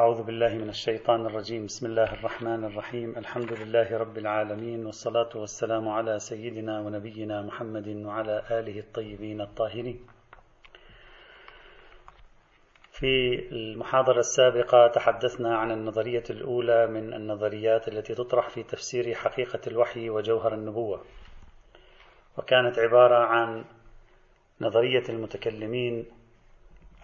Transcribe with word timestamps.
أعوذ 0.00 0.22
بالله 0.22 0.54
من 0.54 0.68
الشيطان 0.68 1.26
الرجيم. 1.26 1.66
بسم 1.66 1.86
الله 1.86 2.12
الرحمن 2.12 2.64
الرحيم. 2.64 3.18
الحمد 3.18 3.52
لله 3.52 3.98
رب 3.98 4.18
العالمين 4.18 4.86
والصلاة 4.86 5.28
والسلام 5.34 5.88
على 5.88 6.18
سيدنا 6.18 6.80
ونبينا 6.80 7.42
محمد 7.42 7.88
وعلى 7.88 8.42
آله 8.50 8.78
الطيبين 8.80 9.40
الطاهرين. 9.40 10.00
في 12.92 13.34
المحاضرة 13.52 14.18
السابقة 14.18 14.86
تحدثنا 14.86 15.56
عن 15.56 15.70
النظرية 15.70 16.24
الأولى 16.30 16.86
من 16.86 17.14
النظريات 17.14 17.88
التي 17.88 18.14
تطرح 18.14 18.48
في 18.48 18.62
تفسير 18.62 19.14
حقيقة 19.14 19.60
الوحي 19.66 20.10
وجوهر 20.10 20.54
النبوة. 20.54 21.04
وكانت 22.38 22.78
عبارة 22.78 23.24
عن 23.24 23.64
نظرية 24.60 25.04
المتكلمين 25.08 26.19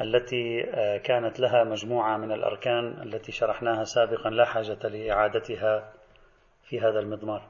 التي 0.01 0.71
آه، 0.71 0.97
كانت 0.97 1.41
لها 1.41 1.65
مجموعة 1.65 2.17
من 2.17 2.33
الأركان 2.33 3.03
التي 3.03 3.33
شرحناها 3.33 3.85
سابقا 3.85 4.31
لا 4.31 4.45
حاجة 4.45 4.89
لإعادتها 4.89 5.93
في 6.65 6.81
هذا 6.81 7.01
المضمار. 7.01 7.43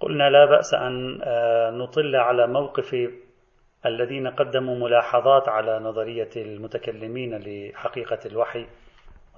قلنا 0.00 0.30
لا 0.30 0.44
بأس 0.44 0.74
أن 0.74 1.20
آه، 1.22 1.70
نطل 1.70 2.16
على 2.16 2.46
موقف 2.46 2.96
الذين 3.86 4.28
قدموا 4.28 4.76
ملاحظات 4.76 5.48
على 5.48 5.78
نظرية 5.78 6.30
المتكلمين 6.36 7.38
لحقيقة 7.38 8.18
الوحي. 8.26 8.66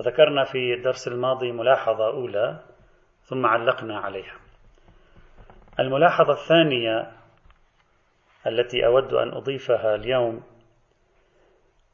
وذكرنا 0.00 0.44
في 0.44 0.74
الدرس 0.74 1.08
الماضي 1.08 1.52
ملاحظة 1.52 2.06
أولى 2.06 2.58
ثم 3.22 3.46
علقنا 3.46 3.98
عليها. 3.98 4.34
الملاحظة 5.80 6.32
الثانية 6.32 7.12
التي 8.46 8.86
أود 8.86 9.14
أن 9.14 9.28
أضيفها 9.28 9.94
اليوم 9.94 10.42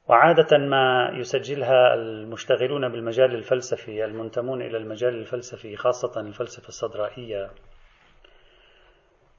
وعادة 0.09 0.59
ما 0.59 1.10
يسجلها 1.15 1.95
المشتغلون 1.95 2.88
بالمجال 2.88 3.34
الفلسفي 3.34 4.05
المنتمون 4.05 4.62
إلى 4.62 4.77
المجال 4.77 5.15
الفلسفي 5.15 5.76
خاصة 5.76 6.21
الفلسفة 6.21 6.68
الصدرائية 6.68 7.51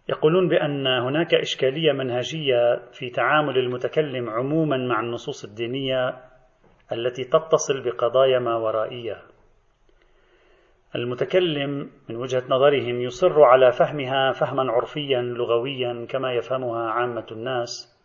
يقولون 0.10 0.48
بأن 0.48 0.88
هناك 0.88 1.34
إشكالية 1.34 1.92
منهجية 1.92 2.76
في 2.92 3.10
تعامل 3.10 3.58
المتكلم 3.58 4.30
عموما 4.30 4.78
مع 4.78 5.00
النصوص 5.00 5.46
الدينية 5.46 6.14
التي 6.92 7.24
تتصل 7.24 7.84
بقضايا 7.84 8.40
ما 8.40 8.56
ورائية. 8.56 9.22
المتكلم 10.96 11.92
من 12.10 12.16
وجهة 12.16 12.44
نظرهم 12.50 13.02
يصر 13.02 13.44
على 13.44 13.72
فهمها 13.72 14.32
فهما 14.32 14.72
عرفيا 14.72 15.22
لغويا 15.22 16.06
كما 16.10 16.34
يفهمها 16.34 16.90
عامة 16.90 17.26
الناس 17.32 17.97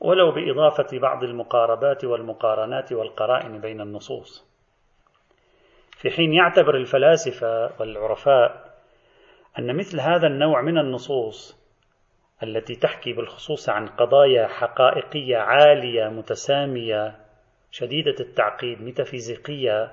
ولو 0.00 0.30
بإضافة 0.30 0.98
بعض 0.98 1.24
المقاربات 1.24 2.04
والمقارنات 2.04 2.92
والقرائن 2.92 3.60
بين 3.60 3.80
النصوص. 3.80 4.48
في 5.90 6.10
حين 6.10 6.32
يعتبر 6.32 6.76
الفلاسفة 6.76 7.80
والعرفاء 7.80 8.68
أن 9.58 9.76
مثل 9.76 10.00
هذا 10.00 10.26
النوع 10.26 10.62
من 10.62 10.78
النصوص 10.78 11.58
التي 12.42 12.74
تحكي 12.74 13.12
بالخصوص 13.12 13.68
عن 13.68 13.86
قضايا 13.86 14.46
حقائقية 14.46 15.36
عالية 15.36 16.08
متسامية 16.08 17.16
شديدة 17.70 18.14
التعقيد 18.20 18.82
ميتافيزيقية 18.82 19.92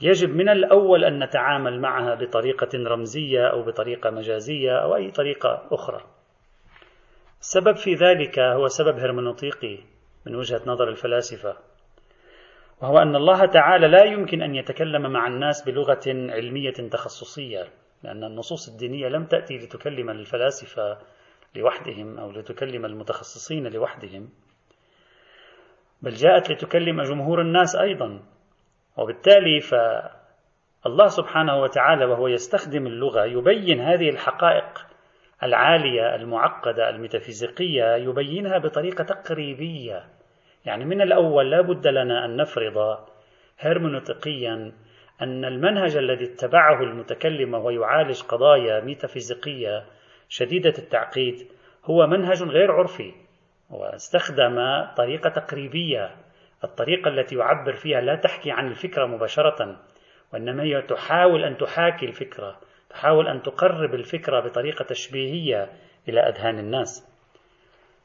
يجب 0.00 0.30
من 0.30 0.48
الأول 0.48 1.04
أن 1.04 1.24
نتعامل 1.24 1.80
معها 1.80 2.14
بطريقة 2.14 2.68
رمزية 2.74 3.46
أو 3.46 3.62
بطريقة 3.62 4.10
مجازية 4.10 4.78
أو 4.78 4.96
أي 4.96 5.10
طريقة 5.10 5.68
أخرى. 5.70 6.17
السبب 7.40 7.76
في 7.76 7.94
ذلك 7.94 8.38
هو 8.38 8.66
سبب 8.68 8.98
هرمنوطيقي 8.98 9.78
من 10.26 10.34
وجهة 10.34 10.60
نظر 10.66 10.88
الفلاسفة 10.88 11.56
وهو 12.82 12.98
أن 12.98 13.16
الله 13.16 13.46
تعالى 13.46 13.88
لا 13.88 14.04
يمكن 14.04 14.42
أن 14.42 14.54
يتكلم 14.54 15.12
مع 15.12 15.26
الناس 15.26 15.64
بلغة 15.64 16.02
علمية 16.06 16.70
تخصصية 16.70 17.68
لأن 18.02 18.24
النصوص 18.24 18.68
الدينية 18.68 19.08
لم 19.08 19.24
تأتي 19.24 19.58
لتكلم 19.58 20.10
الفلاسفة 20.10 20.98
لوحدهم 21.54 22.18
أو 22.18 22.30
لتكلم 22.30 22.84
المتخصصين 22.84 23.66
لوحدهم 23.66 24.28
بل 26.02 26.10
جاءت 26.10 26.50
لتكلم 26.50 27.02
جمهور 27.02 27.40
الناس 27.40 27.76
أيضا 27.76 28.22
وبالتالي 28.96 29.60
فالله 29.60 31.06
سبحانه 31.06 31.60
وتعالى 31.60 32.04
وهو 32.04 32.28
يستخدم 32.28 32.86
اللغة 32.86 33.24
يبين 33.24 33.80
هذه 33.80 34.08
الحقائق 34.10 34.86
العالية 35.42 36.14
المعقدة 36.14 36.88
الميتافيزيقية 36.90 37.96
يبينها 37.96 38.58
بطريقة 38.58 39.04
تقريبية. 39.04 40.04
يعني 40.64 40.84
من 40.84 41.00
الأول 41.00 41.50
لا 41.50 41.60
بد 41.60 41.86
لنا 41.86 42.24
أن 42.24 42.36
نفرض 42.36 42.98
هرمونوتيقيا 43.58 44.72
أن 45.22 45.44
المنهج 45.44 45.96
الذي 45.96 46.24
اتبعه 46.24 46.82
المتكلم 46.82 47.54
وهو 47.54 47.70
يعالج 47.70 48.22
قضايا 48.22 48.80
ميتافيزيقية 48.80 49.84
شديدة 50.28 50.74
التعقيد 50.78 51.46
هو 51.84 52.06
منهج 52.06 52.42
غير 52.42 52.72
عرفي 52.72 53.12
واستخدم 53.70 54.84
طريقة 54.96 55.30
تقريبية. 55.30 56.16
الطريقة 56.64 57.08
التي 57.08 57.36
يعبر 57.36 57.72
فيها 57.72 58.00
لا 58.00 58.14
تحكي 58.14 58.50
عن 58.50 58.66
الفكرة 58.66 59.06
مباشرة 59.06 59.76
وإنما 60.32 60.62
هي 60.62 60.82
تحاول 60.82 61.44
أن 61.44 61.56
تحاكي 61.56 62.06
الفكرة. 62.06 62.60
تحاول 62.90 63.28
أن 63.28 63.42
تقرب 63.42 63.94
الفكرة 63.94 64.40
بطريقة 64.40 64.82
تشبيهية 64.82 65.72
إلى 66.08 66.20
أذهان 66.20 66.58
الناس. 66.58 67.08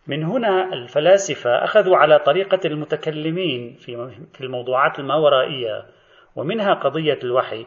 من 0.07 0.23
هنا 0.23 0.73
الفلاسفة 0.73 1.63
أخذوا 1.63 1.97
على 1.97 2.19
طريقة 2.19 2.59
المتكلمين 2.65 3.73
في 4.33 4.41
الموضوعات 4.41 4.99
الماورائية 4.99 5.85
ومنها 6.35 6.73
قضية 6.73 7.19
الوحي. 7.23 7.65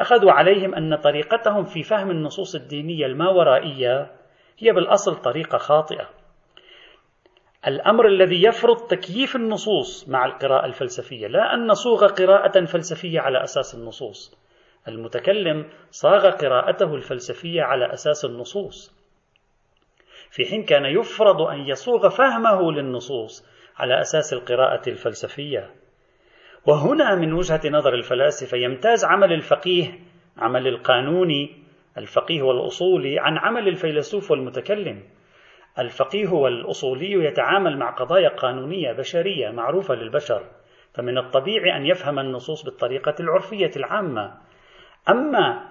أخذوا 0.00 0.32
عليهم 0.32 0.74
أن 0.74 0.96
طريقتهم 0.96 1.64
في 1.64 1.82
فهم 1.82 2.10
النصوص 2.10 2.54
الدينية 2.54 3.06
الماورائية 3.06 4.10
هي 4.58 4.72
بالأصل 4.72 5.16
طريقة 5.16 5.58
خاطئة. 5.58 6.08
الأمر 7.66 8.06
الذي 8.06 8.42
يفرض 8.42 8.76
تكييف 8.76 9.36
النصوص 9.36 10.08
مع 10.08 10.26
القراءة 10.26 10.66
الفلسفية 10.66 11.26
لا 11.26 11.54
أن 11.54 11.66
نصوغ 11.66 12.06
قراءة 12.06 12.64
فلسفية 12.64 13.20
على 13.20 13.42
أساس 13.42 13.74
النصوص. 13.74 14.45
المتكلم 14.88 15.66
صاغ 15.90 16.30
قراءته 16.30 16.94
الفلسفية 16.94 17.62
على 17.62 17.92
أساس 17.92 18.24
النصوص. 18.24 18.96
في 20.30 20.44
حين 20.44 20.64
كان 20.64 20.84
يفرض 20.84 21.42
أن 21.42 21.58
يصوغ 21.58 22.08
فهمه 22.08 22.72
للنصوص 22.72 23.46
على 23.76 24.00
أساس 24.00 24.32
القراءة 24.32 24.88
الفلسفية. 24.88 25.70
وهنا 26.66 27.14
من 27.14 27.32
وجهة 27.32 27.60
نظر 27.66 27.94
الفلاسفة 27.94 28.56
يمتاز 28.56 29.04
عمل 29.04 29.32
الفقيه 29.32 29.98
عمل 30.38 30.68
القانوني 30.68 31.62
الفقيه 31.98 32.42
والأصولي 32.42 33.18
عن 33.18 33.38
عمل 33.38 33.68
الفيلسوف 33.68 34.30
والمتكلم. 34.30 35.02
الفقيه 35.78 36.28
والأصولي 36.28 37.12
يتعامل 37.12 37.78
مع 37.78 37.90
قضايا 37.90 38.28
قانونية 38.28 38.92
بشرية 38.92 39.50
معروفة 39.50 39.94
للبشر 39.94 40.42
فمن 40.94 41.18
الطبيعي 41.18 41.76
أن 41.76 41.86
يفهم 41.86 42.18
النصوص 42.18 42.64
بالطريقة 42.64 43.14
العرفية 43.20 43.70
العامة. 43.76 44.34
أما 45.08 45.66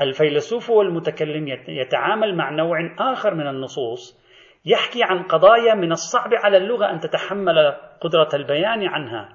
الفيلسوف 0.00 0.70
والمتكلم 0.70 1.48
يتعامل 1.68 2.36
مع 2.36 2.50
نوع 2.50 2.94
آخر 2.98 3.34
من 3.34 3.46
النصوص 3.46 4.28
يحكي 4.64 5.02
عن 5.02 5.22
قضايا 5.22 5.74
من 5.74 5.92
الصعب 5.92 6.34
على 6.34 6.56
اللغة 6.56 6.90
أن 6.90 6.98
تتحمل 6.98 7.74
قدرة 8.00 8.28
البيان 8.34 8.88
عنها. 8.88 9.28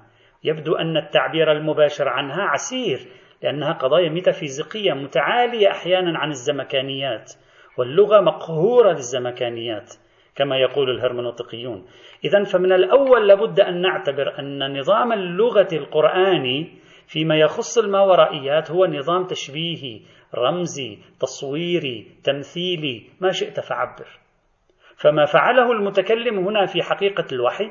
يبدو 0.44 0.74
أن 0.76 0.96
التعبير 0.96 1.52
المباشر 1.52 2.08
عنها 2.08 2.42
عسير 2.42 2.98
لأنها 3.42 3.72
قضايا 3.72 4.08
ميتافيزيقية 4.08 4.92
متعالية 4.92 5.70
أحيانا 5.70 6.18
عن 6.18 6.30
الزمكانيات 6.30 7.32
واللغة 7.78 8.20
مقهورة 8.20 8.92
للزمكانيات 8.92 9.94
كما 10.36 10.56
يقول 10.58 10.90
الهرمنوطيقيون. 10.90 11.86
إذا 12.24 12.44
فمن 12.44 12.72
الأول 12.72 13.28
لابد 13.28 13.60
أن 13.60 13.80
نعتبر 13.80 14.38
أن 14.38 14.78
نظام 14.78 15.12
اللغة 15.12 15.68
القرآني 15.72 16.78
فيما 17.06 17.36
يخص 17.36 17.78
الماورائيات 17.78 18.70
هو 18.70 18.86
نظام 18.86 19.24
تشبيهي 19.26 20.00
رمزي 20.34 20.98
تصويري 21.20 22.06
تمثيلي 22.24 23.02
ما 23.20 23.30
شئت 23.30 23.60
فعبر. 23.60 24.06
فما 24.96 25.24
فعله 25.24 25.72
المتكلم 25.72 26.38
هنا 26.38 26.66
في 26.66 26.82
حقيقة 26.82 27.26
الوحي 27.32 27.70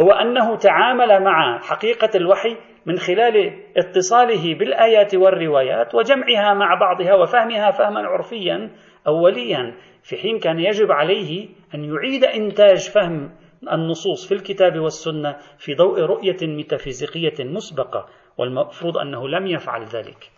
هو 0.00 0.10
أنه 0.10 0.56
تعامل 0.56 1.24
مع 1.24 1.58
حقيقة 1.58 2.10
الوحي 2.14 2.56
من 2.86 2.96
خلال 2.96 3.52
اتصاله 3.76 4.54
بالآيات 4.54 5.14
والروايات 5.14 5.94
وجمعها 5.94 6.54
مع 6.54 6.74
بعضها 6.74 7.14
وفهمها 7.14 7.70
فهما 7.70 8.00
عرفيا 8.00 8.70
أوليا 9.06 9.74
في 10.02 10.16
حين 10.16 10.38
كان 10.38 10.58
يجب 10.58 10.92
عليه 10.92 11.48
أن 11.74 11.84
يعيد 11.84 12.24
إنتاج 12.24 12.90
فهم 12.90 13.30
النصوص 13.72 14.28
في 14.28 14.34
الكتاب 14.34 14.78
والسنة 14.78 15.36
في 15.58 15.74
ضوء 15.74 16.00
رؤية 16.00 16.36
ميتافيزيقية 16.42 17.44
مسبقة 17.44 18.06
والمفروض 18.38 18.98
أنه 18.98 19.28
لم 19.28 19.46
يفعل 19.46 19.84
ذلك. 19.84 20.30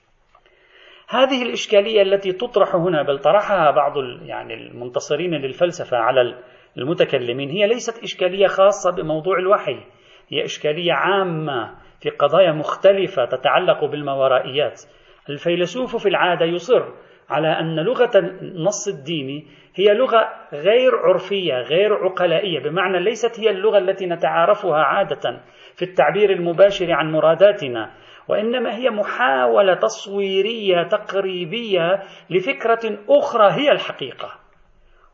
هذه 1.08 1.43
الإشكالية 1.43 2.02
التي 2.02 2.32
تطرح 2.32 2.75
هنا 2.75 3.02
بل 3.02 3.19
طرحها 3.19 3.70
بعض 3.70 3.93
يعني 4.22 4.55
المنتصرين 4.55 5.34
للفلسفة 5.34 5.96
على 5.96 6.38
المتكلمين 6.78 7.50
هي 7.50 7.67
ليست 7.67 8.02
إشكالية 8.02 8.46
خاصة 8.46 8.90
بموضوع 8.90 9.38
الوحي 9.38 9.81
هي 10.28 10.44
إشكالية 10.44 10.93
عامة 10.93 11.75
في 12.00 12.11
قضايا 12.11 12.52
مختلفة 12.52 13.25
تتعلق 13.25 13.84
بالماورائيات 13.84 14.82
الفيلسوف 15.31 15.96
في 15.96 16.08
العادة 16.08 16.46
يصر 16.46 16.82
على 17.28 17.49
أن 17.49 17.81
لغة 17.81 18.11
النص 18.19 18.88
الديني 18.88 19.46
هي 19.75 19.94
لغة 19.94 20.28
غير 20.52 20.96
عرفية 20.96 21.55
غير 21.55 21.94
عقلائية 21.94 22.61
بمعنى 22.61 23.00
ليست 23.00 23.40
هي 23.40 23.50
اللغة 23.50 23.78
التي 23.78 24.06
نتعارفها 24.06 24.76
عادة 24.78 25.40
في 25.76 25.84
التعبير 25.84 26.31
المباشر 26.31 26.93
عن 26.93 27.12
مراداتنا 27.12 27.90
وإنما 28.28 28.76
هي 28.76 28.90
محاولة 28.90 29.75
تصويرية 29.75 30.82
تقريبية 30.82 32.02
لفكرة 32.31 32.99
أخرى 33.08 33.52
هي 33.52 33.72
الحقيقة. 33.72 34.28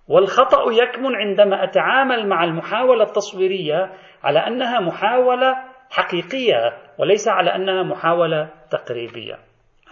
والخطأ 0.08 0.72
يكمن 0.72 1.14
عندما 1.14 1.64
أتعامل 1.64 2.28
مع 2.28 2.44
المحاولة 2.44 3.04
التصويرية 3.04 3.92
على 4.24 4.38
أنها 4.38 4.80
محاولة 4.80 5.56
حقيقية 5.90 6.76
وليس 6.98 7.28
على 7.28 7.54
أنها 7.54 7.82
محاولة 7.82 8.50
تقريبية. 8.70 9.38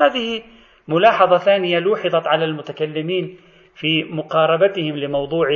هذه 0.00 0.42
ملاحظة 0.88 1.38
ثانية 1.38 1.78
لوحظت 1.78 2.26
على 2.26 2.44
المتكلمين 2.44 3.38
في 3.74 4.04
مقاربتهم 4.04 4.96
لموضوع 4.96 5.46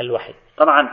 الوحي. 0.00 0.34
طبعا 0.56 0.88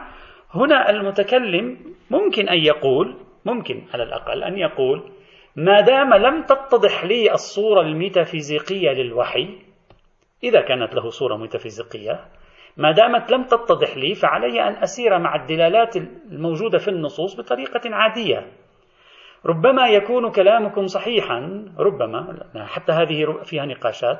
هنا 0.53 0.89
المتكلم 0.89 1.77
ممكن 2.09 2.49
أن 2.49 2.57
يقول 2.57 3.15
ممكن 3.45 3.83
على 3.93 4.03
الأقل 4.03 4.43
أن 4.43 4.57
يقول 4.57 5.11
ما 5.55 5.81
دام 5.81 6.13
لم 6.13 6.43
تتضح 6.43 7.05
لي 7.05 7.31
الصورة 7.31 7.81
الميتافيزيقية 7.81 8.89
للوحي 8.91 9.57
إذا 10.43 10.61
كانت 10.61 10.95
له 10.95 11.09
صورة 11.09 11.37
ميتافيزيقية 11.37 12.25
ما 12.77 12.91
دامت 12.91 13.31
لم 13.31 13.43
تتضح 13.43 13.97
لي 13.97 14.13
فعلي 14.13 14.67
أن 14.67 14.73
أسير 14.83 15.19
مع 15.19 15.35
الدلالات 15.35 15.95
الموجودة 16.31 16.77
في 16.77 16.87
النصوص 16.87 17.37
بطريقة 17.37 17.81
عادية. 17.85 18.47
ربما 19.45 19.87
يكون 19.87 20.31
كلامكم 20.31 20.87
صحيحا 20.87 21.65
ربما 21.79 22.37
حتى 22.55 22.91
هذه 22.91 23.43
فيها 23.43 23.65
نقاشات 23.65 24.19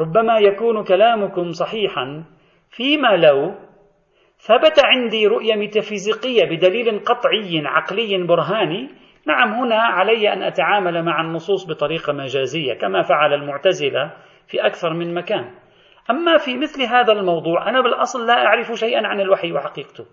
ربما 0.00 0.38
يكون 0.38 0.84
كلامكم 0.84 1.50
صحيحا 1.50 2.24
فيما 2.70 3.16
لو 3.16 3.54
ثبت 4.38 4.84
عندي 4.84 5.26
رؤية 5.26 5.54
ميتافيزيقية 5.54 6.44
بدليل 6.44 6.98
قطعي 6.98 7.62
عقلي 7.64 8.26
برهاني 8.26 8.88
نعم 9.26 9.52
هنا 9.54 9.76
علي 9.76 10.32
أن 10.32 10.42
أتعامل 10.42 11.02
مع 11.02 11.20
النصوص 11.20 11.66
بطريقة 11.66 12.12
مجازية 12.12 12.74
كما 12.74 13.02
فعل 13.02 13.34
المعتزلة 13.34 14.12
في 14.46 14.66
أكثر 14.66 14.92
من 14.92 15.14
مكان. 15.14 15.50
أما 16.10 16.36
في 16.36 16.56
مثل 16.56 16.82
هذا 16.82 17.12
الموضوع 17.12 17.68
أنا 17.68 17.80
بالأصل 17.80 18.26
لا 18.26 18.46
أعرف 18.46 18.72
شيئا 18.72 19.06
عن 19.06 19.20
الوحي 19.20 19.52
وحقيقته. 19.52 20.04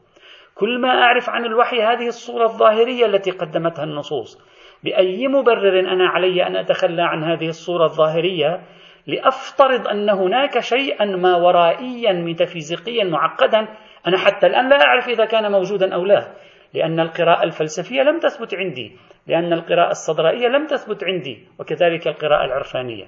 كل 0.55 0.81
ما 0.81 0.89
أعرف 0.89 1.29
عن 1.29 1.45
الوحي 1.45 1.81
هذه 1.81 2.07
الصورة 2.07 2.43
الظاهرية 2.43 3.05
التي 3.05 3.31
قدمتها 3.31 3.83
النصوص. 3.83 4.41
بأي 4.83 5.27
مبرر 5.27 5.79
أنا 5.79 6.07
علي 6.07 6.47
أن 6.47 6.55
أتخلى 6.55 7.01
عن 7.01 7.23
هذه 7.23 7.47
الصورة 7.47 7.83
الظاهرية؟ 7.83 8.61
لأفترض 9.07 9.87
أن 9.87 10.09
هناك 10.09 10.59
شيئا 10.59 11.05
ما 11.05 11.35
ورائيا 11.35 12.13
ميتافيزيقيا 12.13 13.03
معقدا 13.03 13.67
أنا 14.07 14.17
حتى 14.17 14.47
الآن 14.47 14.69
لا 14.69 14.81
أعرف 14.81 15.09
إذا 15.09 15.25
كان 15.25 15.51
موجودا 15.51 15.93
أو 15.93 16.05
لا. 16.05 16.27
لأن 16.73 16.99
القراءة 16.99 17.43
الفلسفية 17.43 18.01
لم 18.01 18.19
تثبت 18.19 18.55
عندي. 18.55 18.97
لأن 19.27 19.53
القراءة 19.53 19.89
الصدرائية 19.89 20.47
لم 20.47 20.67
تثبت 20.67 21.03
عندي. 21.03 21.47
وكذلك 21.59 22.07
القراءة 22.07 22.45
العرفانية. 22.45 23.05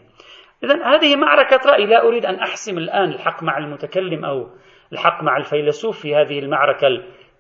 إذا 0.64 0.76
هذه 0.86 1.16
معركة 1.16 1.60
رأي. 1.66 1.86
لا 1.86 2.04
أريد 2.04 2.26
أن 2.26 2.36
أحسم 2.36 2.78
الآن 2.78 3.10
الحق 3.10 3.44
مع 3.44 3.58
المتكلم 3.58 4.26
أو 4.26 4.50
الحق 4.94 5.24
مع 5.24 5.38
الفيلسوف 5.38 6.02
في 6.02 6.16
هذه 6.16 6.40
المعركة. 6.40 6.88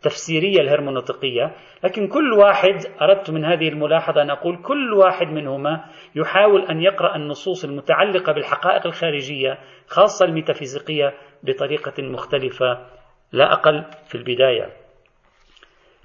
التفسيرية 0.04 0.62
الهرمونوطيقية 0.62 1.56
لكن 1.84 2.08
كل 2.08 2.34
واحد 2.34 2.86
أردت 3.02 3.32
من 3.32 3.46
هذه 3.46 3.70
الملاحظة 3.70 4.22
أن 4.22 4.30
أقول 4.30 4.62
كل 4.62 4.94
واحد 4.94 5.28
منهما 5.28 5.86
يحاول 6.16 6.66
أن 6.66 6.82
يقرأ 6.82 7.16
النصوص 7.16 7.64
المتعلقة 7.64 8.34
بالحقائق 8.34 8.86
الخارجية 8.88 9.58
خاصة 9.88 10.26
الميتافيزيقية 10.26 11.14
بطريقة 11.44 12.04
مختلفة 12.04 12.88
لا 13.32 13.54
أقل 13.54 13.86
في 14.08 14.16
البداية. 14.16 14.70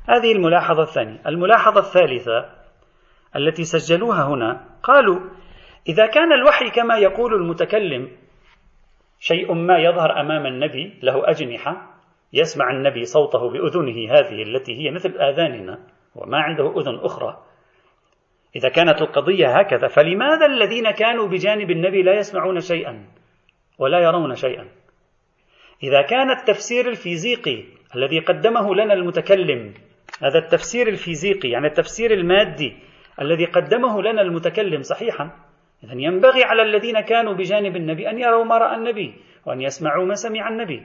هذه 0.08 0.32
الملاحظة 0.32 0.82
الثانية. 0.82 1.20
الملاحظة 1.26 1.80
الثالثة 1.80 2.50
التي 3.36 3.64
سجلوها 3.64 4.22
هنا 4.22 4.64
قالوا 4.82 5.20
إذا 5.88 6.06
كان 6.06 6.32
الوحي 6.32 6.70
كما 6.70 6.98
يقول 6.98 7.34
المتكلم 7.34 8.10
شيء 9.20 9.52
ما 9.52 9.78
يظهر 9.78 10.20
أمام 10.20 10.46
النبي 10.46 10.98
له 11.02 11.30
أجنحة 11.30 11.88
يسمع 12.32 12.70
النبي 12.70 13.04
صوته 13.04 13.50
بأذنه 13.50 14.12
هذه 14.12 14.42
التي 14.42 14.72
هي 14.72 14.90
مثل 14.90 15.08
آذاننا 15.19 15.78
وما 16.14 16.38
عنده 16.38 16.80
أذن 16.80 16.98
أخرى. 17.02 17.42
إذا 18.56 18.69
كانت 18.69 19.02
القضية 19.02 19.58
هكذا 19.58 19.88
فلماذا 19.88 20.46
الذين 20.46 20.90
كانوا 20.90 21.28
بجانب 21.28 21.70
النبي 21.70 22.02
لا 22.02 22.19
يسمعون 22.19 22.60
شيئا 22.60 23.06
ولا 23.78 23.98
يرون 23.98 24.34
شيئا؟ 24.34 24.69
إذا 25.82 26.02
كان 26.02 26.30
التفسير 26.30 26.88
الفيزيقي 26.88 27.64
الذي 27.96 28.19
قدمه 28.19 28.75
لنا 28.75 28.94
المتكلم 28.94 29.75
هذا 30.22 30.38
التفسير 30.38 30.88
الفيزيقي 30.88 31.48
يعني 31.48 31.66
التفسير 31.66 32.10
المادي 32.12 32.76
الذي 33.20 33.44
قدمه 33.44 34.02
لنا 34.02 34.22
المتكلم 34.22 34.82
صحيحا 34.82 35.30
إذا 35.84 35.94
ينبغي 35.94 36.44
على 36.44 36.62
الذين 36.62 37.00
كانوا 37.00 37.34
بجانب 37.34 37.76
النبي 37.76 38.10
أن 38.10 38.19
يروا 38.19 38.44
ما 38.44 38.58
رأى 38.58 38.76
النبي 38.76 39.14
وأن 39.46 39.60
يسمعوا 39.60 40.06
ما 40.06 40.14
سمع 40.14 40.48
النبي. 40.48 40.82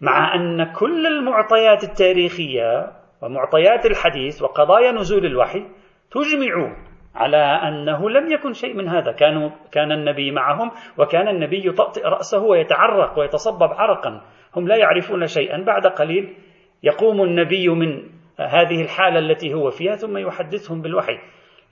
مع 0.00 0.34
أن 0.34 0.72
كل 0.72 1.06
المعطيات 1.06 1.84
التاريخية 1.84 2.92
ومعطيات 3.22 3.86
الحديث 3.86 4.42
وقضايا 4.42 4.92
نزول 4.92 5.26
الوحي 5.26 5.64
تجمع 6.10 6.76
على 7.14 7.36
أنه 7.36 8.10
لم 8.10 8.32
يكن 8.32 8.52
شيء 8.52 8.74
من 8.74 8.88
هذا. 8.88 9.12
كانوا 9.12 9.50
كان 9.72 9.92
النبي 9.92 10.30
معهم 10.30 10.70
وكان 10.98 11.28
النبي 11.28 11.68
يطأطئ 11.68 12.02
رأسه 12.02 12.42
ويتعرق 12.42 13.18
ويتصبب 13.18 13.72
عرقا. 13.72 14.22
هم 14.56 14.68
لا 14.68 14.76
يعرفون 14.76 15.26
شيئا. 15.26 15.64
بعد 15.64 15.86
قليل 15.86 16.34
يقوم 16.82 17.22
النبي 17.22 17.68
من 17.68 18.02
هذه 18.40 18.82
الحالة 18.82 19.18
التي 19.18 19.54
هو 19.54 19.70
فيها 19.70 19.96
ثم 19.96 20.16
يحدثهم 20.16 20.82
بالوحي. 20.82 21.18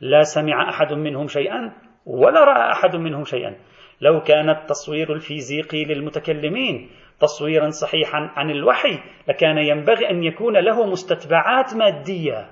لا 0.00 0.22
سمع 0.22 0.68
أحد 0.70 0.92
منهم 0.92 1.26
شيئا 1.26 1.72
ولا 2.06 2.44
رأى 2.44 2.72
أحد 2.72 2.96
منهم 2.96 3.24
شيئا. 3.24 3.56
لو 4.00 4.20
كان 4.20 4.50
التصوير 4.50 5.12
الفيزيقي 5.12 5.84
للمتكلمين 5.84 6.90
تصويرا 7.24 7.70
صحيحا 7.70 8.30
عن 8.36 8.50
الوحي 8.50 8.98
لكان 9.28 9.58
ينبغي 9.58 10.10
أن 10.10 10.24
يكون 10.24 10.56
له 10.56 10.86
مستتبعات 10.86 11.74
مادية 11.74 12.50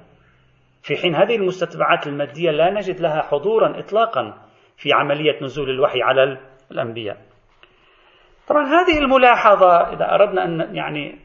في 0.82 0.96
حين 0.96 1.14
هذه 1.14 1.36
المستتبعات 1.36 2.06
المادية 2.06 2.50
لا 2.50 2.70
نجد 2.70 3.00
لها 3.00 3.22
حضورا 3.22 3.78
اطلاقا 3.78 4.34
في 4.76 4.92
عملية 4.92 5.42
نزول 5.42 5.70
الوحي 5.70 6.02
على 6.02 6.38
الأنبياء. 6.70 7.16
طبعا 8.48 8.64
هذه 8.64 8.98
الملاحظة 8.98 9.92
إذا 9.92 10.14
أردنا 10.14 10.44
أن 10.44 10.76
يعني 10.76 11.18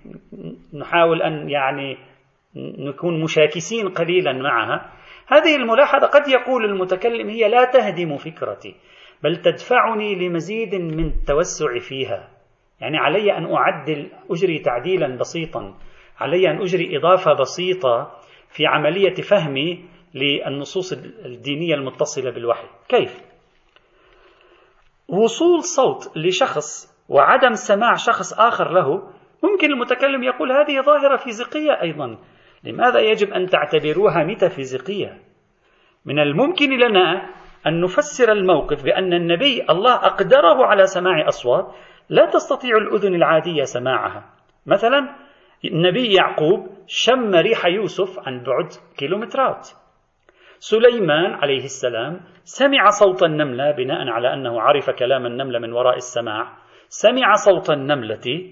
نحاول 0.73 1.21
أن 1.21 1.49
يعني 1.49 1.97
نكون 2.55 3.23
مشاكسين 3.23 3.89
قليلا 3.89 4.33
معها 4.33 4.91
هذه 5.27 5.55
الملاحظة 5.55 6.07
قد 6.07 6.27
يقول 6.27 6.65
المتكلم 6.65 7.29
هي 7.29 7.49
لا 7.49 7.65
تهدم 7.65 8.17
فكرتي 8.17 8.75
بل 9.23 9.35
تدفعني 9.35 10.15
لمزيد 10.15 10.75
من 10.75 11.05
التوسع 11.05 11.79
فيها 11.79 12.36
يعني 12.81 12.97
علي 12.97 13.37
أن 13.37 13.53
أعدل 13.53 14.11
أجري 14.31 14.59
تعديلا 14.59 15.17
بسيطا. 15.17 15.77
علي 16.19 16.49
أن 16.51 16.61
أجري 16.61 16.97
إضافة 16.97 17.33
بسيطة 17.33 18.11
في 18.49 18.65
عملية 18.65 19.13
فهمي 19.13 19.85
للنصوص 20.13 20.93
الدينية 21.25 21.75
المتصلة 21.75 22.31
بالوحي. 22.31 22.67
كيف؟ 22.89 23.21
وصول 25.07 25.63
صوت 25.63 26.17
لشخص 26.17 26.97
وعدم 27.09 27.53
سماع 27.53 27.93
شخص 27.93 28.33
آخر 28.39 28.71
له 28.71 29.17
ممكن 29.43 29.71
المتكلم 29.71 30.23
يقول 30.23 30.51
هذه 30.51 30.81
ظاهرة 30.81 31.15
فيزيقية 31.15 31.81
أيضا. 31.81 32.17
لماذا 32.63 32.99
يجب 32.99 33.33
أن 33.33 33.45
تعتبروها 33.45 34.23
ميتافيزيقية؟ 34.23 35.21
من 36.05 36.19
الممكن 36.19 36.77
لنا 36.79 37.29
أن 37.67 37.81
نفسر 37.81 38.31
الموقف 38.31 38.83
بأن 38.83 39.13
النبي 39.13 39.65
الله 39.69 39.95
أقدره 39.95 40.65
على 40.65 40.85
سماع 40.85 41.27
أصوات 41.27 41.75
لا 42.09 42.25
تستطيع 42.25 42.77
الأذن 42.77 43.15
العادية 43.15 43.63
سماعها. 43.63 44.23
مثلا 44.65 45.15
النبي 45.65 46.13
يعقوب 46.13 46.67
شم 46.87 47.35
ريح 47.35 47.65
يوسف 47.65 48.19
عن 48.27 48.43
بعد 48.43 48.69
كيلومترات. 48.97 49.67
سليمان 50.59 51.33
عليه 51.33 51.63
السلام 51.63 52.21
سمع 52.43 52.89
صوت 52.89 53.23
النملة 53.23 53.71
بناء 53.71 54.07
على 54.07 54.33
أنه 54.33 54.61
عرف 54.61 54.89
كلام 54.89 55.25
النملة 55.25 55.59
من 55.59 55.73
وراء 55.73 55.95
السماع. 55.95 56.57
سمع 56.87 57.33
صوت 57.33 57.69
النملة 57.69 58.51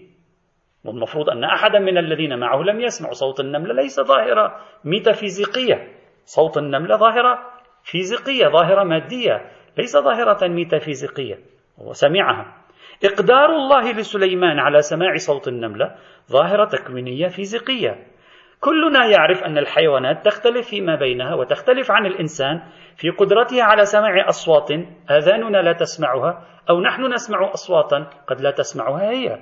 والمفروض 0.85 1.29
أن 1.29 1.43
أحدا 1.43 1.79
من 1.79 1.97
الذين 1.97 2.39
معه 2.39 2.63
لم 2.63 2.81
يسمع 2.81 3.09
صوت 3.09 3.39
النملة 3.39 3.73
ليس 3.73 3.99
ظاهرة 3.99 4.61
ميتافيزيقية. 4.85 5.87
صوت 6.25 6.57
النملة 6.57 6.97
ظاهرة 6.97 7.39
فيزيقية 7.83 8.47
ظاهرة 8.47 8.83
مادية 8.83 9.51
ليس 9.77 9.97
ظاهرة 9.97 10.47
ميتافيزيقية. 10.47 11.39
وسمعها. 11.77 12.64
إقدار 13.03 13.45
الله 13.45 13.91
لسليمان 13.91 14.59
على 14.59 14.81
سماع 14.81 15.15
صوت 15.15 15.47
النملة 15.47 15.95
ظاهرة 16.31 16.65
تكوينية 16.65 17.27
فيزيقية. 17.27 18.07
كلنا 18.59 19.05
يعرف 19.05 19.43
أن 19.43 19.57
الحيوانات 19.57 20.25
تختلف 20.25 20.69
فيما 20.69 20.95
بينها 20.95 21.35
وتختلف 21.35 21.91
عن 21.91 22.05
الإنسان 22.05 22.61
في 22.97 23.09
قدرتها 23.09 23.63
على 23.63 23.85
سماع 23.85 24.29
أصوات 24.29 24.71
آذاننا 25.09 25.57
لا 25.57 25.73
تسمعها 25.73 26.43
أو 26.69 26.81
نحن 26.81 27.13
نسمع 27.13 27.51
أصواتا 27.53 28.09
قد 28.27 28.41
لا 28.41 28.51
تسمعها 28.51 29.09
هي. 29.09 29.39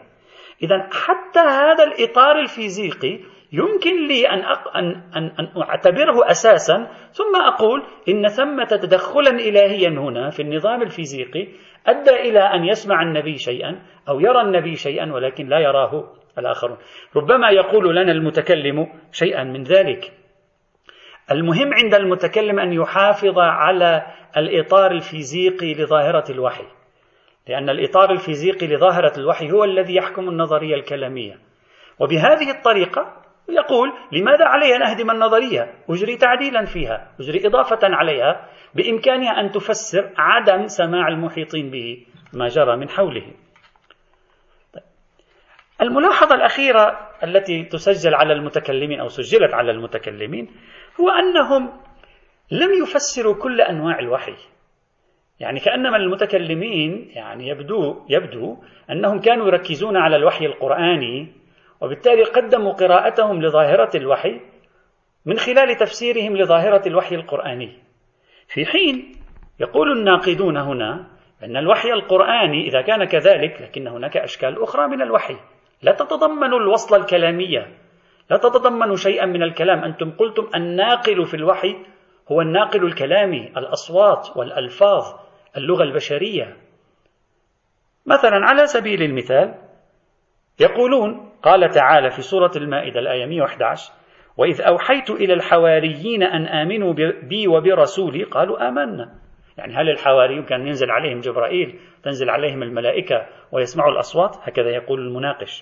إذا 0.64 0.88
حتى 0.92 1.40
هذا 1.40 1.84
الإطار 1.84 2.40
الفيزيقي 2.40 3.20
يمكن 3.53 4.07
لي 4.07 4.27
أن, 4.29 4.39
أن, 4.75 4.86
أن, 5.15 5.31
أن 5.39 5.62
أعتبره 5.62 6.29
أساسا 6.31 6.88
ثم 7.12 7.36
أقول 7.48 7.83
إن 8.10 8.27
ثمة 8.27 8.79
تدخلا 8.81 9.29
إلهيا 9.29 9.89
هنا 9.89 10.29
في 10.29 10.41
النظام 10.41 10.81
الفيزيقي 10.81 11.48
أدى 11.88 12.10
إلى 12.10 12.39
أن 12.39 12.65
يسمع 12.65 13.01
النبي 13.01 13.38
شيئا 13.38 13.81
أو 14.10 14.19
يرى 14.19 14.41
النبي 14.41 14.75
شيئا 14.75 15.13
ولكن 15.13 15.48
لا 15.48 15.60
يراه 15.60 16.10
الآخرون. 16.38 16.77
ربما 17.15 17.50
يقول 17.50 17.95
لنا 17.95 18.12
المتكلم 18.12 18.88
شيئا 19.12 19.43
من 19.43 19.63
ذلك. 19.63 20.13
المهم 21.31 21.74
عند 21.74 21.93
المتكلم 21.93 22.60
أن 22.60 22.74
يحافظ 22.74 23.39
على 23.39 24.05
الإطار 24.38 24.91
الفيزيقي 24.91 25.74
لظاهرة 25.74 26.31
الوحي 26.31 26.65
لأن 27.48 27.69
الإطار 27.69 28.12
الفيزيقي 28.12 28.67
لظاهرة 28.67 29.13
الوحي 29.17 29.51
هو 29.51 29.63
الذي 29.63 29.95
يحكم 29.95 30.29
النظرية 30.29 30.75
الكلامية. 30.75 31.39
وبهذه 32.00 32.51
الطريقة 32.51 33.23
يقول 33.50 33.94
لماذا 34.12 34.46
علي 34.46 34.76
أن 34.76 34.84
أهدم 34.84 35.12
النظرية؟ 35.12 35.74
أجري 35.90 36.18
تعديلا 36.18 36.66
فيها 36.66 37.12
أجري 37.20 37.48
إضافة 37.48 37.80
عليها 37.84 38.50
بإمكانها 38.76 39.32
أن 39.42 39.52
تفسر 39.52 40.12
عدم 40.18 40.68
سماع 40.68 41.08
المحيطين 41.08 41.72
به 41.72 42.06
ما 42.34 42.48
جرى 42.48 42.78
من 42.78 42.90
حوله. 42.90 43.34
الملاحظة 45.82 46.36
الأخيرة 46.36 47.10
التي 47.24 47.64
تسجل 47.64 48.16
على 48.16 48.34
المتكلمين 48.34 49.00
أو 49.00 49.08
سجلت 49.08 49.54
على 49.54 49.72
المتكلمين 49.72 50.50
هو 51.02 51.10
أنهم 51.10 51.70
لم 52.52 52.84
يفسروا 52.84 53.36
كل 53.36 53.62
أنواع 53.62 54.00
الوحي. 54.00 54.36
يعني 55.40 55.60
كأنما 55.60 55.98
المتكلمين 55.98 57.10
يعني 57.16 57.48
يبدو 57.48 58.06
يبدو 58.10 58.58
أنهم 58.92 59.20
كانوا 59.20 59.48
يركزون 59.48 59.98
على 59.98 60.16
الوحي 60.16 60.46
القرآني 60.46 61.43
وبالتالي 61.84 62.24
قدموا 62.24 62.74
قراءتهم 62.74 63.42
لظاهرة 63.42 63.90
الوحي 63.96 64.42
من 65.25 65.38
خلال 65.38 65.75
تفسيرهم 65.75 66.38
لظاهرة 66.38 66.88
الوحي 66.88 67.16
القرآني. 67.16 67.84
في 68.48 68.66
حين 68.66 69.16
يقول 69.60 69.92
الناقدون 69.92 70.58
هنا 70.58 71.08
أن 71.44 71.58
الوحي 71.58 71.94
القرآني 71.94 72.68
إذا 72.68 72.82
كان 72.82 73.04
كذلك 73.04 73.62
لكن 73.62 73.88
هناك 73.88 74.18
أشكال 74.18 74.63
أخرى 74.63 74.88
من 74.88 75.02
الوحي. 75.02 75.36
لا 75.82 75.92
تتضمن 75.92 76.54
الوصلة 76.54 76.98
الكلامية 76.98 77.78
لا 78.30 78.38
تتضمن 78.38 78.96
شيئا 78.96 79.25
من 79.25 79.44
الكلام. 79.44 79.84
أنتم 79.84 80.12
قلتم 80.12 80.50
الناقل 80.56 81.25
في 81.25 81.34
الوحي 81.34 81.75
هو 82.32 82.42
الناقل 82.42 82.86
الكلامي 82.86 83.48
الأصوات 83.58 84.38
والألفاظ 84.38 85.04
اللغة 85.58 85.84
البشرية. 85.84 86.58
مثلا 88.06 88.46
على 88.46 88.68
سبيل 88.68 89.04
المثال 89.04 89.62
يقولون 90.60 91.29
قال 91.43 91.69
تعالى 91.69 92.10
في 92.10 92.22
سورة 92.22 92.51
المائدة 92.55 93.00
الآية 93.00 93.25
111 93.25 93.91
وإذ 94.38 94.62
أوحيت 94.62 95.10
إلى 95.10 95.33
الحواريين 95.33 96.24
أن 96.24 96.48
آمنوا 96.48 96.93
بي 97.29 97.48
وبرسولي 97.48 98.24
قالوا 98.24 98.67
آمنا. 98.69 99.15
يعني 99.57 99.74
هل 99.74 99.89
الحواريون 99.89 100.45
كان 100.45 100.67
ينزل 100.67 100.91
عليهم 100.91 101.19
جبرائيل 101.19 101.79
تنزل 102.03 102.29
عليهم 102.29 102.63
الملائكة 102.63 103.25
ويسمعوا 103.51 103.91
الأصوات؟ 103.91 104.36
هكذا 104.43 104.69
يقول 104.69 105.00
المناقش. 105.00 105.62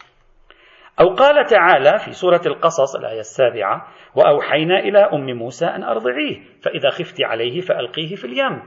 أو 1.00 1.16
قال 1.16 1.46
تعالى 1.46 2.00
في 2.06 2.12
سورة 2.12 2.42
القصص 2.46 2.96
الآية 2.96 3.20
السابعة 3.20 3.88
وأوحينا 4.16 4.80
إلى 4.80 5.00
أم 5.00 5.38
موسى 5.38 5.66
أن 5.66 5.84
أرضعيه 5.84 6.42
فإذا 6.62 6.90
خفت 6.90 7.22
عليه 7.22 7.62
فألقيه 7.62 8.16
في 8.16 8.26
اليم. 8.26 8.62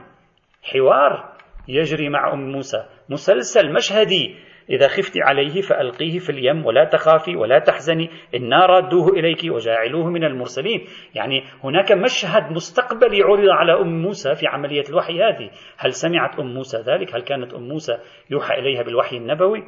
حوار 0.63 1.35
يجري 1.67 2.09
مع 2.09 2.33
أم 2.33 2.51
موسى 2.51 2.85
مسلسل 3.09 3.73
مشهدي 3.73 4.35
إذا 4.69 4.87
خفت 4.87 5.17
عليه 5.17 5.61
فألقيه 5.61 6.19
في 6.19 6.29
اليم 6.29 6.65
ولا 6.65 6.83
تخافي 6.83 7.35
ولا 7.35 7.59
تحزني 7.59 8.09
إنا 8.35 8.65
رادوه 8.65 9.09
إليك 9.09 9.41
وجاعلوه 9.49 10.09
من 10.09 10.23
المرسلين. 10.23 10.87
يعني 11.15 11.43
هناك 11.63 11.91
مشهد 11.91 12.51
مستقبلي 12.51 13.23
عرض 13.23 13.49
على 13.49 13.73
أم 13.81 14.01
موسى 14.01 14.35
في 14.35 14.47
عملية 14.47 14.83
الوحي 14.89 15.23
هذه. 15.23 15.49
هل 15.77 15.93
سمعت 15.93 16.39
أم 16.39 16.53
موسى 16.53 16.77
ذلك؟ 16.77 17.15
هل 17.15 17.21
كانت 17.21 17.53
أم 17.53 17.67
موسى 17.67 17.97
يوحى 18.29 18.53
إليها 18.59 18.83
بالوحي 18.83 19.17
النبوي؟ 19.17 19.63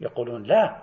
يقولون 0.00 0.42
لا. 0.42 0.76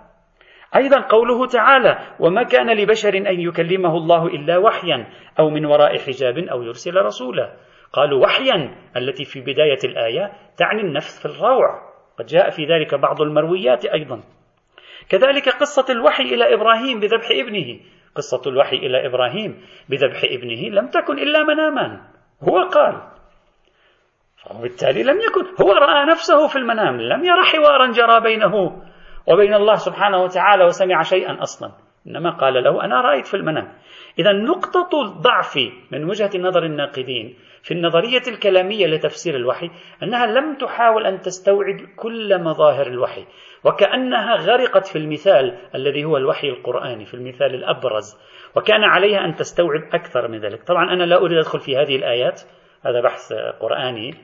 أيضا 0.76 1.00
قوله 1.00 1.46
تعالى 1.46 1.98
وما 2.20 2.42
كان 2.42 2.76
لبشر 2.76 3.16
أن 3.16 3.40
يكلمه 3.40 3.96
الله 3.96 4.26
إلا 4.26 4.58
وحيا 4.58 5.06
أو 5.38 5.50
من 5.50 5.64
وراء 5.66 5.98
حجاب 5.98 6.38
أو 6.38 6.62
يرسل 6.62 6.96
رسولا 6.96 7.56
قالوا 7.92 8.22
وحيا 8.22 8.74
التي 8.96 9.24
في 9.24 9.40
بداية 9.40 9.78
الآية 9.84 10.32
تعني 10.56 10.80
النفث 10.80 11.18
في 11.18 11.26
الروع. 11.26 11.89
قد 12.20 12.26
جاء 12.26 12.50
في 12.50 12.64
ذلك 12.64 12.94
بعض 12.94 13.22
المرويات 13.22 13.84
أيضا. 13.84 14.20
كذلك 15.08 15.48
قصة 15.48 15.86
الوحي 15.90 16.22
إلى 16.22 16.54
إبراهيم 16.54 17.00
بذبح 17.00 17.28
ابنه. 17.30 17.80
قصة 18.14 18.42
الوحي 18.50 18.76
إلى 18.76 19.06
إبراهيم 19.06 19.62
بذبح 19.88 20.20
ابنه 20.24 20.68
لم 20.68 20.86
تكن 20.86 21.18
إلا 21.18 21.42
مناما 21.42 22.00
هو 22.42 22.68
قال 22.68 23.02
وبالتالي 24.50 25.02
لم 25.02 25.18
يكن. 25.20 25.64
هو 25.64 25.72
رأى 25.72 26.06
نفسه 26.06 26.46
في 26.48 26.56
المنام 26.56 27.00
لم 27.00 27.24
يرى 27.24 27.42
حوارا 27.42 27.92
جرى 27.92 28.20
بينه 28.20 28.82
وبين 29.26 29.54
الله 29.54 29.74
سبحانه 29.74 30.22
وتعالى 30.22 30.64
وسمع 30.64 31.02
شيئا 31.02 31.42
أصلا. 31.42 31.72
إنما 32.06 32.30
قال 32.30 32.54
له 32.64 32.84
أنا 32.84 33.00
رأيت 33.00 33.26
في 33.26 33.34
المنام. 33.36 33.72
إذا 34.18 34.32
نقطة 34.32 35.02
الضعف 35.02 35.58
من 35.90 36.04
وجهة 36.04 36.30
نظر 36.38 36.64
الناقدين 36.64 37.36
في 37.62 37.74
النظرية 37.74 38.22
الكلامية 38.28 38.86
لتفسير 38.86 39.36
الوحي 39.36 39.70
أنها 40.02 40.26
لم 40.26 40.54
تحاول 40.54 41.06
أن 41.06 41.20
تستوعب 41.20 41.76
كل 41.96 42.42
مظاهر 42.42 42.86
الوحي 42.86 43.26
وكأنها 43.64 44.36
غرقت 44.36 44.86
في 44.86 44.98
المثال 44.98 45.58
الذي 45.74 46.04
هو 46.04 46.16
الوحي 46.16 46.48
القرآني 46.48 47.06
في 47.06 47.14
المثال 47.14 47.54
الأبرز 47.54 48.18
وكان 48.56 48.84
عليها 48.84 49.24
أن 49.24 49.34
تستوعب 49.34 49.82
أكثر 49.92 50.28
من 50.28 50.38
ذلك. 50.38 50.62
طبعا 50.62 50.92
أنا 50.92 51.04
لا 51.04 51.16
أريد 51.16 51.38
أدخل 51.38 51.60
في 51.60 51.76
هذه 51.76 51.96
الآيات 51.96 52.42
هذا 52.82 53.00
بحث 53.00 53.32
قرآني. 53.60 54.14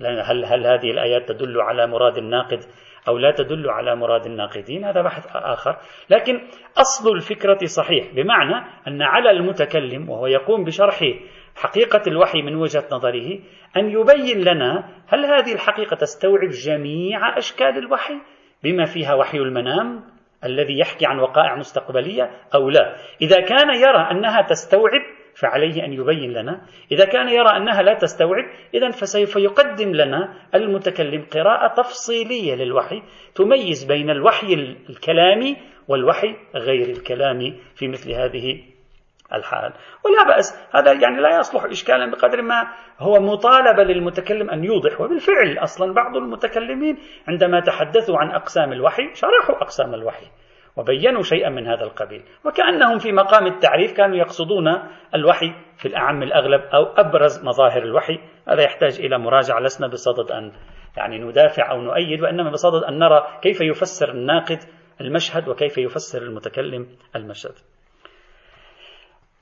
هل, 0.00 0.44
هل 0.44 0.66
هذه 0.66 0.90
الآيات 0.90 1.28
تدل 1.28 1.60
على 1.60 1.86
مراد 1.86 2.18
الناقد 2.18 2.60
أو 3.08 3.18
لا 3.18 3.30
تدل 3.30 3.70
على 3.70 3.96
مراد 3.96 4.26
الناقدين؟ 4.26 4.84
هذا 4.84 5.02
بحث 5.02 5.26
آخر. 5.36 5.76
لكن 6.10 6.40
أصل 6.78 7.12
الفكرة 7.14 7.58
صحيح 7.64 8.14
بمعنى 8.14 8.66
أن 8.88 9.02
على 9.02 9.30
المتكلم 9.30 10.10
وهو 10.10 10.26
يقوم 10.26 10.64
بشرح 10.64 11.00
حقيقة 11.56 12.02
الوحي 12.06 12.42
من 12.42 12.54
وجهة 12.54 12.84
نظره 12.92 13.38
أن 13.76 13.90
يبين 13.90 14.40
لنا 14.40 14.88
هل 15.08 15.24
هذه 15.24 15.52
الحقيقة 15.52 15.96
تستوعب 15.96 16.48
جميع 16.48 17.38
أشكال 17.38 17.78
الوحي 17.78 18.14
بما 18.62 18.84
فيها 18.84 19.14
وحي 19.14 19.38
المنام 19.38 20.04
الذي 20.44 20.78
يحكي 20.78 21.06
عن 21.06 21.18
وقائع 21.18 21.56
مستقبلية 21.56 22.30
أو 22.54 22.70
لا. 22.70 22.96
إذا 23.22 23.40
كان 23.40 23.74
يرى 23.74 24.10
أنها 24.10 24.42
تستوعب 24.42 25.00
فعليه 25.34 25.84
أن 25.84 25.92
يبين 25.92 26.32
لنا. 26.32 26.60
إذا 26.92 27.04
كان 27.04 27.28
يرى 27.28 27.56
أنها 27.56 27.82
لا 27.82 27.94
تستوعب 27.94 28.44
إذا 28.74 28.90
فسوف 28.90 29.36
يقدم 29.36 29.94
لنا 29.94 30.34
المتكلم 30.54 31.26
قراءة 31.32 31.74
تفصيلية 31.74 32.54
للوحي 32.54 33.02
تميز 33.34 33.84
بين 33.84 34.10
الوحي 34.10 34.54
الكلامي 34.90 35.56
والوحي 35.88 36.36
غير 36.54 36.88
الكلامي 36.90 37.60
في 37.74 37.88
مثل 37.88 38.12
هذه 38.12 38.62
الحال. 39.32 39.72
ولا 40.04 40.34
بأس 40.34 40.68
هذا 40.74 40.92
يعني 40.92 41.20
لا 41.20 41.38
يصلح 41.38 41.64
إشكالا 41.64 42.10
بقدر 42.10 42.42
ما 42.42 42.68
هو 42.98 43.20
مطالبة 43.20 43.82
للمتكلم 43.82 44.50
أن 44.50 44.64
يوضح. 44.64 45.00
وبالفعل 45.00 45.58
أصلا 45.58 45.94
بعض 45.94 46.16
المتكلمين 46.16 46.98
عندما 47.28 47.60
تحدثوا 47.60 48.18
عن 48.18 48.30
أقسام 48.30 48.72
الوحي 48.72 49.14
شرحوا 49.14 49.56
أقسام 49.56 49.94
الوحي. 49.94 50.26
وبينوا 50.76 51.22
شيئا 51.22 51.48
من 51.48 51.66
هذا 51.66 51.84
القبيل. 51.84 52.22
وكأنهم 52.44 52.98
في 52.98 53.12
مقام 53.12 53.46
التعريف 53.46 53.92
كانوا 53.92 54.16
يقصدون 54.16 54.68
الوحي 55.14 55.52
في 55.76 55.88
الأعم 55.88 56.22
الأغلب 56.22 56.60
أو 56.60 56.82
أبرز 56.82 57.44
مظاهر 57.44 57.82
الوحي. 57.82 58.18
هذا 58.48 58.62
يحتاج 58.62 59.00
إلى 59.00 59.18
مراجعة. 59.18 59.60
لسنا 59.60 59.86
بصدد 59.86 60.30
أن 60.30 60.52
يعني 60.96 61.18
ندافع 61.18 61.70
أو 61.70 61.82
نؤيد 61.82 62.22
وإنما 62.22 62.50
بصدد 62.50 62.84
أن 62.84 62.98
نرى 62.98 63.26
كيف 63.42 63.60
يفسر 63.60 64.10
الناقد 64.10 64.58
المشهد 65.00 65.48
وكيف 65.48 65.78
يفسر 65.78 66.22
المتكلم 66.22 66.86
المشهد. 67.16 67.54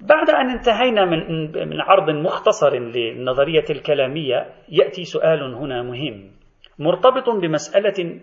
بعد 0.01 0.31
أن 0.31 0.51
انتهينا 0.51 1.05
من 1.05 1.53
من 1.69 1.81
عرض 1.81 2.11
مختصر 2.11 2.77
للنظرية 2.77 3.65
الكلامية 3.71 4.55
يأتي 4.69 5.05
سؤال 5.05 5.55
هنا 5.55 5.83
مهم 5.83 6.31
مرتبط 6.79 7.31
بمسألة 7.31 8.21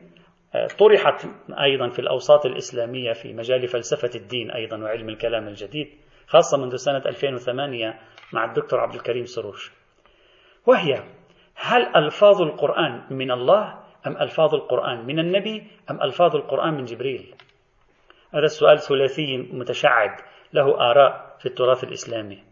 طرحت 0.54 1.26
أيضا 1.60 1.90
في 1.90 2.00
الأوساط 2.00 2.46
الإسلامية 2.46 3.14
في 3.14 3.34
مجال 3.34 3.68
فلسفة 3.68 4.20
الدين 4.20 4.52
أيضا 4.52 4.78
وعلم 4.78 5.10
الكلام 5.10 5.48
الجديد 5.48 5.88
خاصة 6.28 6.58
منذ 6.58 6.76
سنة 6.76 6.98
2008 7.06 8.00
مع 8.34 8.46
الدكتور 8.46 8.80
عبد 8.80 8.96
الكريم 8.96 9.26
سروش. 9.26 9.72
وهي 10.66 11.04
هل 11.56 11.96
ألفاظ 11.96 12.42
القرآن 12.42 13.04
من 13.10 13.32
الله 13.32 13.80
أم 14.08 14.18
ألفاظ 14.18 14.56
القرآن 14.56 15.06
من 15.06 15.20
النبي 15.20 15.68
أم 15.92 16.02
ألفاظ 16.02 16.36
القرآن 16.36 16.74
من 16.74 16.86
جبريل؟ 16.86 17.36
هذا 18.34 18.46
السؤال 18.46 18.80
ثلاثي 18.80 19.38
متشعب 19.38 20.18
له 20.54 20.92
آراء 20.92 21.36
في 21.40 21.46
التراث 21.46 21.84
الإسلامي. 21.84 22.44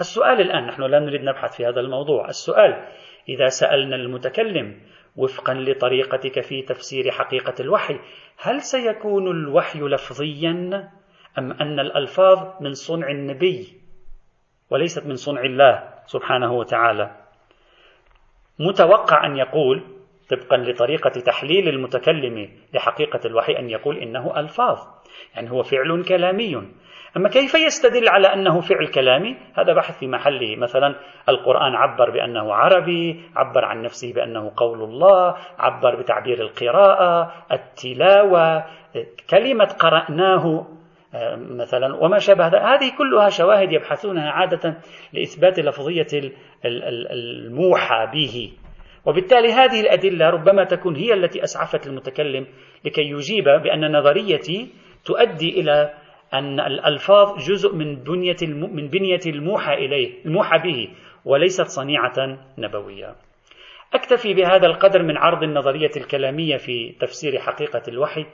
السؤال 0.00 0.40
الآن 0.40 0.66
نحن 0.66 0.82
لا 0.82 0.98
نريد 0.98 1.22
نبحث 1.22 1.56
في 1.56 1.66
هذا 1.66 1.80
الموضوع. 1.80 2.28
السؤال 2.28 2.88
إذا 3.28 3.46
سألنا 3.46 3.96
المتكلم 3.96 4.80
وفقا 5.16 5.54
لطريقتك 5.54 6.40
في 6.40 6.62
تفسير 6.62 7.10
حقيقة 7.10 7.54
الوحي. 7.60 7.98
هل 8.38 8.62
سيكون 8.62 9.30
الوحي 9.30 9.80
لفظيا 9.80 10.90
أم 11.38 11.52
أن 11.52 11.80
الألفاظ 11.80 12.62
من 12.62 12.74
صنع 12.74 13.10
النبي 13.10 13.80
وليست 14.70 15.06
من 15.06 15.16
صنع 15.16 15.40
الله 15.40 15.88
سبحانه 16.06 16.52
وتعالى؟ 16.52 17.16
متوقع 18.58 19.26
أن 19.26 19.36
يقول 19.36 19.82
طبقا 20.30 20.56
لطريقة 20.56 21.10
تحليل 21.10 21.68
المتكلم 21.68 22.48
لحقيقة 22.74 23.20
الوحي 23.24 23.58
أن 23.58 23.70
يقول 23.70 23.98
إنه 23.98 24.40
ألفاظ 24.40 24.78
يعني 25.34 25.50
هو 25.50 25.62
فعل 25.62 26.04
كلامي. 26.08 26.68
أما 27.16 27.28
كيف 27.28 27.54
يستدل 27.54 28.08
على 28.08 28.26
أنه 28.26 28.60
فعل 28.60 28.86
كلامي؟ 28.86 29.36
هذا 29.54 29.72
بحث 29.72 29.98
في 29.98 30.06
محله. 30.06 30.56
مثلا 30.56 30.94
القرآن 31.28 31.74
عبر 31.74 32.10
بأنه 32.10 32.54
عربي 32.54 33.20
عبر 33.36 33.64
عن 33.64 33.82
نفسه 33.82 34.12
بأنه 34.12 34.52
قول 34.56 34.82
الله 34.82 35.36
عبر 35.58 36.00
بتعبير 36.00 36.40
القراءة 36.40 37.32
التلاوة 37.52 38.64
كلمة 39.30 39.64
قرأناه 39.64 40.66
مثلا 41.36 41.94
وما 41.94 42.18
شابه 42.18 42.46
هذه 42.46 42.92
كلها 42.98 43.28
شواهد 43.28 43.72
يبحثونها 43.72 44.30
عادة 44.30 44.76
لإثبات 45.12 45.58
لفظية 45.58 46.32
الموحى 46.64 48.06
به. 48.12 48.52
وبالتالي 49.06 49.52
هذه 49.52 49.80
الأدلة 49.80 50.30
ربما 50.30 50.64
تكون 50.64 50.96
هي 50.96 51.14
التي 51.14 51.42
أسعفت 51.42 51.86
المتكلم 51.86 52.46
لكي 52.84 53.02
يجيب 53.02 53.44
بأن 53.44 53.96
نظريتي 53.96 54.68
تؤدي 55.04 55.60
إلى 55.60 55.94
أن 56.34 56.60
الألفاظ 56.60 57.38
جزء 57.48 57.74
من 57.74 57.94
بنية 57.94 58.36
من 58.50 58.88
بنية 58.88 59.20
الموحى 59.26 59.74
إليه 59.74 60.24
الموحى 60.24 60.58
به 60.58 60.88
وليست 61.24 61.66
صنيعة 61.66 62.38
نبوية. 62.58 63.14
أكتفي 63.94 64.34
بهذا 64.34 64.66
القدر 64.66 65.02
من 65.02 65.16
عرض 65.16 65.42
النظرية 65.42 65.90
الكلامية 65.96 66.56
في 66.56 66.92
تفسير 67.00 67.38
حقيقة 67.38 67.82
الوحي 67.88 68.26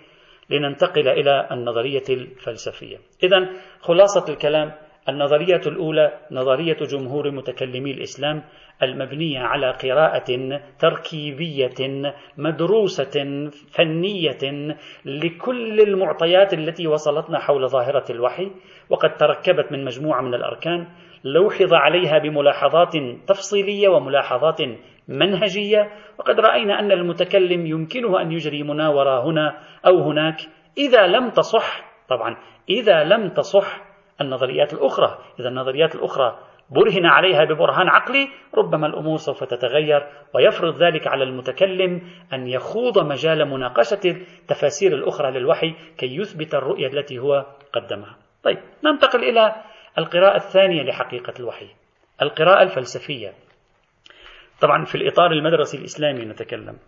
لننتقل 0.50 1.08
إلى 1.08 1.48
النظرية 1.50 2.04
الفلسفية. 2.10 2.96
إذا 3.22 3.48
خلاصة 3.80 4.32
الكلام 4.32 4.72
النظرية 5.08 5.60
الأولى 5.66 6.12
نظرية 6.30 6.76
جمهور 6.76 7.30
متكلمي 7.30 7.90
الإسلام 7.90 8.42
المبنية 8.82 9.38
على 9.40 9.70
قراءة 9.70 10.60
تركيبية 10.78 12.02
مدروسة 12.36 13.50
فنية 13.78 14.74
لكل 15.04 15.80
المعطيات 15.80 16.54
التي 16.54 16.86
وصلتنا 16.86 17.38
حول 17.38 17.68
ظاهرة 17.68 18.04
الوحي 18.10 18.50
وقد 18.90 19.16
تركبت 19.16 19.72
من 19.72 19.84
مجموعة 19.84 20.22
من 20.22 20.34
الأركان 20.34 20.86
لوحظ 21.24 21.74
عليها 21.74 22.18
بملاحظات 22.18 22.92
تفصيلية 23.26 23.88
وملاحظات 23.88 24.60
منهجية 25.08 25.90
وقد 26.18 26.40
رأينا 26.40 26.78
أن 26.78 26.92
المتكلم 26.92 27.66
يمكنه 27.66 28.20
أن 28.20 28.32
يجري 28.32 28.62
مناورة 28.62 29.24
هنا 29.24 29.58
أو 29.86 30.02
هناك 30.02 30.36
إذا 30.78 31.06
لم 31.06 31.30
تصح 31.30 31.84
طبعا 32.08 32.36
إذا 32.70 33.04
لم 33.04 33.28
تصح 33.28 33.87
النظريات 34.20 34.72
الأخرى 34.74 35.18
إذا 35.40 35.48
النظريات 35.48 35.94
الأخرى 35.94 36.38
برهن 36.70 37.06
عليها 37.06 37.44
ببرهان 37.44 37.88
عقلي 37.88 38.28
ربما 38.54 38.86
الأمور 38.86 39.16
سوف 39.16 39.44
تتغير 39.44 40.06
ويفرض 40.34 40.82
ذلك 40.82 41.06
على 41.06 41.24
المتكلم 41.24 42.02
أن 42.32 42.46
يخوض 42.46 42.98
مجال 42.98 43.48
مناقشة 43.48 44.00
التفاسير 44.04 44.92
الأخرى 44.92 45.30
للوحي 45.30 45.74
كي 45.98 46.16
يثبت 46.16 46.54
الرؤية 46.54 46.86
التي 46.86 47.18
هو 47.18 47.46
قدمها. 47.72 48.16
طيب 48.42 48.58
ننتقل 48.84 49.24
إلى 49.24 49.62
القراءة 49.98 50.36
الثانية 50.36 50.82
لحقيقة 50.82 51.32
الوحي. 51.40 51.68
القراءة 52.22 52.62
الفلسفية. 52.62 53.32
طبعا 54.60 54.84
في 54.84 54.94
الإطار 54.94 55.32
المدرسي 55.32 55.78
الإسلامي 55.78 56.24
نتكلم. 56.24 56.78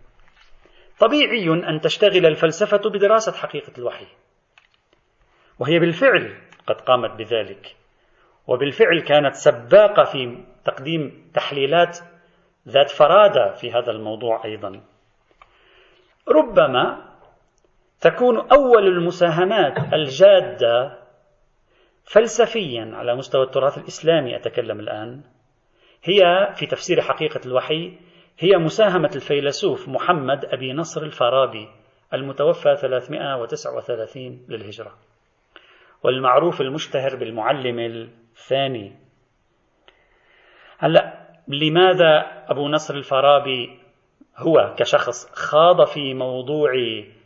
طبيعي 0.99 1.49
أن 1.49 1.79
تشتغل 1.79 2.25
الفلسفة 2.25 2.89
بدراسة 2.89 3.31
حقيقة 3.31 3.73
الوحي. 3.77 4.05
وهي 5.59 5.79
بالفعل 5.79 6.35
قد 6.67 6.81
قامت 6.81 7.11
بذلك. 7.11 7.75
وبالفعل 8.47 8.99
كانت 8.99 9.35
سباقة 9.35 10.03
في 10.03 10.37
تقديم 10.65 11.31
تحليلات 11.33 11.99
ذات 12.67 12.89
فرادة 12.89 13.53
في 13.53 13.71
هذا 13.71 13.91
الموضوع 13.91 14.45
أيضا 14.45 14.81
ربما 16.29 17.11
تكون 18.01 18.37
أول 18.37 18.87
المساهمات 18.87 19.93
الجادة 19.93 20.97
فلسفيا 22.03 22.91
على 22.93 23.15
مستوى 23.15 23.43
التراث 23.43 23.77
الإسلامي 23.77 24.35
أتكلم 24.35 24.79
الآن 24.79 25.21
هي 26.03 26.49
في 26.55 26.65
تفسير 26.65 27.01
حقيقة 27.01 27.41
الوحي 27.45 27.97
هي 28.39 28.57
مساهمة 28.57 29.11
الفيلسوف 29.15 29.87
محمد 29.89 30.45
أبي 30.45 30.73
نصر 30.73 31.03
الفارابي 31.03 31.67
المتوفى 32.13 32.75
339 32.75 34.45
للهجرة 34.49 34.97
والمعروف 36.03 36.61
المشتهر 36.61 37.15
بالمعلم 37.15 37.79
الثاني. 37.79 38.95
هلا 40.79 41.27
لماذا 41.47 42.43
أبو 42.47 42.67
نصر 42.67 42.95
الفارابي 42.95 43.79
هو 44.37 44.75
كشخص 44.77 45.31
خاض 45.33 45.87
في 45.87 46.13
موضوع 46.13 46.71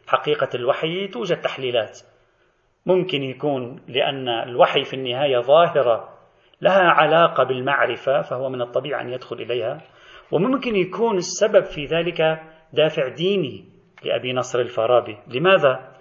حقيقة 0.08 0.50
الوحي؟ 0.56 1.08
توجد 1.08 1.42
تحليلات. 1.42 2.00
ممكن 2.86 3.24
يكون 3.24 3.82
لأن 3.88 4.30
الوحي 4.30 4.84
في 4.84 4.94
النهاية 4.94 5.40
ظاهرة 5.40 6.10
لها 6.62 6.82
علاقة 6.82 7.44
بالمعرفة 7.44 8.22
فهو 8.22 8.50
من 8.50 8.62
الطبيعي 8.62 9.02
أن 9.02 9.10
يدخل 9.10 9.36
إليها. 9.36 9.82
وممكن 10.32 10.76
يكون 10.76 11.18
السبب 11.18 11.64
في 11.64 11.86
ذلك 11.86 12.22
دافع 12.74 13.08
ديني 13.08 13.66
لأبي 14.04 14.34
نصر 14.34 14.60
الفارابي. 14.60 15.18
لماذا؟ 15.28 15.95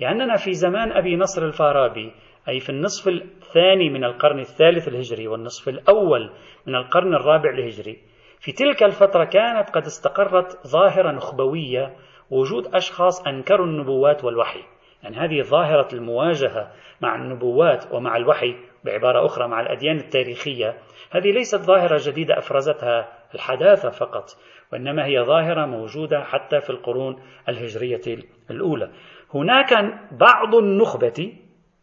لأننا 0.00 0.36
في 0.36 0.52
زمان 0.52 0.92
أبي 0.92 1.16
نصر 1.16 1.46
الفارابي 1.46 2.12
أي 2.48 2.60
في 2.60 2.70
النصف 2.70 3.08
الثاني 3.08 3.90
من 3.90 4.04
القرن 4.04 4.38
الثالث 4.38 4.88
الهجري 4.88 5.28
والنصف 5.28 5.68
الأول 5.68 6.30
من 6.66 6.74
القرن 6.74 7.14
الرابع 7.14 7.50
الهجري. 7.50 7.98
في 8.40 8.52
تلك 8.52 8.82
الفترة 8.82 9.24
كانت 9.24 9.70
قد 9.70 9.82
استقرت 9.82 10.66
ظاهرة 10.66 11.12
نخبوية 11.12 11.96
وجود 12.30 12.74
أشخاص 12.74 13.26
أنكروا 13.26 13.66
النبوات 13.66 14.24
والوحي. 14.24 14.60
يعني 15.02 15.16
هذه 15.16 15.42
ظاهرة 15.42 15.88
المواجهة 15.92 16.72
مع 17.00 17.14
النبوات 17.14 17.84
ومع 17.92 18.16
الوحي 18.16 18.56
بعبارة 18.84 19.26
أخرى 19.26 19.48
مع 19.48 19.60
الأديان 19.60 19.96
التاريخية. 19.96 20.76
هذه 21.10 21.32
ليست 21.32 21.60
ظاهرة 21.60 21.98
جديدة 22.06 22.38
أفرزتها 22.38 23.08
الحداثة 23.34 23.90
فقط 23.90 24.24
وإنما 24.72 25.06
هي 25.06 25.20
ظاهرة 25.20 25.66
موجودة 25.66 26.24
حتى 26.24 26.60
في 26.60 26.70
القرون 26.70 27.22
الهجرية 27.48 28.18
الأولى. 28.50 28.90
هناك 29.34 29.72
بعض 30.12 30.54
النخبة 30.54 31.32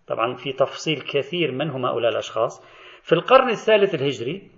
طبعا 0.08 0.36
في 0.36 0.54
تفصيل 0.54 1.02
كثير 1.02 1.52
من 1.52 1.70
هم 1.70 1.86
هؤلاء 1.86 2.12
الأشخاص 2.12 2.66
في 3.02 3.14
القرن 3.14 3.50
الثالث 3.50 3.96
الهجري 3.96 4.50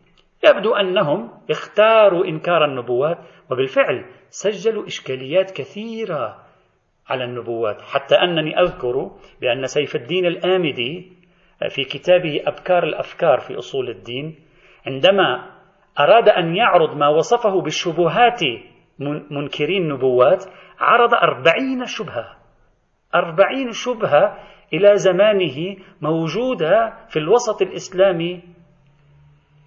يبدو 0.43 0.75
أنهم 0.75 1.31
اختاروا 1.49 2.25
إنكار 2.25 2.65
النبوات 2.65 3.17
وبالفعل 3.51 4.05
سجلوا 4.29 4.85
إشكاليات 4.85 5.51
كثيرة 5.51 6.45
على 7.07 7.23
النبوات. 7.23 7.81
حتى 7.81 8.15
أنني 8.15 8.59
أذكر 8.59 9.11
بأن 9.41 9.65
سيف 9.65 9.95
الدين 9.95 10.25
الآمدي 10.25 11.11
في 11.69 11.83
كتابه 11.83 12.41
أبكار 12.45 12.83
الأفكار 12.83 13.39
في 13.39 13.57
أصول 13.57 13.89
الدين 13.89 14.35
عندما 14.87 15.51
أراد 15.99 16.29
أن 16.29 16.55
يعرض 16.55 16.97
ما 16.97 17.07
وصفه 17.07 17.61
بالشبهات 17.61 18.39
منكرين 19.31 19.81
النبوات 19.81 20.43
عرض 20.79 21.13
أربعين 21.13 21.85
شبهة. 21.85 22.44
أربعين 23.15 23.71
شبهة 23.71 24.38
إلى 24.73 24.95
زمانه 24.95 25.75
موجودة 26.01 26.93
في 27.10 27.19
الوسط 27.19 27.62
الإسلامي 27.62 28.43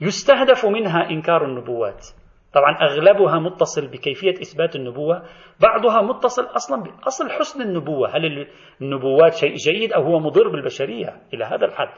يستهدف 0.01 0.67
منها 0.67 1.11
إنكار 1.11 1.45
النبوات. 1.45 2.07
طبعا 2.55 2.77
أغلبها 2.83 3.39
متصل 3.39 3.87
بكيفية 3.87 4.31
إثبات 4.43 4.77
النبوة 4.77 5.23
بعضها 5.61 6.03
متصل 6.03 6.43
أصلا 6.43 6.83
بأصل 6.83 7.31
حسن 7.31 7.63
النبوة. 7.63 8.17
هل 8.17 8.47
النبوات 8.81 9.35
شيء 9.35 9.55
جيد 9.55 9.93
أو 9.93 10.03
هو 10.03 10.19
مضر 10.19 10.49
بالبشرية؟ 10.49 11.17
إلى 11.35 11.45
هذا 11.45 11.67
الحد. 11.67 11.89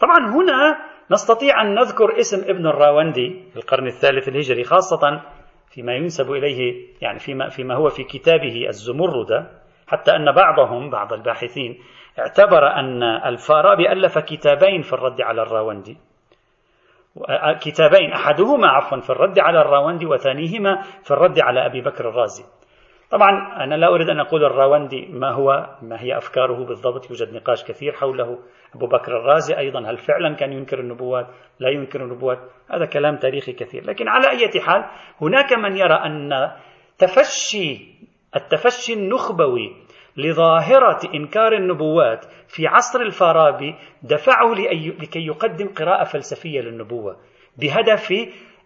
طبعا 0.00 0.18
هنا 0.18 0.78
نستطيع 1.10 1.62
أن 1.62 1.74
نذكر 1.74 2.18
اسم 2.18 2.50
ابن 2.50 2.66
الراوندي 2.66 3.42
في 3.50 3.56
القرن 3.56 3.86
الثالث 3.86 4.28
الهجري 4.28 4.64
خاصة 4.64 5.22
فيما 5.74 5.94
ينسب 5.94 6.30
إليه 6.32 6.86
يعني 7.02 7.18
فيما, 7.18 7.48
فيما 7.48 7.74
هو 7.74 7.88
في 7.88 8.04
كتابه 8.04 8.66
الزمردة 8.68 9.63
حتى 9.86 10.16
أن 10.16 10.32
بعضهم 10.32 10.90
بعض 10.90 11.12
الباحثين 11.12 11.78
اعتبر 12.18 12.66
أن 12.66 13.02
الفارابي 13.02 13.92
ألف 13.92 14.18
كتابين 14.18 14.82
في 14.82 14.92
الرد 14.92 15.20
على 15.20 15.42
الراوندي. 15.42 15.98
كتابين 17.60 18.12
أحدهما 18.12 18.68
عفوا 18.68 19.00
في 19.00 19.10
الرد 19.10 19.38
على 19.38 19.60
الراوندي 19.60 20.06
وثانيهما 20.06 20.82
في 21.02 21.10
الرد 21.10 21.40
على 21.40 21.66
أبي 21.66 21.80
بكر 21.80 22.08
الرازي. 22.08 22.44
طبعا 23.10 23.64
أنا 23.64 23.74
لا 23.74 23.88
أريد 23.88 24.08
أن 24.08 24.20
أقول 24.20 24.44
الراوندي 24.44 25.06
ما 25.06 25.30
هو 25.30 25.76
ما 25.82 26.02
هي 26.02 26.16
أفكاره 26.16 26.64
بالضبط 26.64 27.10
يوجد 27.10 27.34
نقاش 27.34 27.64
كثير 27.64 27.92
حوله. 27.92 28.38
أبو 28.74 28.86
بكر 28.86 29.16
الرازي 29.16 29.58
أيضا 29.58 29.90
هل 29.90 29.96
فعلا 29.96 30.34
كان 30.34 30.52
ينكر 30.52 30.80
النبوات؟ 30.80 31.26
لا 31.58 31.68
ينكر 31.68 32.02
النبوات. 32.02 32.38
هذا 32.70 32.86
كلام 32.86 33.16
تاريخي 33.16 33.52
كثير. 33.52 33.84
لكن 33.86 34.08
على 34.08 34.30
أي 34.30 34.60
حال 34.60 34.84
هناك 35.20 35.52
من 35.52 35.76
يرى 35.76 35.94
أن 35.94 36.30
تفشي 36.98 37.94
التفشي 38.36 38.92
النخبوي 38.92 39.76
لظاهرة 40.16 41.00
إنكار 41.14 41.52
النبوات 41.52 42.24
في 42.48 42.66
عصر 42.66 43.00
الفارابي 43.00 43.74
دفعه 44.02 44.54
لكي 44.54 45.26
يقدم 45.26 45.68
قراءة 45.68 46.04
فلسفية 46.04 46.60
للنبوة 46.60 47.16
بهدف 47.56 48.12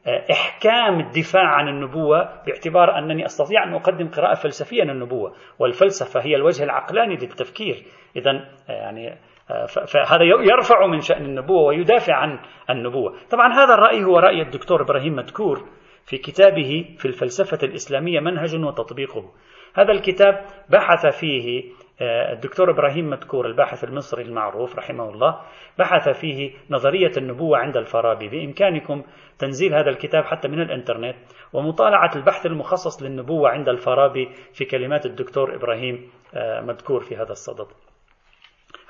آه، 0.07 0.25
إحكام 0.33 1.01
الدفاع 1.01 1.47
عن 1.47 1.69
النبوة 1.69 2.43
باعتبار 2.47 2.99
أنني 2.99 3.27
أستطيع 3.27 3.65
أن 3.65 3.75
أقدم 3.75 4.09
قراءة 4.09 4.35
فلسفية 4.35 4.83
للنبوة. 4.83 5.35
والفلسفة 5.59 6.21
هي 6.21 6.37
الوجه 6.37 6.65
العقلاني 6.65 7.17
للتفكير. 7.17 7.85
إذا 8.17 8.31
آه، 8.31 8.73
يعني 8.73 9.19
آه، 9.51 9.67
فهذا 9.67 10.25
يرفع 10.25 10.87
من 10.87 11.01
شأن 11.01 11.25
النبوة 11.25 11.63
ويدافع 11.63 12.15
عن 12.15 12.39
النبوة. 12.71 13.15
طبعا 13.31 13.53
هذا 13.53 13.75
الرأي 13.75 14.05
هو 14.05 14.19
رأي 14.19 14.43
الدكتور 14.43 14.83
إبراهيم 14.83 15.17
مدكور 15.17 15.69
في 16.05 16.19
كتابه 16.19 16.95
في 16.99 17.05
الفلسفة 17.05 17.59
الإسلامية 17.63 18.21
منهج 18.21 18.65
وتطبيقه. 18.65 19.33
هذا 19.79 19.93
الكتاب 19.93 20.45
بحث 20.71 21.07
فيه 21.07 21.65
آه، 22.01 22.33
الدكتور 22.33 22.71
إبراهيم 22.71 23.11
مدكور 23.11 23.47
الباحث 23.47 23.85
المصري 23.85 24.23
المعروف 24.23 24.77
رحمه 24.77 25.11
الله 25.11 25.41
بحث 25.79 26.09
فيه 26.09 26.53
نظرية 26.71 27.11
النبوة 27.17 27.59
عند 27.59 27.77
الفارابي 27.77 28.29
بإمكانكم 28.29 29.03
تنزيل 29.39 29.75
هذا 29.75 29.91
الكتاب 29.91 30.25
حتى 30.25 30.49
من 30.49 30.61
الإنترنت 30.61 31.17
ومطالعة 31.53 32.11
البحث 32.17 32.47
المخصص 32.47 33.03
للنبوة 33.03 33.51
عند 33.51 33.69
الفارابي 33.69 34.29
في 34.53 34.65
كلمات 34.65 35.07
الدكتور 35.07 35.55
إبراهيم 35.55 36.11
آه، 36.35 36.61
مدكور 36.61 37.01
في 37.01 37.17
هذا 37.17 37.31
الصدد. 37.31 37.67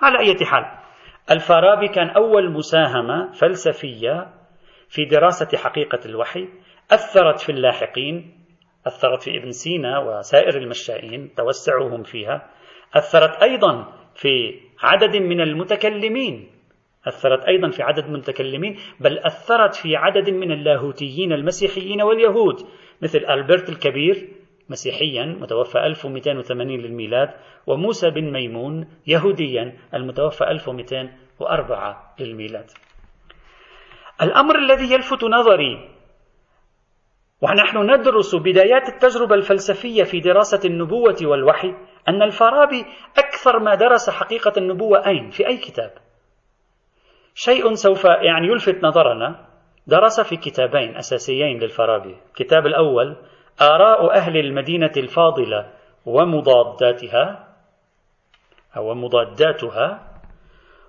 على 0.03 0.18
أي 0.18 0.46
حال 0.46 0.64
الفارابي 1.31 1.88
كان 1.88 2.09
أول 2.09 2.53
مساهمة 2.53 3.33
فلسفية 3.33 4.29
في 4.88 5.05
دراسة 5.05 5.59
حقيقة 5.59 6.01
الوحي 6.07 6.48
أثرت 6.90 7.40
في 7.40 7.53
اللاحقين 7.53 8.38
أثرت 8.88 9.22
في 9.22 9.38
ابن 9.38 9.51
سينا 9.51 9.98
وسائر 9.98 10.57
المشائين 10.57 11.35
توسعهم 11.35 12.03
فيها. 12.03 12.51
أثرت 12.94 13.42
أيضا 13.42 13.92
في 14.14 14.61
عدد 14.83 15.16
من 15.16 15.40
المتكلمين. 15.40 16.51
أثرت 17.07 17.44
أيضا 17.44 17.70
في 17.70 17.83
عدد 17.83 18.05
من 18.05 18.14
المتكلمين 18.14 18.77
بل 19.01 19.18
أثرت 19.18 19.74
في 19.74 19.96
عدد 19.96 20.31
من 20.31 20.53
اللاهوتيين 20.53 21.33
المسيحيين 21.33 22.03
واليهود. 22.03 22.57
مثل 23.03 23.18
ألبرت 23.18 23.68
الكبير 23.68 24.29
مسيحيا 24.70 25.24
متوفى 25.40 25.79
1280 25.79 26.81
للميلاد 26.81 27.29
وموسى 27.66 28.11
بن 28.11 28.33
ميمون 28.33 28.88
يهوديا 29.07 29.77
المتوفى 29.94 30.44
1204 30.44 32.14
للميلاد. 32.20 32.66
الأمر 34.22 34.59
الذي 34.59 34.94
يلفت 34.94 35.24
نظري 35.24 35.97
ونحن 37.42 37.90
ندرس 37.90 38.35
بدايات 38.35 38.88
التجربة 38.88 39.35
الفلسفية 39.35 40.05
في 40.05 40.20
دراسة 40.20 40.61
النبوة 40.64 41.16
والوحي 41.22 41.74
أن 42.09 42.22
الفارابي 42.22 42.85
أكثر 43.18 43.59
ما 43.59 43.74
درس 43.74 44.11
حقيقة 44.11 44.53
النبوة 44.57 45.07
أين؟ 45.07 45.31
في 45.31 45.46
أي 45.46 45.57
كتاب؟ 45.57 45.90
شيء 47.35 47.74
سوف 47.74 48.05
يعني 48.05 48.46
يلفت 48.46 48.85
نظرنا 48.85 49.46
درس 49.87 50.20
في 50.20 50.37
كتابين 50.37 50.96
أساسيين 50.96 51.59
للفارابي 51.59 52.16
الكتاب 52.29 52.66
الأول 52.66 53.16
آراء 53.61 54.14
أهل 54.14 54.37
المدينة 54.37 54.92
الفاضلة 54.96 55.72
ومضاداتها 56.07 57.48
أو 58.77 58.94
مضاداتها 58.94 60.09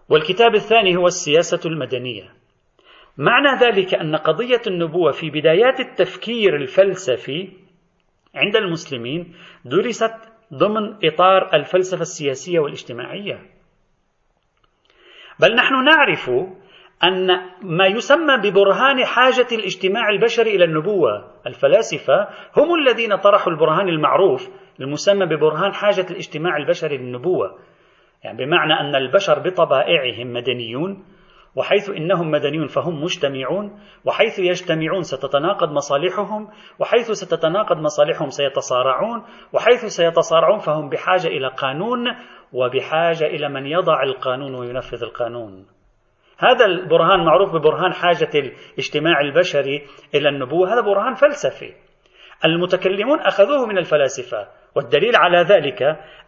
والكتاب 0.10 0.56
الثاني 0.56 0.98
هو 0.98 1.08
السياسة 1.08 1.70
المدنية 1.70 2.39
معنى 3.20 3.60
ذلك 3.62 3.94
أن 3.94 4.16
قضية 4.16 4.62
النبوة 4.68 5.12
في 5.12 5.30
بدايات 5.30 5.80
التفكير 5.80 6.56
الفلسفي 6.56 7.50
عند 8.36 8.56
المسلمين 8.56 9.36
درست 9.66 10.16
ضمن 10.54 10.96
إطار 11.04 11.54
الفلسفة 11.54 12.02
السياسية 12.02 12.60
والاجتماعية. 12.60 13.40
بل 15.40 15.56
نحن 15.56 15.86
نعرف 15.86 16.30
أن 17.04 17.28
ما 17.62 17.88
يسمى 17.88 18.38
ببرهان 18.38 19.06
حاجة 19.06 19.48
الاجتماع 19.52 20.10
البشري 20.10 20.56
إلى 20.56 20.64
النبوة 20.64 21.32
الفلاسفة 21.48 22.28
هم 22.58 22.76
الذين 22.76 23.16
طرحوا 23.16 23.54
البرهان 23.54 23.90
المعروف 23.90 24.50
المسمى 24.82 25.26
ببرهان 25.26 25.74
حاجة 25.74 26.06
الاجتماع 26.12 26.58
البشري 26.58 26.98
للنبوة. 26.98 27.60
يعني 28.24 28.46
بمعنى 28.46 28.74
أن 28.74 28.96
البشر 28.96 29.40
بطبائعهم 29.40 30.34
مدنيون 30.34 31.06
وحيث 31.56 31.90
إنهم 31.90 32.32
مدنيون 32.32 32.68
فهم 32.68 33.04
مجتمعون 33.04 33.80
وحيث 34.06 34.40
يجتمعون 34.40 35.02
ستتناقض 35.02 35.72
مصالحهم 35.72 36.48
وحيث 36.80 37.12
ستتناقض 37.12 37.78
مصالحهم 37.78 38.30
سيتصارعون 38.30 39.24
وحيث 39.54 39.86
سيتصارعون 39.86 40.60
فهم 40.60 40.90
بحاجة 40.90 41.28
إلى 41.28 41.48
قانون 41.48 42.00
وبحاجة 42.54 43.26
إلى 43.26 43.50
من 43.50 43.66
يضع 43.66 44.04
القانون 44.04 44.56
وينفذ 44.56 45.04
القانون. 45.04 45.66
هذا 46.38 46.66
البرهان 46.66 47.26
معروف 47.26 47.50
ببرهان 47.50 47.94
حاجة 47.94 48.30
الاجتماع 48.36 49.22
البشري 49.22 49.82
إلى 50.16 50.30
النبوة. 50.30 50.74
هذا 50.74 50.82
برهان 50.82 51.14
فلسفي. 51.14 51.74
المتكلمون 52.46 53.20
أخذوه 53.20 53.66
من 53.66 53.78
الفلاسفة 53.78 54.48
والدليل 54.76 55.16
على 55.16 55.42
ذلك 55.42 55.82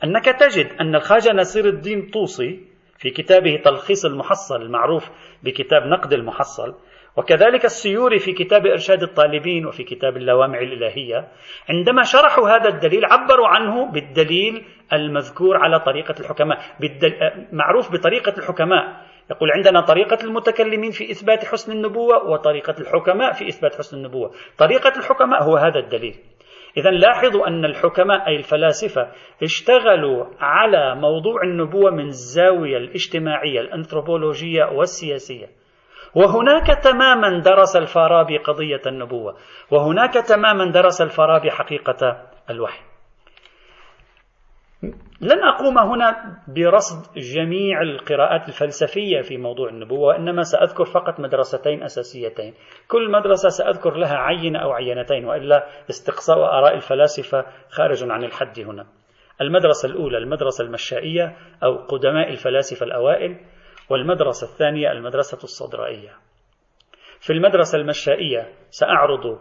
أنك 0.03 0.25
تجد 0.25 0.67
أن 0.81 0.95
الخواجه 0.95 1.33
نصير 1.33 1.65
الدين 1.65 2.09
طوسي 2.13 2.70
في 3.01 3.09
كتابه 3.09 3.57
تلخيص 3.65 4.05
المحصل 4.05 4.61
المعروف 4.61 5.09
بكتاب 5.43 5.83
نقد 5.83 6.13
المحصل 6.13 6.75
وكذلك 7.17 7.65
السيوري 7.65 8.19
في 8.19 8.31
كتاب 8.33 8.67
إرشاد 8.67 9.03
الطالبين 9.03 9.65
وفي 9.65 9.83
كتاب 9.83 10.17
اللوامع 10.17 10.59
الإلهية 10.59 11.27
عندما 11.69 12.03
شرحوا 12.03 12.49
هذا 12.49 12.69
الدليل 12.69 13.05
عبروا 13.05 13.47
عنه 13.47 13.91
بالدليل 13.91 14.65
المذكور 14.93 15.57
على 15.57 15.79
طريقة 15.79 16.15
الحكماء 16.19 16.59
بالدل... 16.79 17.13
معروف 17.51 17.91
بطريقة 17.91 18.33
الحكماء. 18.37 19.11
يقول 19.31 19.51
عندنا 19.51 19.81
طريقة 19.81 20.17
المتكلمين 20.23 20.91
في 20.91 21.11
إثبات 21.11 21.45
حسن 21.45 21.71
النبوة 21.71 22.29
وطريقة 22.29 22.75
الحكماء 22.79 23.33
في 23.33 23.47
إثبات 23.47 23.75
حسن 23.75 23.97
النبوة. 23.97 24.31
طريقة 24.57 24.99
الحكماء 24.99 25.43
هو 25.43 25.57
هذا 25.57 25.79
الدليل. 25.79 26.15
إذا 26.77 26.89
لاحظوا 26.89 27.47
أن 27.47 27.65
الحكماء 27.65 28.27
أي 28.27 28.35
الفلاسفة 28.35 29.07
اشتغلوا 29.43 30.25
على 30.39 30.95
موضوع 30.95 31.43
النبوة 31.43 31.91
من 31.91 32.07
الزاوية 32.07 32.77
الاجتماعية 32.77 33.61
الأنثروبولوجية 33.61 34.63
والسياسية. 34.65 35.47
وهناك 36.15 36.67
تماما 36.83 37.39
درس 37.39 37.75
الفارابي 37.75 38.37
قضية 38.37 38.81
النبوة 38.87 39.35
وهناك 39.71 40.13
تماما 40.13 40.71
درس 40.71 41.01
الفارابي 41.01 41.51
حقيقة 41.51 42.21
الوحي. 42.49 42.90
لن 45.21 45.43
أقوم 45.43 45.77
هنا 45.77 46.37
برصد 46.47 47.19
جميع 47.19 47.81
القراءات 47.81 48.47
الفلسفية 48.47 49.21
في 49.21 49.37
موضوع 49.37 49.69
النبوة 49.69 49.99
وإنما 49.99 50.43
سأذكر 50.43 50.85
فقط 50.85 51.19
مدرستين 51.19 51.83
أساسيتين. 51.83 52.53
كل 52.87 53.11
مدرسة 53.11 53.49
سأذكر 53.49 53.95
لها 53.95 54.17
عينة 54.17 54.59
أو 54.59 54.71
عينتين 54.71 55.25
وإلا 55.25 55.67
استقصاء 55.89 56.37
آراء 56.37 56.75
الفلاسفة 56.75 57.45
خارج 57.69 58.03
عن 58.09 58.23
الحد 58.23 58.59
هنا. 58.59 58.85
المدرسة 59.41 59.89
الأولى 59.89 60.17
المدرسة 60.17 60.63
المشائية 60.65 61.37
أو 61.63 61.77
قدماء 61.77 62.29
الفلاسفة 62.29 62.85
الأوائل 62.85 63.37
والمدرسة 63.89 64.47
الثانية 64.47 64.91
المدرسة 64.91 65.37
الصدرائية. 65.43 66.11
في 67.19 67.33
المدرسة 67.33 67.77
المشائية 67.77 68.47
سأعرض 68.69 69.39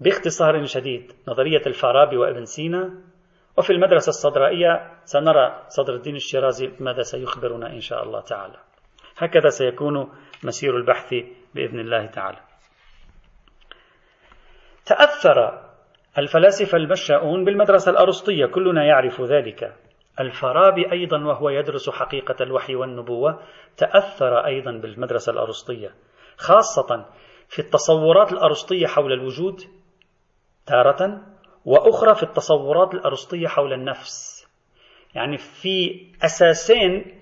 باختصار 0.00 0.64
شديد 0.64 1.12
نظرية 1.28 1.62
الفارابي 1.66 2.16
وابن 2.16 2.44
سينا 2.44 3.09
وفي 3.58 3.70
المدرسة 3.70 4.10
الصدرائية 4.10 4.90
سنرى 5.04 5.62
صدر 5.68 5.94
الدين 5.94 6.16
الشيرازي 6.16 6.72
ماذا 6.80 7.02
سيخبرنا 7.02 7.66
إن 7.72 7.80
شاء 7.80 8.02
الله 8.02 8.20
تعالى. 8.20 8.56
هكذا 9.16 9.48
سيكون 9.48 10.12
مسير 10.44 10.76
البحث 10.76 11.14
بإذن 11.54 11.80
الله 11.80 12.06
تعالى. 12.06 12.38
تأثر 14.86 15.62
الفلاسفة 16.18 16.78
المشاؤون 16.78 17.44
بالمدرسة 17.44 17.90
الأرسطية 17.90 18.46
كلنا 18.46 18.84
يعرف 18.84 19.20
ذلك. 19.20 19.76
الفارابي 20.20 20.92
أيضا 20.92 21.24
وهو 21.24 21.50
يدرس 21.50 21.90
حقيقة 21.90 22.36
الوحي 22.40 22.74
والنبوة 22.74 23.42
تأثر 23.76 24.46
أيضا 24.46 24.72
بالمدرسة 24.72 25.32
الأرسطية 25.32 25.94
خاصة 26.36 27.06
في 27.48 27.58
التصورات 27.58 28.32
الأرسطية 28.32 28.86
حول 28.86 29.12
الوجود 29.12 29.60
تارة 30.66 31.22
وأخرى 31.64 32.14
في 32.14 32.22
التصورات 32.22 32.94
الأرسطية 32.94 33.46
حول 33.46 33.72
النفس. 33.72 34.46
يعني 35.14 35.36
في 35.36 36.06
أساسين 36.24 37.20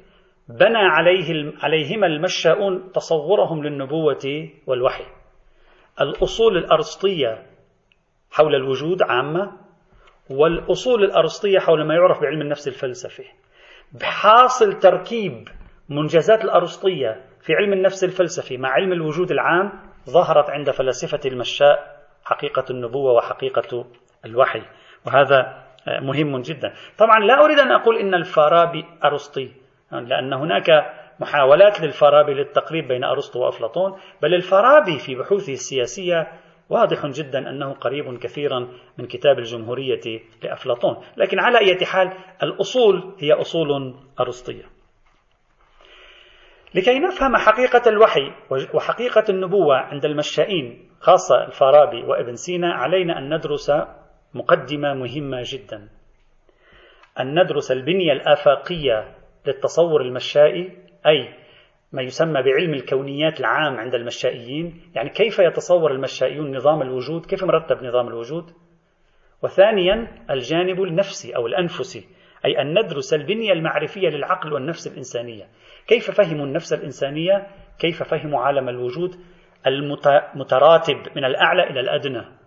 بنى 0.49 0.79
عليه 0.79 1.53
عليهما 1.63 2.07
المشاؤون 2.07 2.93
تصورهم 2.93 3.65
للنبوة 3.65 4.49
والوحي. 4.67 5.05
الأصول 6.01 6.57
الأرسطية 6.57 7.47
حول 8.31 8.55
الوجود 8.55 9.03
عامة 9.03 9.53
والأصول 10.31 11.05
الأرسطية 11.05 11.59
حول 11.59 11.87
ما 11.87 11.95
يعرف 11.95 12.21
بعلم 12.21 12.41
النفس 12.43 12.69
الفلسفي. 12.69 13.25
بحاصل 13.93 14.79
تركيب 14.79 15.49
منجزات 15.89 16.45
الأرسطية 16.45 17.25
في 17.41 17.55
علم 17.55 17.73
النفس 17.73 18.05
الفلسفي 18.05 18.57
مع 18.57 18.69
علم 18.69 18.93
الوجود 18.93 19.31
العام 19.31 19.73
ظهرت 20.11 20.51
عند 20.51 20.71
فلاسفة 20.71 21.21
المشاء 21.27 22.07
حقيقة 22.25 22.65
النبوة 22.71 23.13
وحقيقة 23.13 23.87
الوحي. 24.25 24.63
وهذا 25.07 25.65
مهم 26.03 26.43
جدا. 26.43 26.73
طبعا 26.99 27.19
لا 27.19 27.45
أريد 27.45 27.59
أن 27.59 27.71
أقول 27.73 27.97
إن 27.97 28.15
الفارابي 28.15 28.85
أرسطي 29.05 29.53
لأن 29.93 30.33
هناك 30.33 30.71
محاولات 31.21 31.81
للفارابي 31.81 32.35
للتقريب 32.35 32.89
بين 32.89 33.05
أرسطو 33.05 33.41
وأفلاطون 33.41 33.99
بل 34.23 34.35
الفارابي 34.35 34.99
في 34.99 35.15
بحوثه 35.15 35.53
السياسية 35.53 36.33
واضح 36.71 37.07
جدا 37.07 37.51
أنه 37.51 37.73
قريب 37.73 38.19
كثيرا 38.19 38.69
من 38.99 39.07
كتاب 39.07 39.39
الجمهورية 39.39 40.21
لأفلاطون. 40.43 40.97
لكن 41.17 41.39
على 41.41 41.59
أي 41.59 41.87
حال 41.87 42.13
الأصول 42.43 43.15
هي 43.19 43.33
أصول 43.33 43.95
أرسطية. 44.21 44.65
لكي 46.75 46.99
نفهم 46.99 47.37
حقيقة 47.37 47.89
الوحي 47.89 48.33
وحقيقة 48.75 49.25
النبوة 49.29 49.77
عند 49.77 50.05
المشائين 50.05 50.89
خاصة 51.01 51.45
الفارابي 51.45 52.03
وابن 52.03 52.35
سينا 52.35 52.75
علينا 52.75 53.19
أن 53.19 53.35
ندرس 53.35 53.71
مقدمة 54.35 54.95
مهمة 54.95 55.43
جدا. 55.45 55.89
أن 57.21 57.43
ندرس 57.43 57.73
البنية 57.73 58.13
الآفاقية 58.13 59.15
للتصور 59.47 60.01
المشائي 60.03 60.73
أي 61.07 61.35
ما 61.93 62.03
يسمى 62.03 62.43
بعلم 62.43 62.75
الكونيات 62.75 63.41
العام 63.41 63.77
عند 63.77 63.95
المشائيين 63.95 64.83
يعني 64.95 65.11
كيف 65.11 65.39
يتصور 65.39 65.93
المشائيون 65.93 66.57
نظام 66.57 66.83
الوجود؟ 66.83 67.27
كيف 67.27 67.45
مرتب 67.45 67.85
نظام 67.85 68.09
الوجود؟ 68.09 68.51
وثانيا 69.43 70.25
الجانب 70.31 70.83
النفسي 70.83 71.37
أو 71.37 71.47
الأنفسي 71.47 72.05
أي 72.45 72.61
أن 72.61 72.79
ندرس 72.79 73.15
البنية 73.15 73.53
المعرفية 73.53 74.09
للعقل 74.09 74.53
والنفس 74.53 74.87
الإنسانية. 74.87 75.45
كيف 75.87 76.11
فهموا 76.11 76.47
النفس 76.47 76.73
الإنسانية؟ 76.73 77.47
كيف 77.79 78.03
فهموا 78.03 78.41
عالم 78.41 78.69
الوجود 78.69 79.17
المتراتب 79.67 80.97
من 81.17 81.25
الأعلى 81.25 81.71
إلى 81.71 81.81
الأدنى؟ 81.81 82.38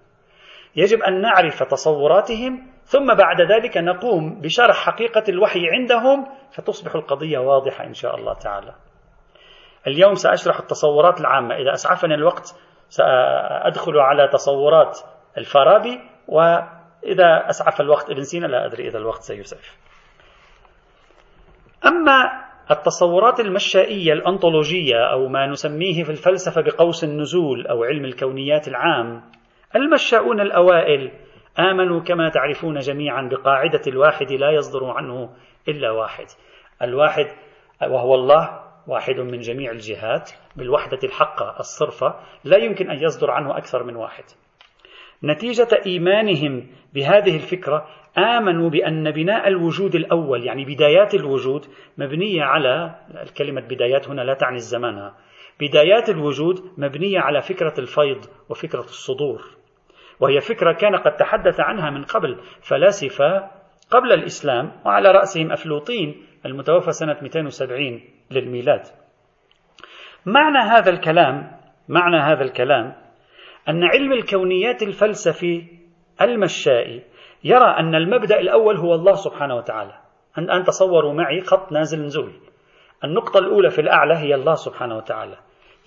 يجب 0.76 1.02
أن 1.02 1.22
نعرف 1.22 1.64
تصوراتهم 1.64 2.68
ثم 2.84 3.14
بعد 3.16 3.42
ذلك 3.42 3.78
نقوم 3.78 4.42
بشرح 4.42 4.76
حقيقة 4.86 5.24
الوحي 5.30 5.60
عندهم 5.70 6.28
فتصبح 6.52 6.96
القضية 6.96 7.40
واضحة 7.40 7.86
إن 7.86 7.94
شاء 7.94 8.16
الله 8.16 8.34
تعالى. 8.34 8.74
اليوم 9.88 10.14
سأشرح 10.14 10.60
التصورات 10.60 11.22
العامة. 11.22 11.56
إذا 11.56 11.74
أسعفني 11.74 12.16
الوقت 12.16 12.56
سأدخل 12.90 14.00
على 14.00 14.28
تصورات 14.28 15.00
الفارابي 15.38 16.00
وإذا 16.28 17.50
أسعف 17.50 17.82
الوقت 17.82 18.10
ابن 18.10 18.22
سينا 18.22 18.48
لا 18.48 18.66
أدري 18.66 18.88
إذا 18.88 18.98
الوقت 18.98 19.22
سيسعف. 19.22 19.78
أما 21.86 22.32
التصورات 22.72 23.40
المشائية 23.40 24.14
الأنطولوجية 24.14 25.12
أو 25.12 25.28
ما 25.28 25.48
نسميه 25.48 26.04
في 26.04 26.10
الفلسفة 26.10 26.62
بقوس 26.62 27.04
النزول 27.04 27.68
أو 27.68 27.84
علم 27.84 28.06
الكونيات 28.06 28.68
العام 28.68 29.22
المشاؤون 29.76 30.42
الأوائل 30.42 31.12
آمنوا 31.60 32.00
كما 32.00 32.30
تعرفون 32.30 32.80
جميعا 32.80 33.30
بقاعدة 33.32 33.82
الواحد 33.88 34.32
لا 34.32 34.52
يصدر 34.52 34.86
عنه 34.86 35.30
إلا 35.68 35.92
واحد. 35.92 36.26
الواحد 36.82 37.26
وهو 37.82 38.16
الله 38.16 38.60
واحد 38.88 39.20
من 39.20 39.40
جميع 39.40 39.72
الجهات 39.72 40.32
بالوحدة 40.56 41.00
الحقة 41.04 41.56
الصرفة 41.60 42.16
لا 42.44 42.58
يمكن 42.58 42.90
أن 42.90 43.04
يصدر 43.04 43.32
عنه 43.32 43.58
أكثر 43.58 43.84
من 43.84 43.96
واحد. 43.96 44.24
نتيجة 45.24 45.68
إيمانهم 45.86 46.68
بهذه 46.94 47.36
الفكرة 47.36 47.88
آمنوا 48.18 48.70
بأن 48.70 49.12
بناء 49.12 49.48
الوجود 49.48 49.96
الأول 49.96 50.44
يعني 50.46 50.66
بدايات 50.66 51.14
الوجود 51.16 51.66
مبنية 51.98 52.44
على 52.44 52.96
الكلمة 53.22 53.62
بدايات 53.62 54.10
هنا 54.10 54.22
لا 54.22 54.34
تعني 54.34 54.56
الزمان. 54.56 55.12
بدايات 55.60 56.10
الوجود 56.10 56.60
مبنية 56.78 57.20
على 57.20 57.42
فكرة 57.42 57.74
الفيض 57.80 58.26
وفكرة 58.50 58.80
الصدور. 58.80 59.61
وهي 60.22 60.40
فكرة 60.40 60.74
كان 60.74 60.96
قد 60.96 61.16
تحدث 61.16 61.60
عنها 61.60 61.90
من 61.90 62.04
قبل 62.04 62.38
فلاسفة 62.62 63.50
قبل 63.92 64.12
الإسلام 64.14 64.72
وعلى 64.86 65.12
رأسهم 65.12 65.52
أفلوطين 65.52 66.26
المتوفى 66.46 66.92
سنة 66.92 67.18
270 67.22 68.02
للميلاد. 68.32 68.82
معنى 70.26 70.58
هذا 70.58 70.90
الكلام 70.90 71.52
معنى 71.90 72.18
هذا 72.18 72.44
الكلام 72.44 72.96
أن 73.70 73.84
علم 73.84 74.14
الكونيات 74.14 74.84
الفلسفي 74.84 75.66
المشائي 76.22 77.04
يرى 77.44 77.76
أن 77.80 77.96
المبدأ 77.96 78.40
الأول 78.40 78.78
هو 78.78 78.96
الله 78.96 79.14
سبحانه 79.14 79.56
وتعالى. 79.56 79.94
أن 80.38 80.64
تصوروا 80.64 81.14
معي 81.14 81.42
خط 81.42 81.72
نازل 81.72 82.04
نزول. 82.06 82.34
النقطة 83.04 83.40
الأولى 83.40 83.70
في 83.70 83.82
الأعلى 83.82 84.14
هي 84.14 84.36
الله 84.36 84.54
سبحانه 84.54 84.98
وتعالى. 84.98 85.38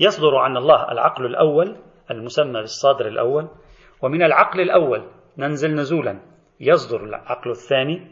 يصدر 0.00 0.36
عن 0.36 0.56
الله 0.56 0.92
العقل 0.92 1.26
الأول 1.26 1.76
المسمى 2.10 2.60
بالصادر 2.60 3.06
الأول 3.06 3.48
ومن 4.04 4.22
العقل 4.22 4.60
الأول 4.60 5.04
ننزل 5.38 5.74
نزولا 5.74 6.20
يصدر 6.60 7.04
العقل 7.04 7.50
الثاني. 7.50 8.06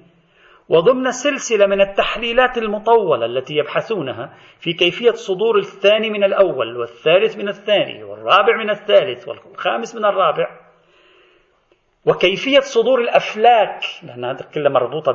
وضمن 0.69 1.11
سلسلة 1.11 1.67
من 1.67 1.81
التحليلات 1.81 2.59
المطولة 2.59 3.27
التي 3.27 3.55
يبحثونها 3.57 4.35
في 4.61 4.73
كيفية 4.73 5.11
صدور 5.11 5.59
الثاني 5.59 6.11
من 6.11 6.25
الأول 6.25 6.77
والثالث 6.77 7.37
من 7.37 7.49
الثاني 7.49 8.05
والرابع 8.05 8.57
من 8.57 8.71
الثالث 8.71 9.29
والخامس 9.29 9.97
من 9.97 10.05
الرابع. 10.05 10.61
وكيفية 12.07 12.61
صدور 12.61 13.01
الأفلاك 13.01 13.81
لأن 14.03 14.25
هذا 14.25 14.45
كله 14.55 14.71
مربوطة 14.71 15.13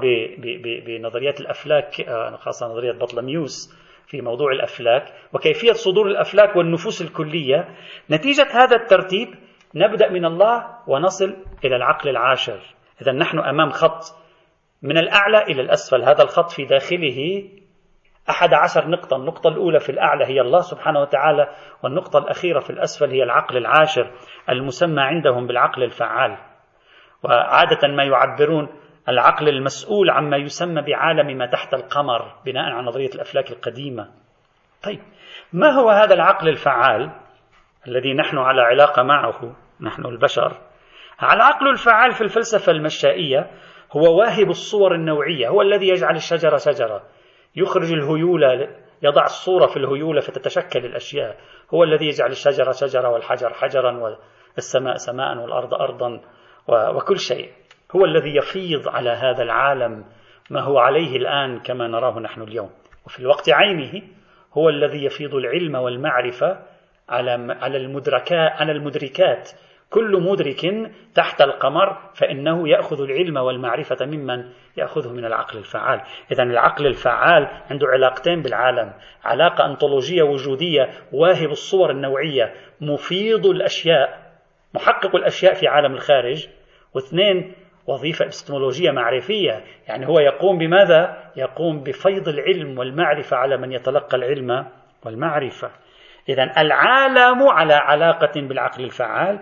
بنظريات 0.86 1.42
الأفلاك 1.42 2.02
آه، 2.02 2.36
خاصة 2.36 2.68
نظرية 2.68 2.92
بطلميوس 2.92 3.76
في 4.08 4.22
موضوع 4.22 4.52
الأفلاك. 4.52 5.14
وكيفية 5.34 5.72
صدور 5.72 6.08
الأفلاك 6.08 6.56
والنفوس 6.56 7.02
الكلية. 7.02 7.68
نتيجة 8.12 8.48
هذا 8.52 8.76
الترتيب 8.76 9.47
نبدأ 9.78 10.10
من 10.10 10.26
الله 10.26 10.68
ونصل 10.88 11.36
إلى 11.66 11.76
العقل 11.76 12.10
العاشر. 12.10 12.60
إذا 13.02 13.12
نحن 13.12 13.40
أمام 13.40 13.70
خط 13.70 14.02
من 14.82 14.98
الأعلى 14.98 15.44
إلى 15.44 15.62
الأسفل. 15.62 16.04
هذا 16.04 16.24
الخط 16.24 16.52
في 16.52 16.66
داخله 16.66 17.50
أحد 18.30 18.54
عشر 18.54 18.88
نقطة. 18.88 19.18
النقطة 19.18 19.48
الأولى 19.48 19.80
في 19.80 19.90
الأعلى 19.90 20.26
هي 20.26 20.42
الله 20.42 20.62
سبحانه 20.62 21.02
وتعالى 21.02 21.48
والنقطة 21.84 22.20
الأخيرة 22.20 22.60
في 22.60 22.70
الأسفل 22.70 23.12
هي 23.12 23.24
العقل 23.24 23.58
العاشر 23.58 24.12
المسمى 24.50 25.02
عندهم 25.02 25.48
بالعقل 25.48 25.84
الفعال. 25.84 26.38
وعادة 27.24 27.88
ما 27.88 28.04
يعبرون 28.04 28.70
العقل 29.10 29.50
المسؤول 29.50 30.10
عما 30.10 30.38
يسمى 30.38 30.82
بعالم 30.82 31.38
ما 31.38 31.46
تحت 31.46 31.74
القمر 31.74 32.36
بناء 32.46 32.64
على 32.64 32.88
نظرية 32.88 33.10
الأفلاك 33.16 33.52
القديمة. 33.52 34.10
طيب 34.84 35.00
ما 35.54 35.72
هو 35.72 35.90
هذا 35.90 36.14
العقل 36.14 36.50
الفعال 36.50 37.12
الذي 37.88 38.14
نحن 38.14 38.38
على 38.38 38.62
علاقة 38.62 39.04
معه؟ 39.04 39.56
نحن 39.82 40.06
البشر. 40.06 40.58
العقل 41.24 41.70
الفعال 41.70 42.12
في 42.12 42.22
الفلسفة 42.22 42.72
المشائية 42.72 43.52
هو 43.92 44.20
واهب 44.20 44.50
الصور 44.50 44.96
النوعية 44.96 45.50
هو 45.50 45.62
الذي 45.62 45.88
يجعل 45.88 46.16
الشجرة 46.16 46.58
شجرة. 46.58 47.04
يخرج 47.56 47.92
الهيولة 47.92 48.68
يضع 49.02 49.24
الصورة 49.24 49.68
في 49.68 49.78
الهيولة 49.78 50.22
فتتشكل 50.22 50.86
الأشياء. 50.86 51.38
هو 51.74 51.84
الذي 51.84 52.06
يجعل 52.06 52.32
الشجرة 52.32 52.72
شجرة 52.72 53.10
والحجر 53.10 53.54
حجرا 53.54 54.18
والسماء 54.56 54.96
سماء 54.96 55.38
والأرض 55.38 55.74
أرضا 55.74 56.22
وكل 56.68 57.20
شيء. 57.20 57.52
هو 57.96 58.06
الذي 58.06 58.36
يفيض 58.36 58.88
على 58.88 59.10
هذا 59.10 59.44
العالم 59.44 60.06
ما 60.50 60.62
هو 60.62 60.80
عليه 60.80 61.18
الآن 61.18 61.60
كما 61.60 61.88
نراه 61.88 62.20
نحن 62.20 62.42
اليوم. 62.42 62.70
وفي 63.06 63.20
الوقت 63.20 63.50
عينه 63.50 64.02
هو 64.54 64.70
الذي 64.70 65.06
يفيض 65.06 65.36
العلم 65.36 65.76
والمعرفة 65.76 66.60
على 67.10 67.58
على 67.62 67.78
المدركات 67.78 68.52
على 68.52 68.72
المدركات. 68.72 69.50
كل 69.90 70.22
مدرك 70.22 70.92
تحت 71.16 71.42
القمر 71.42 71.98
فإنه 72.14 72.70
يأخذ 72.70 73.02
العلم 73.02 73.38
والمعرفة 73.38 74.06
ممن 74.06 74.50
يأخذه 74.78 75.14
من 75.14 75.26
العقل 75.26 75.58
الفعال. 75.58 76.02
إذا 76.32 76.44
العقل 76.44 76.88
الفعال 76.88 77.48
عنده 77.72 77.88
علاقتين 77.88 78.42
بالعالم. 78.42 78.94
علاقة 79.24 79.66
أنطولوجية 79.66 80.24
وجودية 80.24 80.90
واهب 81.14 81.50
الصور 81.50 81.92
النوعية 81.92 82.54
مفيض 82.82 83.46
الأشياء 83.46 84.20
محقق 84.74 85.16
الأشياء 85.16 85.54
في 85.54 85.68
عالم 85.68 85.94
الخارج. 85.94 86.48
واثنين 86.96 87.54
وظيفة 87.88 88.26
إبستمولوجية 88.26 88.92
معرفية. 88.92 89.64
يعني 89.88 90.08
هو 90.08 90.20
يقوم 90.20 90.58
بماذا؟ 90.58 91.18
يقوم 91.36 91.84
بفيض 91.84 92.28
العلم 92.28 92.78
والمعرفة 92.78 93.38
على 93.38 93.58
من 93.58 93.72
يتلقى 93.72 94.18
العلم 94.18 94.66
والمعرفة. 95.06 95.72
إذا 96.30 96.62
العالم 96.62 97.48
على 97.48 97.74
علاقة 97.74 98.32
بالعقل 98.36 98.84
الفعال 98.84 99.40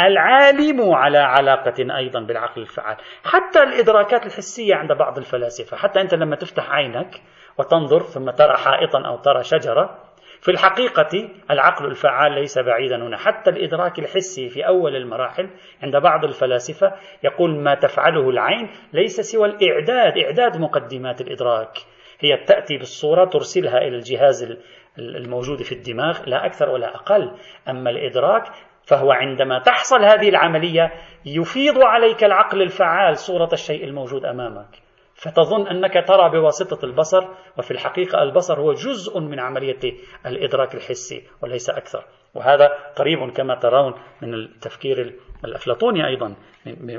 العالم 0.00 0.94
على 0.94 1.18
علاقة 1.18 1.96
أيضا 1.96 2.20
بالعقل 2.20 2.62
الفعال. 2.62 2.96
حتى 3.24 3.62
الإدراكات 3.62 4.26
الحسية 4.26 4.74
عند 4.74 4.92
بعض 4.92 5.18
الفلاسفة 5.18 5.76
حتى 5.76 6.00
أنت 6.00 6.14
لما 6.14 6.36
تفتح 6.36 6.70
عينك 6.70 7.22
وتنظر 7.58 8.02
ثم 8.02 8.30
ترى 8.30 8.56
حائطا 8.56 9.06
أو 9.06 9.16
ترى 9.16 9.42
شجرة 9.42 9.98
في 10.40 10.50
الحقيقة 10.50 11.28
العقل 11.50 11.86
الفعال 11.86 12.32
ليس 12.32 12.58
بعيدا 12.58 12.96
هنا. 12.96 13.16
حتى 13.16 13.50
الإدراك 13.50 13.98
الحسي 13.98 14.48
في 14.48 14.66
أول 14.66 14.96
المراحل 14.96 15.50
عند 15.82 15.96
بعض 15.96 16.24
الفلاسفة 16.24 16.92
يقول 17.24 17.62
ما 17.62 17.74
تفعله 17.74 18.30
العين 18.30 18.70
ليس 18.92 19.20
سوى 19.20 19.48
الإعداد. 19.48 20.18
إعداد 20.18 20.60
مقدمات 20.60 21.20
الإدراك 21.20 21.78
هي 22.20 22.36
تأتي 22.36 22.76
بالصورة 22.76 23.24
ترسلها 23.24 23.78
إلى 23.78 23.96
الجهاز 23.96 24.58
الموجود 25.00 25.62
في 25.62 25.72
الدماغ 25.72 26.18
لا 26.26 26.46
أكثر 26.46 26.68
ولا 26.68 26.94
أقل. 26.94 27.32
أما 27.68 27.90
الإدراك 27.90 28.44
فهو 28.86 29.12
عندما 29.12 29.58
تحصل 29.58 30.04
هذه 30.04 30.28
العملية 30.28 30.92
يفيض 31.26 31.78
عليك 31.78 32.24
العقل 32.24 32.62
الفعال 32.62 33.18
صورة 33.18 33.48
الشيء 33.52 33.84
الموجود 33.84 34.24
أمامك. 34.24 34.68
فتظن 35.14 35.66
أنك 35.66 36.08
ترى 36.08 36.30
بواسطة 36.30 36.84
البصر 36.84 37.28
وفي 37.58 37.70
الحقيقة 37.70 38.22
البصر 38.22 38.60
هو 38.60 38.72
جزء 38.72 39.20
من 39.20 39.40
عملية 39.40 39.94
الإدراك 40.26 40.74
الحسي 40.74 41.22
وليس 41.42 41.70
أكثر. 41.70 42.04
وهذا 42.34 42.66
قريب 42.96 43.30
كما 43.30 43.54
ترون 43.54 43.94
من 44.22 44.34
التفكير 44.34 45.14
الأفلاطوني 45.44 46.06
أيضا 46.06 46.34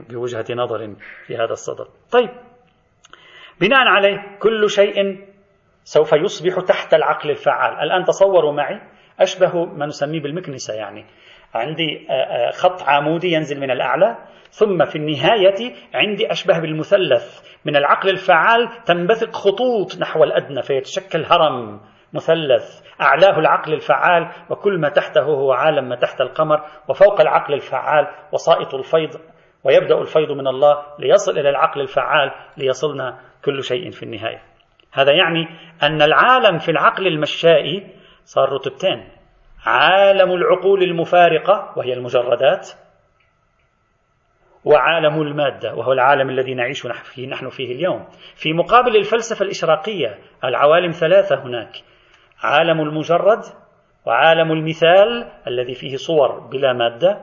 بوجهة 0.09 0.45
نظر 0.51 0.95
في 1.25 1.35
هذا 1.35 1.51
الصدد. 1.51 1.87
طيب 2.11 2.29
بناء 3.61 3.87
عليه 3.87 4.37
كل 4.39 4.69
شيء 4.69 5.30
سوف 5.83 6.13
يصبح 6.13 6.65
تحت 6.67 6.93
العقل 6.93 7.29
الفعال. 7.29 7.79
الآن 7.83 8.03
تصوروا 8.03 8.51
معي 8.51 8.81
أشبه 9.19 9.65
ما 9.65 9.85
نسميه 9.85 10.21
بالمكنسة 10.21 10.73
يعني. 10.73 11.05
عندي 11.55 12.07
آه، 12.09 12.13
آه، 12.13 12.51
خط 12.51 12.83
عمودي 12.83 13.31
ينزل 13.31 13.59
من 13.59 13.71
الأعلى 13.71 14.17
ثم 14.49 14.85
في 14.85 14.95
النهاية 14.95 15.73
عندي 15.93 16.31
أشبه 16.31 16.59
بالمثلث. 16.59 17.41
من 17.65 17.75
العقل 17.75 18.09
الفعال 18.09 18.69
تنبثق 18.85 19.35
خطوط 19.35 19.97
نحو 19.99 20.23
الأدنى 20.23 20.61
فيتشكل 20.61 21.25
هرم 21.25 21.81
مثلث. 22.13 22.81
أعلاه 23.01 23.39
العقل 23.39 23.73
الفعال 23.73 24.31
وكل 24.49 24.79
ما 24.79 24.89
تحته 24.89 25.21
هو 25.21 25.51
عالم 25.51 25.89
ما 25.89 25.95
تحت 25.95 26.21
القمر 26.21 26.61
وفوق 26.89 27.21
العقل 27.21 27.53
الفعال 27.53 28.07
وسائط 28.31 28.73
الفيض. 28.73 29.21
ويبدأ 29.63 29.97
الفيض 29.97 30.31
من 30.31 30.47
الله 30.47 30.83
ليصل 30.99 31.31
إلى 31.39 31.49
العقل 31.49 31.81
الفعال 31.81 32.31
ليصلنا 32.57 33.19
كل 33.45 33.63
شيء 33.63 33.91
في 33.91 34.03
النهاية. 34.03 34.50
هذا 34.91 35.11
يعني 35.11 35.47
أن 35.83 36.01
العالم 36.01 36.57
في 36.57 36.71
العقل 36.71 37.07
المشائي 37.07 37.87
صار 38.23 38.49
رتبتين 38.49 39.07
عالم 39.65 40.31
العقول 40.31 40.83
المفارقة 40.83 41.73
وهي 41.77 41.93
المجردات 41.93 42.69
وعالم 44.65 45.21
المادة 45.21 45.73
وهو 45.75 45.93
العالم 45.93 46.29
الذي 46.29 46.53
نعيش 46.53 46.87
فيه 46.87 47.27
نحن 47.27 47.49
فيه 47.49 47.75
اليوم. 47.75 48.07
في 48.35 48.53
مقابل 48.53 48.95
الفلسفة 48.95 49.45
الإشراقية 49.45 50.19
العوالم 50.43 50.91
ثلاثة 50.91 51.43
هناك. 51.43 51.71
عالم 52.43 52.81
المجرد 52.81 53.41
وعالم 54.05 54.51
المثال 54.51 55.31
الذي 55.47 55.73
فيه 55.73 55.95
صور 55.95 56.39
بلا 56.39 56.73
مادة. 56.73 57.21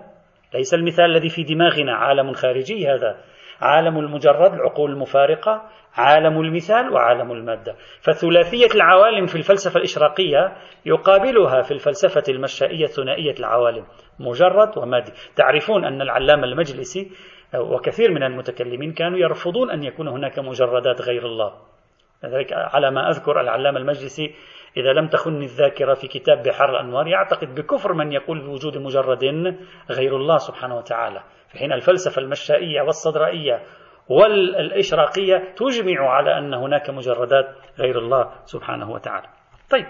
ليس 0.54 0.74
المثال 0.74 1.04
الذي 1.04 1.28
في 1.28 1.42
دماغنا 1.42 1.94
عالم 1.94 2.32
خارجي 2.32 2.88
هذا. 2.88 3.18
عالم 3.60 3.98
المجرد 3.98 4.52
العقول 4.52 4.90
المفارقة 4.90 5.62
عالم 5.94 6.40
المثال 6.40 6.92
وعالم 6.92 7.32
المادة. 7.32 7.74
فثلاثية 8.00 8.74
العوالم 8.74 9.26
في 9.26 9.36
الفلسفة 9.36 9.78
الإشراقية 9.78 10.56
يقابلها 10.86 11.62
في 11.62 11.70
الفلسفة 11.70 12.22
المشائية 12.28 12.86
ثنائية 12.86 13.34
العوالم 13.38 13.84
مجرد 14.20 14.78
ومادي. 14.78 15.12
تعرفون 15.36 15.84
أن 15.84 16.02
العلامة 16.02 16.44
المجلسي 16.44 17.10
وكثير 17.54 18.10
من 18.10 18.22
المتكلمين 18.22 18.92
كانوا 18.92 19.18
يرفضون 19.18 19.70
أن 19.70 19.84
يكون 19.84 20.08
هناك 20.08 20.38
مجردات 20.38 21.02
غير 21.02 21.26
الله. 21.26 21.52
لذلك 22.24 22.52
على 22.52 22.90
ما 22.90 23.08
أذكر 23.08 23.40
العلامة 23.40 23.78
المجلسي 23.78 24.34
إذا 24.76 24.92
لم 24.92 25.08
تخن 25.08 25.42
الذاكرة 25.42 25.94
في 25.94 26.08
كتاب 26.08 26.42
بحر 26.42 26.70
الأنوار 26.70 27.06
يعتقد 27.06 27.54
بكفر 27.54 27.92
من 27.92 28.12
يقول 28.12 28.40
بوجود 28.40 28.78
مجرد 28.78 29.24
غير 29.90 30.16
الله 30.16 30.36
سبحانه 30.36 30.76
وتعالى. 30.76 31.20
في 31.52 31.58
حين 31.58 31.72
الفلسفة 31.72 32.22
المشائية 32.22 32.82
والصدرائية 32.82 33.62
والإشراقية 34.08 35.54
تجمع 35.56 36.10
على 36.10 36.38
أن 36.38 36.54
هناك 36.54 36.90
مجردات 36.90 37.54
غير 37.78 37.98
الله 37.98 38.30
سبحانه 38.44 38.90
وتعالى. 38.90 39.26
طيب. 39.70 39.86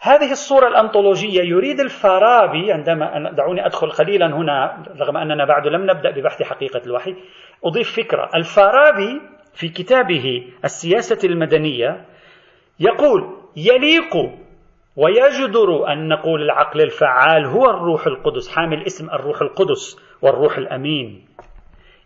هذه 0.00 0.30
الصورة 0.30 0.68
الأنطولوجية 0.68 1.42
يريد 1.42 1.80
الفارابي 1.80 2.72
عندما 2.72 3.30
دعوني 3.30 3.66
أدخل 3.66 3.90
قليلا 3.90 4.26
هنا 4.26 4.84
رغم 5.00 5.16
أننا 5.16 5.44
بعد 5.44 5.66
لم 5.66 5.90
نبدأ 5.90 6.10
ببحث 6.10 6.42
حقيقة 6.42 6.80
الوحي 6.86 7.16
أضيف 7.64 7.96
فكرة. 7.96 8.30
الفارابي 8.34 9.20
في 9.54 9.68
كتابه 9.68 10.52
السياسة 10.64 11.28
المدنية 11.28 12.04
يقول 12.80 13.36
يليق 13.56 14.16
ويجدر 14.96 15.92
أن 15.92 16.08
نقول 16.08 16.42
العقل 16.42 16.80
الفعال 16.80 17.44
هو 17.44 17.70
الروح 17.70 18.06
القدس 18.06 18.48
حامل 18.48 18.82
اسم 18.86 19.10
الروح 19.10 19.42
القدس 19.42 19.96
والروح 20.22 20.58
الأمين. 20.58 21.26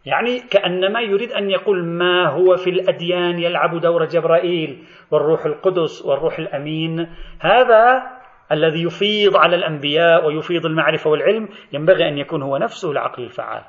يعني 0.07 0.41
كأنما 0.41 1.01
يريد 1.01 1.33
أن 1.33 1.51
يقول 1.51 1.85
ما 1.85 2.29
هو 2.29 2.57
في 2.57 2.71
الأديان 2.71 3.39
يلعب 3.39 3.81
دور 3.81 4.05
جبرائيل 4.05 4.85
والروح 5.11 5.47
القدس 5.47 6.05
والروح 6.05 6.39
الأمين. 6.39 7.01
هذا 7.41 8.03
الذي 8.53 8.83
يفيض 8.83 9.37
على 9.37 9.57
الأنبياء 9.57 10.27
ويفيض 10.27 10.67
المعرفة 10.67 11.11
والعلم 11.11 11.49
ينبغي 11.73 12.09
أن 12.09 12.19
يكون 12.19 12.43
هو 12.43 12.57
نفسه 12.57 12.91
العقل 12.91 13.23
الفعال. 13.23 13.63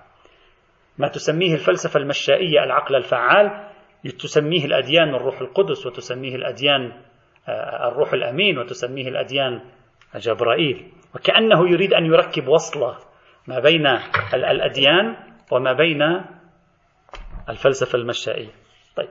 ما 0.97 1.07
تسميه 1.07 1.53
الفلسفة 1.53 1.99
المشائية 1.99 2.63
العقل 2.63 2.95
الفعال 2.95 3.51
تسميه 4.19 4.65
الأديان 4.65 5.15
الروح 5.15 5.41
القدس 5.41 5.85
وتسميه 5.85 6.35
الأديان 6.35 6.91
الروح 7.87 8.13
الأمين 8.13 8.57
وتسميه 8.57 9.07
الأديان 9.07 9.61
جبرائيل. 10.15 10.91
وكأنه 11.15 11.69
يريد 11.69 11.93
أن 11.93 12.05
يركب 12.05 12.47
وصلة 12.47 12.97
ما 13.47 13.59
بين 13.59 13.87
الأديان 14.33 15.15
وما 15.51 15.73
بين 15.73 16.01
الفلسفة 17.49 17.99
المشائية. 17.99 18.49
طيب 18.95 19.09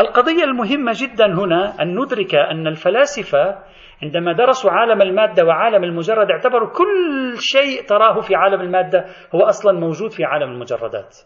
القضية 0.00 0.44
المهمة 0.44 0.92
جدا 0.94 1.26
هنا 1.26 1.82
أن 1.82 2.00
ندرك 2.00 2.34
أن 2.34 2.66
الفلاسفة 2.66 3.58
عندما 4.02 4.32
درسوا 4.32 4.70
عالم 4.70 5.02
المادة 5.02 5.44
وعالم 5.44 5.84
المجرد 5.84 6.30
اعتبروا 6.30 6.68
كل 6.68 7.34
شيء 7.38 7.86
تراه 7.88 8.20
في 8.20 8.34
عالم 8.34 8.60
المادة 8.60 9.04
هو 9.34 9.40
أصلا 9.40 9.80
موجود 9.80 10.10
في 10.10 10.24
عالم 10.24 10.50
المجردات. 10.52 11.16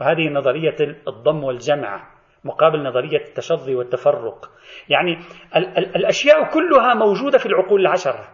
وهذه 0.00 0.28
نظرية 0.28 0.76
الضم 1.08 1.44
والجمع. 1.44 2.15
مقابل 2.44 2.82
نظرية 2.82 3.18
التشظي 3.28 3.74
والتفرق. 3.74 4.50
يعني 4.88 5.18
ال- 5.56 5.78
ال- 5.78 5.96
الأشياء 5.96 6.50
كلها 6.50 6.94
موجودة 6.94 7.38
في 7.38 7.46
العقول 7.46 7.80
العشرة 7.80 8.28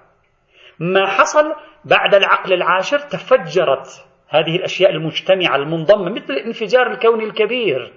ما 0.79 1.07
حصل 1.07 1.53
بعد 1.85 2.15
العقل 2.15 2.53
العاشر 2.53 2.99
تفجرت 2.99 3.87
هذه 4.29 4.57
الأشياء 4.57 4.91
المجتمعة 4.91 5.57
المنضمة 5.57 6.11
مثل 6.11 6.33
الانفجار 6.33 6.87
الكوني 6.91 7.25
الكبير 7.25 7.93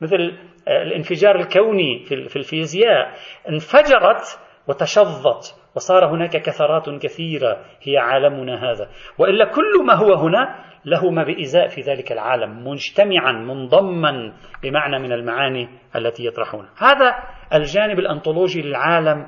مثل 0.00 0.38
الانفجار 0.68 1.36
الكوني 1.36 2.04
في 2.28 2.36
الفيزياء. 2.36 3.14
انفجرت 3.48 4.38
وتشظت. 4.68 5.65
وصار 5.76 6.06
هناك 6.06 6.42
كثرات 6.42 6.90
كثيرة 7.02 7.64
هي 7.82 7.98
عالمنا 7.98 8.70
هذا. 8.70 8.88
وإلا 9.18 9.44
كل 9.44 9.84
ما 9.86 9.94
هو 9.94 10.14
هنا 10.14 10.64
له 10.84 11.10
ما 11.10 11.24
بإزاء 11.24 11.68
في 11.68 11.80
ذلك 11.80 12.12
العالم 12.12 12.68
مجتمعا 12.68 13.32
منضما 13.32 14.32
بمعنى 14.62 14.98
من 14.98 15.12
المعاني 15.12 15.68
التي 15.96 16.26
يطرحونها 16.26 16.70
هذا 16.78 17.14
الجانب 17.54 17.98
الأنطولوجي 17.98 18.62
للعالم 18.62 19.26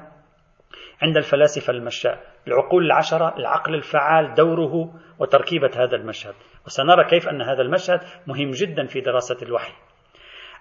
عند 1.03 1.17
الفلاسفة 1.17 1.73
المشاء. 1.73 2.19
العقول 2.47 2.87
العشرة 2.87 3.35
العقل 3.39 3.75
الفعال 3.75 4.35
دوره 4.35 4.95
وتركيبة 5.19 5.71
هذا 5.77 5.97
المشهد. 5.97 6.35
وسنرى 6.67 7.05
كيف 7.05 7.29
أن 7.29 7.43
هذا 7.43 7.63
المشهد 7.63 8.01
مهم 8.27 8.51
جدا 8.51 8.87
في 8.87 9.01
دراسة 9.01 9.47
الوحي. 9.47 9.73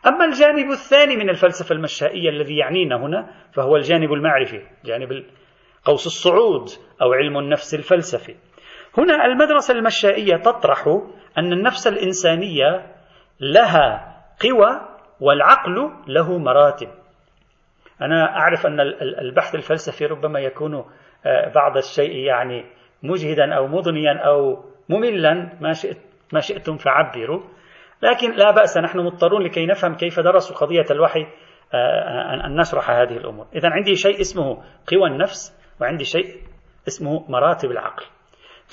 أما 0.08 0.26
الجانب 0.26 0.72
الثاني 0.72 1.16
من 1.16 1.30
الفلسفة 1.30 1.76
المشائية 1.76 2.30
الذي 2.30 2.58
يعنينا 2.58 2.96
هنا 2.96 3.30
فهو 3.54 3.76
الجانب 3.76 4.14
المعرفي. 4.14 4.62
جانب 4.86 5.12
قوس 5.88 6.06
الصعود 6.06 6.70
أو 7.02 7.14
علم 7.14 7.38
النفس 7.38 7.76
الفلسفي. 7.76 8.36
هنا 8.98 9.26
المدرسة 9.26 9.74
المشائية 9.74 10.36
تطرح 10.36 10.88
أن 11.38 11.54
النفس 11.54 11.88
الإنسانية 11.88 12.96
لها 13.40 14.18
قوى 14.44 14.82
والعقل 15.20 15.92
له 16.08 16.38
مراتب. 16.38 16.88
أنا 18.02 18.38
أعرف 18.38 18.68
أن 18.68 18.80
البحث 19.22 19.56
الفلسفي 19.56 20.06
ربما 20.06 20.40
يكون 20.40 20.76
آه، 21.26 21.52
بعض 21.56 21.78
الشيء 21.78 22.16
يعني 22.16 22.66
مجهدا 23.04 23.56
أو 23.56 23.68
مضنيا 23.68 24.14
أو 24.14 24.64
مملا 24.90 25.58
ما 25.62 25.74
شئت 25.74 25.98
ما 26.34 26.40
شئتم 26.40 26.78
فعبروا. 26.78 27.42
لكن 28.02 28.32
لا 28.32 28.52
بأس 28.52 28.78
نحن 28.78 29.00
مضطرون 29.00 29.44
لكي 29.44 29.66
نفهم 29.66 29.96
كيف 29.96 30.20
درسوا 30.20 30.56
قضية 30.56 30.86
الوحي 30.92 31.28
آه، 31.74 32.46
أن 32.46 32.56
نشرح 32.60 32.90
هذه 32.90 33.18
الأمور. 33.18 33.48
إذا 33.56 33.70
عندي 33.70 33.96
شيء 33.96 34.22
اسمه 34.22 34.56
قوى 34.92 35.08
النفس. 35.08 35.58
وعندي 35.82 36.06
شيء 36.06 36.42
اسمه 36.88 37.32
مراتب 37.32 37.72
العقل. 37.72 38.06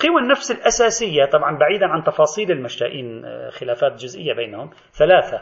قوى 0.03 0.21
النفس 0.21 0.51
الأساسية 0.51 1.25
طبعا 1.25 1.57
بعيدا 1.57 1.87
عن 1.87 2.03
تفاصيل 2.03 2.51
المشائين 2.51 3.25
آه، 3.25 3.49
خلافات 3.49 3.93
جزئية 3.93 4.33
بينهم 4.33 4.69
ثلاثة. 4.93 5.41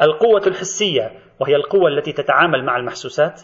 القوة 0.00 0.42
الحسية 0.46 1.12
وهي 1.40 1.56
القوة 1.56 1.88
التي 1.88 2.12
تتعامل 2.12 2.64
مع 2.64 2.76
المحسوسات. 2.76 3.42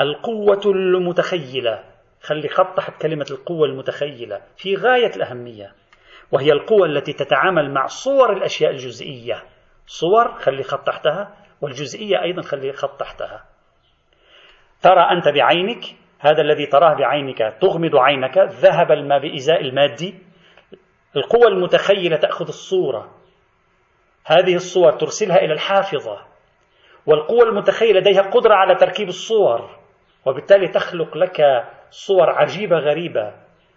القوة 0.00 0.60
المتخيلة 0.66 1.84
خلي 2.22 2.48
خط 2.48 2.76
تحت 2.76 3.02
كلمة 3.02 3.26
القوة 3.30 3.66
المتخيلة 3.66 4.42
في 4.56 4.74
غاية 4.74 5.16
الأهمية. 5.16 5.74
وهي 6.32 6.52
القوة 6.52 6.86
التي 6.86 7.12
تتعامل 7.12 7.70
مع 7.70 7.86
صور 7.86 8.32
الأشياء 8.32 8.70
الجزئية. 8.70 9.42
صور 9.86 10.38
خلي 10.38 10.62
خط 10.62 10.86
تحتها 10.86 11.36
والجزئية 11.60 12.22
أيضا 12.22 12.42
خلي 12.42 12.72
خط 12.72 13.00
تحتها. 13.00 13.44
ترى 14.82 15.00
أنت 15.00 15.28
بعينك 15.28 15.84
هذا 16.18 16.42
الذي 16.42 16.66
تراه 16.66 16.94
بعينك 16.94 17.38
تغمض 17.60 17.96
عينك 17.96 18.38
ذهب 18.38 18.92
الماء 18.92 19.18
بإزاء 19.18 19.60
المادي. 19.60 20.14
القوة 21.16 21.48
المتخيلة 21.48 22.16
تأخذ 22.16 22.46
الصورة. 22.46 23.14
هذه 24.26 24.54
الصور 24.54 24.92
ترسلها 24.92 25.36
إلى 25.36 25.52
الحافظة. 25.52 26.18
والقوة 27.06 27.42
المتخيلة 27.42 28.00
لديها 28.00 28.22
قدرة 28.22 28.54
على 28.54 28.74
تركيب 28.74 29.08
الصور. 29.08 29.78
وبالتالي 30.26 30.68
تخلق 30.68 31.16
لك 31.16 31.64
صور 31.90 32.30
عجيبة 32.30 32.76
غريبة 32.76 33.34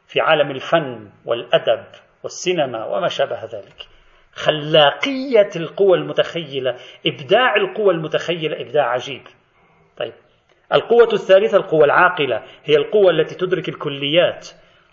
في 0.08 0.22
عالم 0.22 0.52
الفن 0.52 1.10
والأدب 1.26 1.86
والسينما 2.24 2.86
وما 2.86 3.08
شابه 3.08 3.44
ذلك. 3.44 3.88
خلاقية 4.34 5.50
القوى 5.56 5.98
المتخيلة 5.98 6.76
إبداع 7.06 7.56
القوى 7.56 7.94
المتخيلة 7.94 8.62
إبداع 8.62 8.90
عجيب. 8.90 9.24
طيب 9.98 10.14
القوة 10.74 11.14
الثالثة 11.14 11.58
القوة 11.58 11.86
العاقلة 11.86 12.44
هي 12.64 12.76
القوة 12.76 13.12
التي 13.12 13.36
تدرك 13.36 13.70
الكليات 13.70 14.48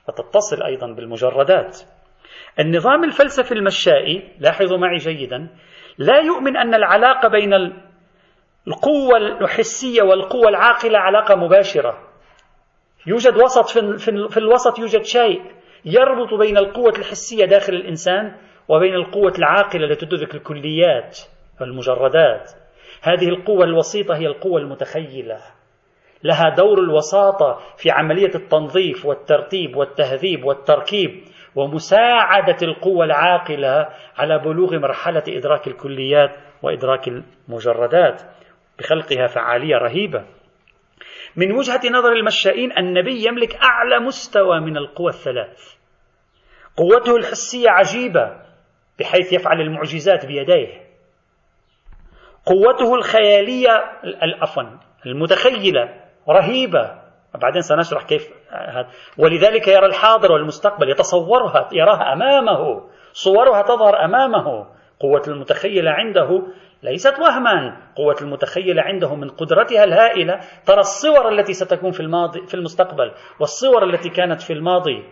وتتصل 0.08 0.62
أيضا 0.62 0.86
بالمجردات. 0.92 1.78
النظام 2.60 3.04
الفلسفي 3.04 3.52
المشائي 3.52 4.22
لاحظوا 4.38 4.78
معي 4.78 4.96
جيدا 4.96 5.48
لا 5.98 6.18
يؤمن 6.18 6.56
أن 6.56 6.74
العلاقة 6.74 7.28
بين 7.28 7.54
القوة 8.68 9.16
الحسية 9.40 10.02
والقوة 10.02 10.48
العاقلة 10.48 10.98
علاقة 10.98 11.34
مباشرة. 11.34 11.98
يوجد 13.06 13.36
وسط 13.36 13.68
في 14.30 14.36
الوسط 14.36 14.78
يوجد 14.78 15.02
شيء 15.02 15.42
يربط 15.84 16.34
بين 16.34 16.56
القوة 16.56 16.92
الحسية 16.98 17.44
داخل 17.44 17.72
الإنسان 17.72 18.36
وبين 18.68 18.94
القوة 18.94 19.32
العاقلة 19.38 19.84
التي 19.84 20.06
تدرك 20.06 20.34
الكليات 20.34 21.18
والمجردات. 21.60 22.50
هذه 23.02 23.28
القوة 23.28 23.64
الوسيطة 23.64 24.16
هي 24.16 24.26
القوة 24.26 24.60
المتخيلة. 24.60 25.38
لها 26.24 26.48
دور 26.48 26.78
الوساطة 26.78 27.58
في 27.76 27.90
عملية 27.90 28.34
التنظيف 28.34 29.06
والترتيب 29.06 29.76
والتهذيب 29.76 30.44
والتركيب 30.44 31.24
ومساعدة 31.54 32.56
القوة 32.62 33.04
العاقلة 33.04 33.88
على 34.16 34.38
بلوغ 34.38 34.78
مرحلة 34.78 35.22
إدراك 35.28 35.66
الكليات 35.66 36.30
وإدراك 36.62 37.08
المجردات 37.08 38.22
بخلقها 38.78 39.26
فعالية 39.26 39.76
رهيبة. 39.76 40.24
من 41.36 41.52
وجهة 41.52 41.80
نظر 41.90 42.12
المشائين 42.12 42.78
النبي 42.78 43.26
يملك 43.26 43.54
أعلى 43.54 43.98
مستوى 43.98 44.60
من 44.60 44.76
القوى 44.76 45.08
الثلاث. 45.08 45.74
قوته 46.76 47.16
الحسية 47.16 47.70
عجيبة 47.70 48.36
بحيث 49.00 49.32
يفعل 49.32 49.60
المعجزات 49.60 50.26
بيديه. 50.26 50.88
قوته 52.46 52.94
الخيالية 52.94 53.70
عفوا 54.42 54.62
المتخيلة 55.06 56.07
رهيبة. 56.28 57.08
بعدين 57.34 57.62
سنشرح 57.62 58.02
كيف 58.02 58.28
هذا. 58.50 58.88
ولذلك 59.18 59.68
يرى 59.68 59.86
الحاضر 59.86 60.32
والمستقبل 60.32 60.90
يتصورها 60.90 61.68
يراها 61.72 62.12
أمامه. 62.12 62.82
صورها 63.12 63.62
تظهر 63.62 64.04
أمامه. 64.04 64.66
قوة 65.00 65.22
المتخيلة 65.28 65.90
عنده 65.90 66.42
ليست 66.82 67.18
وهما. 67.18 67.76
قوة 67.96 68.16
المتخيلة 68.20 68.82
عنده 68.82 69.14
من 69.14 69.28
قدرتها 69.28 69.84
الهائلة. 69.84 70.40
ترى 70.66 70.80
الصور 70.80 71.28
التي 71.28 71.52
ستكون 71.52 71.90
في 71.90 72.00
الماضي 72.00 72.46
في 72.46 72.54
المستقبل 72.54 73.12
والصور 73.40 73.84
التي 73.84 74.08
كانت 74.08 74.40
في 74.40 74.52
الماضي. 74.52 75.04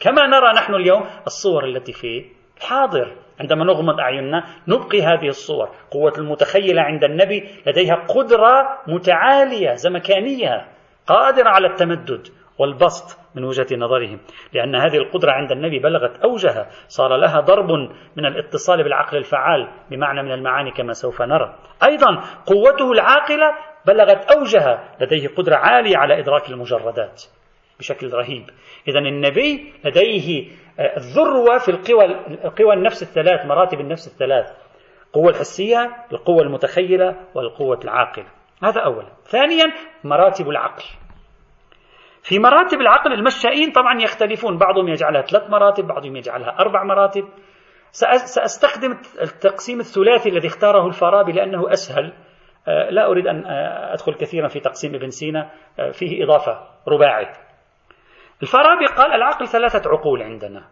كما 0.00 0.26
نرى 0.26 0.52
نحن 0.52 0.74
اليوم 0.74 1.04
الصور 1.26 1.64
التي 1.64 1.92
في 1.92 2.24
الحاضر. 2.56 3.25
عندما 3.40 3.64
نغمض 3.64 4.00
أعيننا 4.00 4.44
نبقي 4.68 5.02
هذه 5.02 5.28
الصور. 5.28 5.68
قوة 5.90 6.12
المتخيلة 6.18 6.82
عند 6.82 7.04
النبي 7.04 7.48
لديها 7.66 7.94
قدرة 7.94 8.78
متعالية 8.86 9.74
زمكانية 9.74 10.68
قادرة 11.06 11.48
على 11.48 11.66
التمدد 11.66 12.28
والبسط 12.58 13.18
من 13.34 13.44
وجهة 13.44 13.76
نظرهم. 13.76 14.20
لأن 14.52 14.74
هذه 14.74 14.96
القدرة 14.96 15.32
عند 15.32 15.52
النبي 15.52 15.78
بلغت 15.78 16.18
أوجها. 16.24 16.68
صار 16.88 17.16
لها 17.16 17.40
ضرب 17.40 17.70
من 18.16 18.26
الاتصال 18.26 18.82
بالعقل 18.82 19.16
الفعال 19.16 19.68
بمعنى 19.90 20.22
من 20.22 20.32
المعاني 20.32 20.70
كما 20.70 20.92
سوف 20.92 21.22
نرى. 21.22 21.54
أيضا 21.84 22.20
قوته 22.46 22.92
العاقلة 22.92 23.54
بلغت 23.86 24.30
أوجها. 24.30 24.84
لديه 25.00 25.28
قدرة 25.28 25.56
عالية 25.56 25.96
على 25.96 26.18
إدراك 26.18 26.50
المجردات. 26.50 27.22
بشكل 27.78 28.12
رهيب. 28.12 28.50
إذا 28.88 28.98
النبي 28.98 29.72
لديه 29.84 30.50
آه، 30.78 30.96
الذروة 30.96 31.58
في 31.58 31.68
القوى 31.68 32.04
القوى 32.44 32.74
النفس 32.74 33.02
الثلاث 33.02 33.46
مراتب 33.46 33.80
النفس 33.80 34.06
الثلاث. 34.06 34.46
القوة 35.06 35.30
الحسية 35.30 35.96
القوة 36.12 36.42
المتخيلة 36.42 37.16
والقوة 37.34 37.80
العاقلة. 37.84 38.26
هذا 38.64 38.80
أولا. 38.80 39.08
ثانيا 39.24 39.64
مراتب 40.04 40.48
العقل. 40.48 40.84
في 42.22 42.38
مراتب 42.38 42.80
العقل 42.80 43.12
المشائين 43.12 43.72
طبعا 43.72 44.02
يختلفون. 44.02 44.58
بعضهم 44.58 44.88
يجعلها 44.88 45.22
ثلاث 45.22 45.50
مراتب 45.50 45.86
بعضهم 45.86 46.16
يجعلها 46.16 46.58
أربع 46.58 46.84
مراتب. 46.84 47.24
سأستخدم 47.90 48.92
التقسيم 49.22 49.80
الثلاثي 49.80 50.28
الذي 50.28 50.48
اختاره 50.48 50.86
الفارابي 50.86 51.32
لأنه 51.32 51.72
أسهل. 51.72 52.12
آه، 52.68 52.90
لا 52.90 53.06
أريد 53.06 53.26
أن 53.26 53.46
آه، 53.46 53.92
أدخل 53.92 54.14
كثيرا 54.14 54.48
في 54.48 54.60
تقسيم 54.60 54.94
ابن 54.94 55.10
سينا. 55.10 55.50
فيه 55.92 56.24
إضافة 56.24 56.60
رباعي. 56.88 57.45
الفارابي 58.42 58.86
قال 58.86 59.12
العقل 59.12 59.46
ثلاثة 59.48 59.90
عقول 59.90 60.22
عندنا 60.22 60.64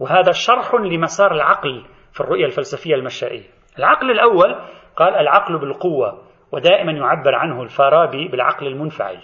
وهذا 0.00 0.32
شرح 0.32 0.74
لمسار 0.74 1.32
العقل 1.32 1.84
في 2.12 2.20
الرؤية 2.20 2.44
الفلسفية 2.46 2.94
المشائية. 2.94 3.48
العقل 3.78 4.10
الأول 4.10 4.54
قال 4.96 5.14
العقل 5.14 5.58
بالقوة 5.58 6.22
ودائما 6.52 6.92
يعبر 6.92 7.34
عنه 7.34 7.62
الفارابي 7.62 8.28
بالعقل 8.28 8.66
المنفعل. 8.66 9.18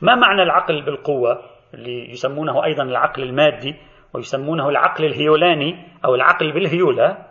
ما 0.00 0.14
معنى 0.14 0.42
العقل 0.42 0.82
بالقوة؟ 0.82 1.42
اللي 1.74 2.10
يسمونه 2.10 2.64
أيضا 2.64 2.82
العقل 2.82 3.22
المادي 3.22 3.76
ويسمونه 4.14 4.68
العقل 4.68 5.04
الهيولاني 5.04 5.86
أو 6.04 6.14
العقل 6.14 6.52
بالهيولة 6.52 7.26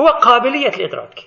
هو 0.00 0.06
قابلية 0.06 0.68
الإدراك. 0.68 1.20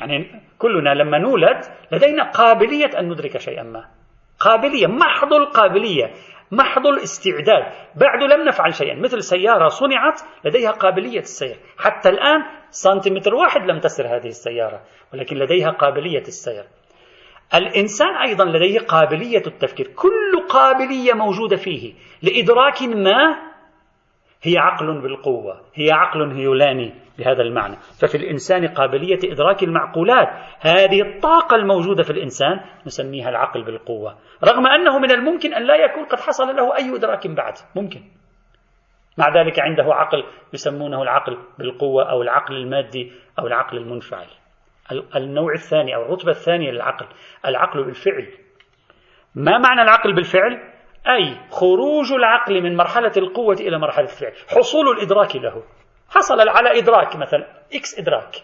يعني 0.00 0.42
كلنا 0.58 0.94
لما 0.94 1.18
نولد 1.18 1.60
لدينا 1.92 2.30
قابلية 2.30 2.98
أن 2.98 3.08
ندرك 3.08 3.38
شيئا 3.38 3.62
ما. 3.62 3.84
قابلية 4.40 4.86
محض 4.86 5.32
القابلية. 5.32 6.10
محض 6.52 6.86
الاستعداد. 6.86 7.64
بعد 7.96 8.22
لم 8.22 8.48
نفعل 8.48 8.74
شيئا. 8.74 8.94
مثل 8.94 9.22
سيارة 9.22 9.68
صنعت 9.68 10.20
لديها 10.44 10.70
قابلية 10.70 11.20
السير. 11.20 11.56
حتى 11.78 12.08
الآن 12.08 12.42
سنتيمتر 12.70 13.34
واحد 13.34 13.60
لم 13.70 13.78
تسر 13.80 14.06
هذه 14.06 14.26
السيارة 14.26 14.80
ولكن 15.12 15.36
لديها 15.36 15.70
قابلية 15.70 16.22
السير. 16.28 16.64
الإنسان 17.54 18.16
أيضا 18.16 18.44
لديه 18.44 18.78
قابلية 18.78 19.42
التفكير. 19.46 19.86
كل 19.86 20.46
قابلية 20.48 21.12
موجودة 21.12 21.56
فيه 21.56 21.94
لإدراك 22.22 22.82
ما 22.82 23.51
هي 24.42 24.58
عقل 24.58 25.00
بالقوة 25.00 25.60
هي 25.74 25.92
عقل 25.92 26.32
هيولاني 26.32 26.94
بهذا 27.18 27.42
المعنى. 27.42 27.76
ففي 28.00 28.14
الإنسان 28.14 28.66
قابلية 28.66 29.32
إدراك 29.32 29.62
المعقولات 29.62 30.28
هذه 30.60 31.02
الطاقة 31.02 31.56
الموجودة 31.56 32.02
في 32.02 32.10
الإنسان 32.10 32.60
نسميها 32.86 33.28
العقل 33.28 33.64
بالقوة. 33.64 34.18
رغم 34.44 34.66
أنه 34.66 34.98
من 34.98 35.10
الممكن 35.10 35.54
أن 35.54 35.66
لا 35.66 35.76
يكون 35.76 36.04
قد 36.04 36.20
حصل 36.20 36.56
له 36.56 36.76
أي 36.76 36.96
إدراك 36.96 37.26
بعد 37.26 37.54
ممكن. 37.76 38.00
مع 39.18 39.28
ذلك 39.28 39.60
عنده 39.60 39.84
عقل 39.84 40.24
يسمونه 40.52 41.02
العقل 41.02 41.38
بالقوة 41.58 42.10
أو 42.10 42.22
العقل 42.22 42.56
المادي 42.56 43.12
أو 43.38 43.46
العقل 43.46 43.76
المنفعل. 43.76 44.26
النوع 45.16 45.52
الثاني 45.52 45.94
أو 45.94 46.02
الرتبة 46.02 46.30
الثانية 46.30 46.70
للعقل 46.70 47.06
العقل 47.46 47.84
بالفعل. 47.84 48.28
ما 49.34 49.58
معنى 49.58 49.82
العقل 49.82 50.14
بالفعل؟ 50.14 50.71
أي 51.08 51.36
خروج 51.50 52.12
العقل 52.12 52.62
من 52.62 52.76
مرحلة 52.76 53.12
القوة 53.16 53.56
إلى 53.60 53.78
مرحلة 53.78 54.04
الفعل. 54.04 54.32
حصول 54.48 54.88
الإدراك 54.88 55.36
له. 55.36 55.62
حصل 56.10 56.48
على 56.48 56.78
إدراك 56.78 57.16
مثلا. 57.16 57.46
إكس 57.74 57.98
إدراك. 57.98 58.36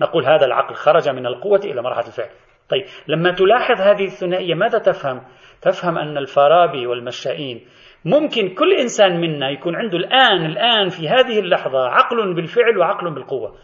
نقول 0.00 0.24
هذا 0.24 0.46
العقل 0.46 0.74
خرج 0.74 1.08
من 1.08 1.26
القوة 1.26 1.60
إلى 1.64 1.82
مرحلة 1.82 2.06
الفعل. 2.06 2.28
طيب 2.68 2.84
لما 3.08 3.32
تلاحظ 3.32 3.80
هذه 3.80 4.04
الثنائية 4.04 4.54
ماذا 4.54 4.78
تفهم؟ 4.78 5.22
تفهم 5.62 5.98
أن 5.98 6.18
الفارابي 6.18 6.86
والمشائين 6.86 7.66
ممكن 8.04 8.54
كل 8.54 8.72
إنسان 8.72 9.20
منا 9.20 9.50
يكون 9.50 9.76
عنده 9.76 9.98
الآن 9.98 10.46
الآن 10.46 10.88
في 10.88 11.08
هذه 11.08 11.40
اللحظة 11.40 11.88
عقل 11.88 12.34
بالفعل 12.34 12.78
وعقل 12.78 13.14
بالقوة. 13.14 13.56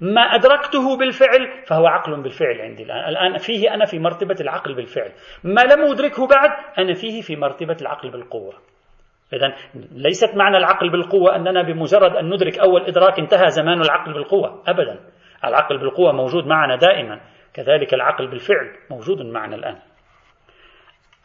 ما 0.00 0.20
أدركته 0.20 0.96
بالفعل 0.96 1.64
فهو 1.66 1.86
عقل 1.86 2.22
بالفعل 2.22 2.60
عندي 2.60 2.82
الآن. 2.82 3.08
الآن 3.08 3.36
فيه 3.36 3.74
أنا 3.74 3.84
في 3.84 3.98
مرتبة 3.98 4.36
العقل 4.40 4.74
بالفعل. 4.74 5.12
ما 5.44 5.60
لم 5.60 5.92
أدركه 5.92 6.26
بعد 6.26 6.50
أنا 6.78 6.94
فيه 6.94 7.20
في 7.20 7.36
مرتبة 7.36 7.76
العقل 7.80 8.10
بالقوة. 8.10 8.54
إذا 9.32 9.54
ليست 9.92 10.36
معنى 10.36 10.56
العقل 10.56 10.90
بالقوة 10.90 11.36
أننا 11.36 11.62
بمجرد 11.62 12.16
أن 12.16 12.34
ندرك 12.34 12.58
أول 12.58 12.86
إدراك 12.86 13.18
انتهى 13.18 13.50
زمان 13.50 13.80
العقل 13.80 14.12
بالقوة. 14.12 14.62
أبدا. 14.66 15.00
العقل 15.44 15.78
بالقوة 15.78 16.12
موجود 16.12 16.46
معنا 16.46 16.76
دائما. 16.76 17.20
كذلك 17.54 17.94
العقل 17.94 18.26
بالفعل 18.30 18.76
موجود 18.90 19.22
معنا 19.22 19.56
الآن. 19.56 19.78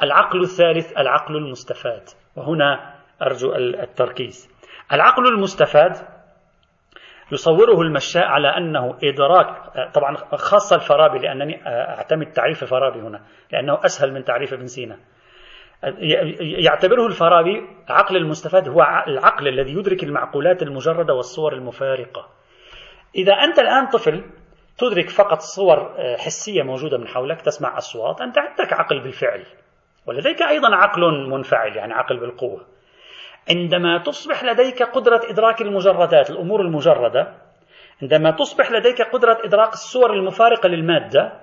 العقل 0.04 0.42
الثالث 0.42 0.98
العقل 0.98 1.36
المستفاد. 1.36 2.04
وهنا 2.36 2.96
أرجو 3.22 3.56
التركيز. 3.56 4.56
العقل 4.94 5.28
المستفاد 5.28 6.15
يصوره 7.32 7.82
المشاء 7.82 8.24
على 8.26 8.48
أنه 8.48 8.98
إدراك 9.04 9.48
طبعا 9.94 10.16
خاصة 10.36 10.76
الفارابي 10.76 11.20
لأنني 11.20 11.68
أعتمد 11.68 12.32
تعريف 12.32 12.64
الفارابي 12.64 13.00
هنا 13.00 13.22
لأنه 13.52 13.86
أسهل 13.86 14.14
من 14.14 14.24
تعريف 14.24 14.54
ابن 14.54 14.66
سينا. 14.66 14.98
يعتبره 16.40 17.08
الفارابي 17.08 17.68
عقل 17.90 18.18
المستفاد 18.18 18.70
هو 18.70 18.82
العقل 19.08 19.48
الذي 19.48 19.74
يدرك 19.74 20.04
المعقولات 20.04 20.64
المجردة 20.64 21.14
والصور 21.14 21.54
المفارقة. 21.54 22.30
إذا 23.16 23.34
أنت 23.34 23.60
الآن 23.60 23.88
طفل 23.88 24.24
تدرك 24.78 25.10
فقط 25.10 25.40
صور 25.40 25.94
حسية 26.18 26.64
موجودة 26.64 26.98
من 26.98 27.08
حولك 27.08 27.42
تسمع 27.42 27.78
أصوات 27.78 28.22
أنت 28.22 28.38
عندك 28.38 28.74
عقل 28.74 29.00
بالفعل 29.00 29.44
ولديك 30.06 30.42
أيضا 30.42 30.76
عقل 30.76 31.30
منفعل 31.30 31.76
يعني 31.76 31.94
عقل 31.94 32.20
بالقوة. 32.20 32.75
عندما 33.50 33.98
تصبح 33.98 34.44
لديك 34.44 34.84
قدرة 34.84 35.22
إدراك 35.30 35.62
المجردات 35.62 36.30
الأمور 36.30 36.62
المجردة 36.62 37.34
عندما 38.02 38.32
تصبح 38.32 38.72
لديك 38.72 39.02
قدرة 39.02 39.38
إدراك 39.44 39.74
الصور 39.74 40.14
المفارقة 40.14 40.70
للمادة 40.70 41.34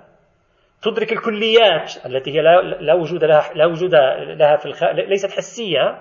تدرك 0.82 1.12
الكليات 1.12 2.07
التي 2.07 2.30
هي 2.30 2.40
لا 2.80 2.94
وجود 2.94 3.24
لها 3.24 3.55
لا 3.55 3.66
وجود 3.66 3.94
لها 4.38 4.57
في 4.57 4.66
الخ... 4.66 4.84
ليست 4.84 5.30
حسية 5.30 5.98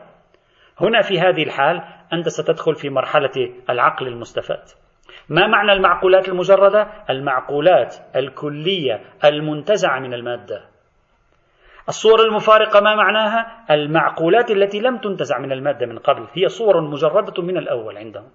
هنا 0.82 1.02
في 1.02 1.20
هذه 1.20 1.44
الحال 1.44 1.82
أنت 2.14 2.30
ستدخل 2.30 2.76
في 2.76 2.90
مرحلة 2.90 3.54
العقل 3.70 4.08
المستفاد 4.08 4.64
ما 5.30 5.48
معنى 5.48 5.72
المعقولات 5.72 6.30
المجردة؟ 6.30 6.88
المعقولات 7.10 7.96
الكلية 8.16 9.02
المنتزعة 9.26 10.00
من 10.00 10.14
المادة 10.14 10.71
الصور 11.90 12.24
المفارقة 12.24 12.80
ما 12.82 12.96
معناها؟ 12.96 13.66
المعقولات 13.72 14.52
التي 14.52 14.80
لم 14.80 14.98
تنتزع 14.98 15.40
من 15.40 15.52
المادة 15.52 15.86
من 15.86 15.98
قبل. 15.98 16.28
هي 16.34 16.48
صور 16.48 16.82
مجردة 16.82 17.44
من 17.44 17.58
الأول 17.58 17.98
عندهم. 17.98 18.30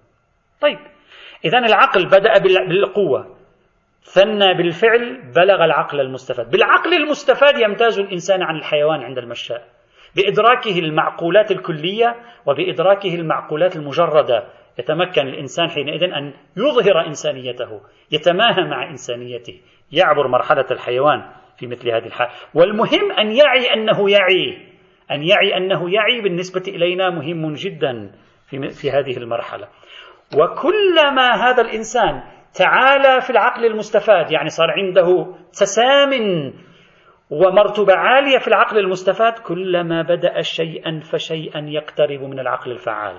طيب. 0.61 0.79
إذا 1.45 1.57
العقل 1.57 2.05
بدأ 2.05 2.37
بالقوة. 2.37 3.35
ثنى 4.01 4.53
بالفعل 4.53 5.31
بلغ 5.35 5.65
العقل 5.65 5.99
المستفاد. 5.99 6.51
بالعقل 6.51 6.93
المستفاد 6.93 7.57
يمتاز 7.57 7.99
الإنسان 7.99 8.41
عن 8.41 8.55
الحيوان 8.55 9.03
عند 9.03 9.17
المشاء. 9.17 9.67
بإدراكه 10.15 10.79
المعقولات 10.79 11.51
الكلية 11.51 12.15
وبإدراكه 12.45 13.15
المعقولات 13.15 13.75
المجردة 13.75 14.43
يتمكن 14.79 15.27
الإنسان 15.27 15.69
حينئذ 15.69 16.03
أن 16.03 16.33
يظهر 16.57 17.07
إنسانيته 17.07 17.81
يتماهى 18.11 18.63
مع 18.63 18.89
إنسانيته 18.89 19.61
يعبر 19.91 20.27
مرحلة 20.27 20.65
الحيوان. 20.71 21.31
في 21.57 21.67
مثل 21.67 21.89
هذه 21.89 22.05
الحال. 22.05 22.27
والمهم 22.53 23.11
أن 23.11 23.31
يعي 23.31 23.73
أنه 23.73 24.09
يعي. 24.09 24.57
أن 25.11 25.23
يعي 25.23 25.57
أنه 25.57 25.93
يعي 25.93 26.21
بالنسبة 26.21 26.63
إلينا 26.67 27.09
مهم 27.09 27.53
جدا 27.53 28.11
في, 28.49 28.69
في 28.69 28.91
هذه 28.91 29.17
المرحلة. 29.17 29.67
وكلما 30.35 31.31
هذا 31.35 31.61
الإنسان 31.61 32.23
تعالى 32.53 33.21
في 33.21 33.29
العقل 33.29 33.65
المستفاد 33.65 34.31
يعني 34.31 34.49
صار 34.49 34.71
عنده 34.71 35.35
تسام 35.51 36.11
ومرتبة 37.29 37.93
عالية 37.93 38.37
في 38.37 38.47
العقل 38.47 38.77
المستفاد 38.77 39.33
كلما 39.33 40.01
بدأ 40.01 40.41
شيئا 40.41 40.99
فشيئا 41.11 41.59
يقترب 41.59 42.21
من 42.21 42.39
العقل 42.39 42.71
الفعال. 42.71 43.17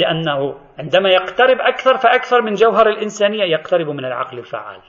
لأنه 0.00 0.60
عندما 0.78 1.08
يقترب 1.08 1.60
أكثر 1.60 1.96
فأكثر 1.96 2.42
من 2.42 2.54
جوهر 2.54 2.88
الإنسانية 2.88 3.44
يقترب 3.44 3.88
من 3.88 4.04
العقل 4.04 4.38
الفعال. 4.38 4.80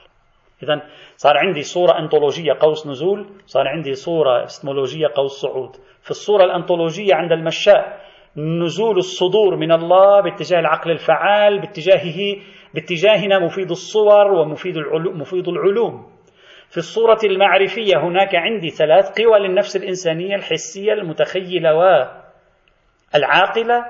إذا 0.62 0.82
صار 1.16 1.36
عندي 1.36 1.62
صورة 1.62 1.98
أنطولوجية 1.98 2.52
قوس 2.60 2.86
نزول 2.86 3.26
صار 3.46 3.68
عندي 3.68 3.94
صورة 3.94 4.44
إسمولوجية 4.44 5.06
قوس 5.14 5.32
صعود. 5.32 5.76
في 6.02 6.10
الصورة 6.10 6.44
الأنطولوجية 6.44 7.14
عند 7.14 7.32
المشاء 7.32 8.00
نزول 8.36 8.96
الصدور 8.96 9.56
من 9.56 9.72
الله 9.72 10.20
باتجاه 10.20 10.60
العقل 10.60 10.90
الفعال 10.90 11.60
باتجاهه 11.60 12.36
باتجاهنا 12.74 13.38
مفيد 13.38 13.70
الصور 13.70 14.32
ومفيد 14.32 14.76
العلوم, 14.76 15.20
مفيد 15.20 15.48
العلوم. 15.48 16.06
في 16.68 16.76
الصورة 16.76 17.18
المعرفية 17.24 17.96
هناك 17.96 18.34
عندي 18.34 18.68
ثلاث 18.68 19.20
قوى 19.20 19.38
للنفس 19.38 19.76
الإنسانية 19.76 20.34
الحسية 20.34 20.92
المتخيلة 20.92 21.74
والعاقلة. 23.14 23.84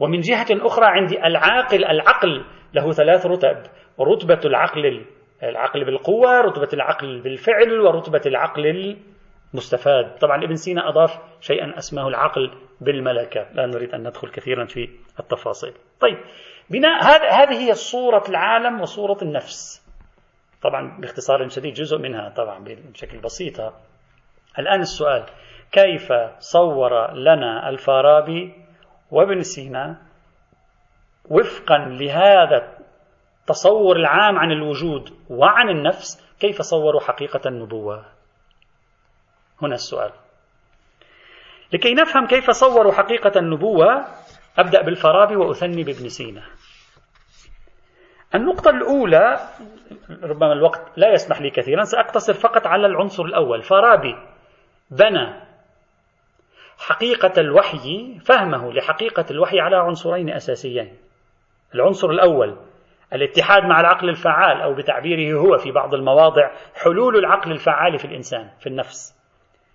ومن 0.00 0.20
جهة 0.20 0.46
أخرى 0.50 0.86
عندي 0.86 1.26
العاقل 1.26 1.84
العقل 1.84 2.44
له 2.74 2.92
ثلاث 2.92 3.26
رتب 3.26 3.56
رتبة 4.00 4.40
العقل 4.44 5.04
العقل 5.42 5.84
بالقوة 5.84 6.40
رتبة 6.40 6.68
العقل 6.72 7.20
بالفعل 7.20 7.80
ورتبة 7.80 8.22
العقل 8.26 8.96
المستفاد. 9.54 10.18
طبعا 10.18 10.44
ابن 10.44 10.54
سينا 10.54 10.88
أضاف 10.88 11.18
شيئا 11.40 11.78
اسمه 11.78 12.08
العقل 12.08 12.50
بالملكة. 12.80 13.46
لا 13.52 13.66
نريد 13.66 13.94
أن 13.94 14.00
ندخل 14.00 14.28
كثيرا 14.28 14.64
في 14.64 14.88
التفاصيل. 15.20 15.72
طيب 16.00 16.18
بناء 16.70 17.04
هذه 17.32 17.68
هي 17.68 17.74
صورة 17.74 18.24
العالم 18.28 18.80
وصورة 18.80 19.18
النفس. 19.22 19.82
طبعا 20.62 21.00
باختصار 21.00 21.48
شديد 21.48 21.74
جزء 21.74 21.98
منها 21.98 22.28
طبعا 22.28 22.64
بشكل 22.64 23.18
بسيط. 23.18 23.60
الآن 24.58 24.80
السؤال 24.80 25.24
كيف 25.72 26.12
صور 26.38 27.14
لنا 27.14 27.68
الفارابي 27.68 28.54
وابن 29.10 29.42
سينا 29.42 29.96
وفقا 31.30 31.78
لهذا 31.78 32.71
التصور 33.52 33.96
العام 33.96 34.38
عن 34.38 34.52
الوجود 34.52 35.10
وعن 35.30 35.68
النفس 35.68 36.36
كيف 36.40 36.62
صوروا 36.62 37.00
حقيقة 37.00 37.48
النبوة؟ 37.48 38.04
هنا 39.62 39.74
السؤال. 39.74 40.12
لكي 41.72 41.94
نفهم 41.94 42.26
كيف 42.26 42.50
صوروا 42.50 42.92
حقيقة 42.92 43.32
النبوة 43.40 44.04
أبدأ 44.58 44.82
بالفارابي 44.82 45.36
وأثني 45.36 45.84
بابن 45.84 46.08
سينا. 46.08 46.42
النقطة 48.34 48.70
الأولى 48.70 49.48
ربما 50.22 50.52
الوقت 50.52 50.82
لا 50.96 51.12
يسمح 51.12 51.40
لي 51.40 51.50
كثيرا 51.50 51.84
سأقتصر 51.84 52.34
فقط 52.34 52.66
على 52.66 52.86
العنصر 52.86 53.24
الأول. 53.24 53.62
فارابي 53.62 54.14
بنى 54.90 55.40
حقيقة 56.78 57.40
الوحي 57.40 58.18
فهمه 58.26 58.72
لحقيقة 58.72 59.26
الوحي 59.30 59.60
على 59.60 59.76
عنصرين 59.76 60.30
أساسيين. 60.30 60.96
العنصر 61.74 62.10
الأول 62.10 62.71
الاتحاد 63.14 63.62
مع 63.64 63.80
العقل 63.80 64.08
الفعال 64.08 64.60
أو 64.60 64.74
بتعبيره 64.74 65.38
هو 65.38 65.56
في 65.56 65.72
بعض 65.72 65.94
المواضع 65.94 66.50
حلول 66.84 67.16
العقل 67.16 67.52
الفعال 67.52 67.98
في 67.98 68.04
الإنسان 68.04 68.48
في 68.60 68.66
النفس. 68.66 69.22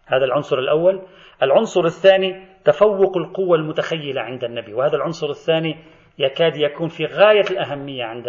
هذا 0.06 0.26
العنصر 0.26 0.60
الأول. 0.60 1.02
العنصر 1.44 1.86
الثاني 1.86 2.48
تفوق 2.66 3.18
القوة 3.18 3.58
المتخيلة 3.58 4.22
عند 4.22 4.44
النبي 4.44 4.74
وهذا 4.74 4.96
العنصر 4.96 5.30
الثاني 5.30 5.78
يكاد 6.20 6.58
يكون 6.58 6.88
في 6.88 7.06
غاية 7.06 7.46
الأهمية 7.52 8.04
عند 8.04 8.28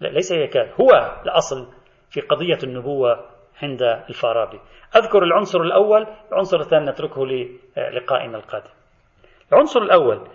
لا 0.00 0.08
ليس 0.08 0.32
يكاد 0.32 0.68
هو 0.80 1.20
الأصل 1.24 1.68
في 2.10 2.20
قضية 2.20 2.58
النبوة 2.64 3.24
عند 3.62 3.82
الفارابي. 3.82 4.60
أذكر 4.96 5.22
العنصر 5.22 5.60
الأول 5.60 6.06
العنصر 6.32 6.60
الثاني 6.60 6.90
نتركه 6.90 7.26
للقائنا 7.26 8.36
القادم. 8.38 8.70
العنصر 9.52 9.82
الأول 9.82 10.28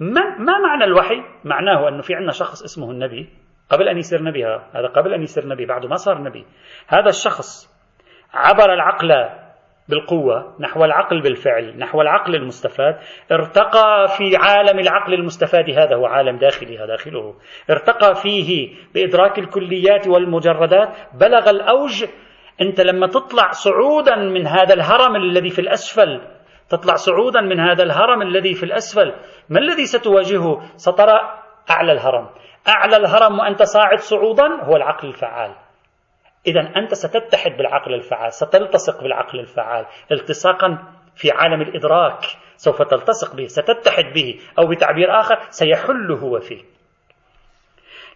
ما, 0.00 0.38
ما 0.38 0.58
معنى 0.58 0.84
الوحي؟ 0.84 1.22
معناه 1.44 1.88
أنه 1.88 2.02
في 2.02 2.14
عندنا 2.14 2.32
شخص 2.32 2.62
اسمه 2.62 2.90
النبي. 2.90 3.28
قبل 3.70 3.88
أن 3.88 3.98
يصير 3.98 4.22
نبي 4.22 4.44
هذا 4.46 4.86
قبل 4.96 5.14
أن 5.14 5.22
يصير 5.22 5.46
نبي 5.46 5.66
بعده 5.66 5.88
ما 5.88 5.96
صار 5.96 6.22
نبي. 6.22 6.46
هذا 6.88 7.08
الشخص 7.08 7.70
عبر 8.34 8.72
العقل 8.72 9.28
بالقوة 9.88 10.56
نحو 10.60 10.84
العقل 10.84 11.20
بالفعل 11.20 11.78
نحو 11.78 12.00
العقل 12.00 12.34
المستفاد. 12.34 12.98
ارتقى 13.32 14.06
في 14.18 14.36
عالم 14.36 14.78
العقل 14.78 15.14
المستفاد 15.14 15.70
هذا 15.70 15.96
هو 15.96 16.06
عالم 16.06 16.38
داخلي 16.38 16.76
داخله. 16.76 17.34
ارتقى 17.70 18.14
فيه 18.14 18.74
بإدراك 18.94 19.38
الكليات 19.38 20.08
والمجردات. 20.08 20.88
بلغ 21.14 21.50
الأوج 21.50 22.04
أنت 22.60 22.80
لما 22.80 23.06
تطلع 23.06 23.50
صعودا 23.50 24.16
من 24.16 24.46
هذا 24.46 24.74
الهرم 24.74 25.16
الذي 25.16 25.50
في 25.50 25.58
الأسفل 25.58 26.20
تطلع 26.68 26.94
صعودا 26.94 27.40
من 27.40 27.60
هذا 27.60 27.82
الهرم 27.82 28.22
الذي 28.22 28.54
في 28.54 28.62
الأسفل 28.62 29.14
ما 29.48 29.58
الذي 29.58 29.86
ستواجهه؟ 29.86 30.60
سترى 30.76 31.20
أعلى 31.70 31.92
الهرم. 31.92 32.28
أعلى 32.68 32.96
الهرم 32.96 33.38
وأنت 33.38 33.62
صاعد 33.62 33.98
صعودا 33.98 34.62
هو 34.62 34.76
العقل 34.76 35.08
الفعال. 35.08 35.54
إذا 36.46 36.60
أنت 36.76 36.94
ستتحد 36.94 37.56
بالعقل 37.56 37.94
الفعال 37.94 38.32
ستلتصق 38.32 39.02
بالعقل 39.02 39.40
الفعال. 39.40 39.86
التصاقا 40.12 40.78
في 41.16 41.30
عالم 41.30 41.62
الإدراك 41.62 42.24
سوف 42.56 42.82
تلتصق 42.82 43.34
به 43.36 43.46
ستتحد 43.46 44.12
به 44.14 44.40
أو 44.58 44.66
بتعبير 44.66 45.20
آخر 45.20 45.38
سيحل 45.50 46.12
هو 46.12 46.40
فيه 46.40 46.62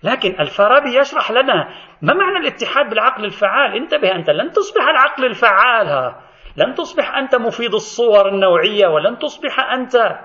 لكن 0.02 0.40
الفارابي 0.40 0.98
يشرح 0.98 1.30
لنا 1.30 1.68
ما 2.02 2.14
معنى 2.14 2.36
الاتحاد 2.38 2.90
بالعقل 2.90 3.24
الفعال. 3.24 3.76
انتبه 3.76 4.14
أنت 4.14 4.30
لن 4.30 4.50
تصبح 4.50 4.82
العقل 4.88 5.24
الفعال 5.24 5.88
ها. 5.88 6.20
لن 6.56 6.74
تصبح 6.74 7.14
أنت 7.16 7.34
مفيد 7.34 7.74
الصور 7.74 8.28
النوعية 8.28 8.86
ولن 8.86 9.18
تصبح 9.18 9.60
أنت 9.72 10.18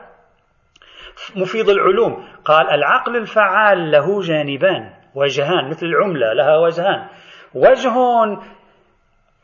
مفيد 1.35 1.69
العلوم. 1.69 2.27
قال 2.45 2.69
العقل 2.69 3.15
الفعال 3.15 3.91
له 3.91 4.21
جانبان 4.21 4.89
وجهان 5.15 5.69
مثل 5.69 5.85
العملة 5.85 6.33
لها 6.33 6.57
وجهان. 6.57 7.07
وجه 7.55 7.93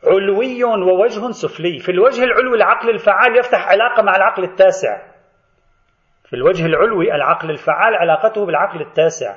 علوي 0.08 0.64
ووجه 0.64 1.32
سفلي. 1.32 1.80
في 1.80 1.92
الوجه 1.92 2.24
العلوي 2.24 2.58
العقل 2.58 2.90
الفعال 2.90 3.38
يفتح 3.38 3.68
علاقة 3.68 4.04
مع 4.04 4.16
العقل 4.16 4.44
التاسع. 4.44 5.02
في 6.26 6.36
الوجه 6.36 6.66
العلوي 6.66 7.16
العقل 7.16 7.50
الفعال 7.50 7.96
علاقته 7.96 8.46
بالعقل 8.46 8.82
التاسع. 8.82 9.36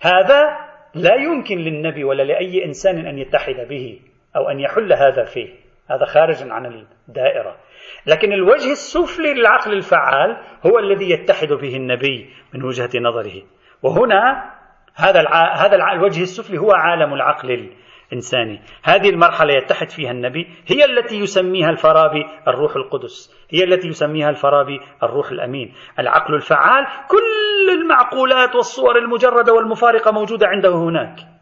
هذا 0.00 0.56
لا 0.94 1.14
يمكن 1.14 1.58
للنبي 1.58 2.04
ولا 2.04 2.22
لأي 2.22 2.64
إنسان 2.64 3.06
أن 3.06 3.18
يتحد 3.18 3.68
به 3.68 4.00
أو 4.36 4.48
أن 4.48 4.60
يحل 4.60 4.92
هذا 4.92 5.24
فيه. 5.24 5.48
هذا 5.90 6.04
خارج 6.04 6.50
عن 6.50 6.86
الدائرة. 7.08 7.56
لكن 8.06 8.32
الوجه 8.32 8.72
السفلي 8.72 9.34
للعقل 9.34 9.72
الفعال 9.72 10.36
هو 10.66 10.78
الذي 10.78 11.10
يتحد 11.10 11.48
به 11.48 11.76
النبي 11.76 12.30
من 12.54 12.64
وجهة 12.64 12.90
نظره. 13.00 13.42
وهنا 13.82 14.50
هذا 14.94 15.24
هذا 15.54 15.76
الوجه 15.92 16.22
السفلي 16.22 16.58
هو 16.58 16.72
عالم 16.72 17.14
العقل 17.14 17.70
الإنساني. 18.12 18.62
هذه 18.84 19.10
المرحلة 19.10 19.54
يتحد 19.54 19.90
فيها 19.90 20.10
النبي 20.10 20.46
هي 20.66 20.84
التي 20.84 21.16
يسميها 21.16 21.70
الفارابي 21.70 22.26
الروح 22.48 22.76
القدس. 22.76 23.46
هي 23.50 23.64
التي 23.64 23.88
يسميها 23.88 24.30
الفارابي 24.30 24.80
الروح 25.02 25.30
الأمين. 25.30 25.72
العقل 25.98 26.34
الفعال 26.34 26.86
كل 27.08 27.80
المعقولات 27.80 28.54
والصور 28.54 28.98
المجردة 28.98 29.52
والمفارقة 29.52 30.10
موجودة 30.10 30.46
عنده 30.46 30.74
هناك. 30.74 31.35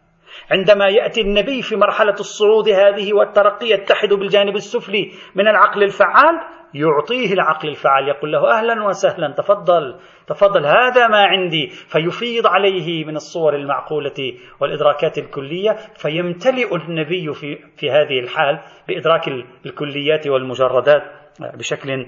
عندما 0.51 0.89
يأتي 0.89 1.21
النبي 1.21 1.63
في 1.63 1.77
مرحلة 1.77 2.15
الصعود 2.21 2.69
هذه 2.69 3.13
والترقي 3.15 3.67
يتحد 3.71 4.09
بالجانب 4.09 4.57
السفلي 4.57 5.11
من 5.35 5.49
العقل 5.49 5.83
الفعال 5.83 6.41
يعطيه 6.75 7.33
العقل 7.33 7.69
الفعال 7.69 8.09
يقول 8.09 8.33
له 8.33 8.59
أهلا 8.59 8.85
وسهلا 8.87 9.35
تفضل 9.35 9.97
تفضل 10.27 10.67
هذا 10.67 11.09
ما 11.09 11.25
عندي 11.25 11.67
فيفيض 11.67 12.47
عليه 12.47 13.05
من 13.05 13.17
الصور 13.17 13.55
المعقولة 13.55 14.35
والإدراكات 14.61 15.19
الكلية 15.19 15.77
فيمتلئ 15.97 16.77
النبي 16.77 17.33
في, 17.33 17.59
في 17.77 17.91
هذه 17.91 18.21
الحال 18.21 18.61
بإدراك 18.89 19.29
الكليات 19.67 20.27
والمجردات. 20.27 21.24
بشكل 21.41 22.07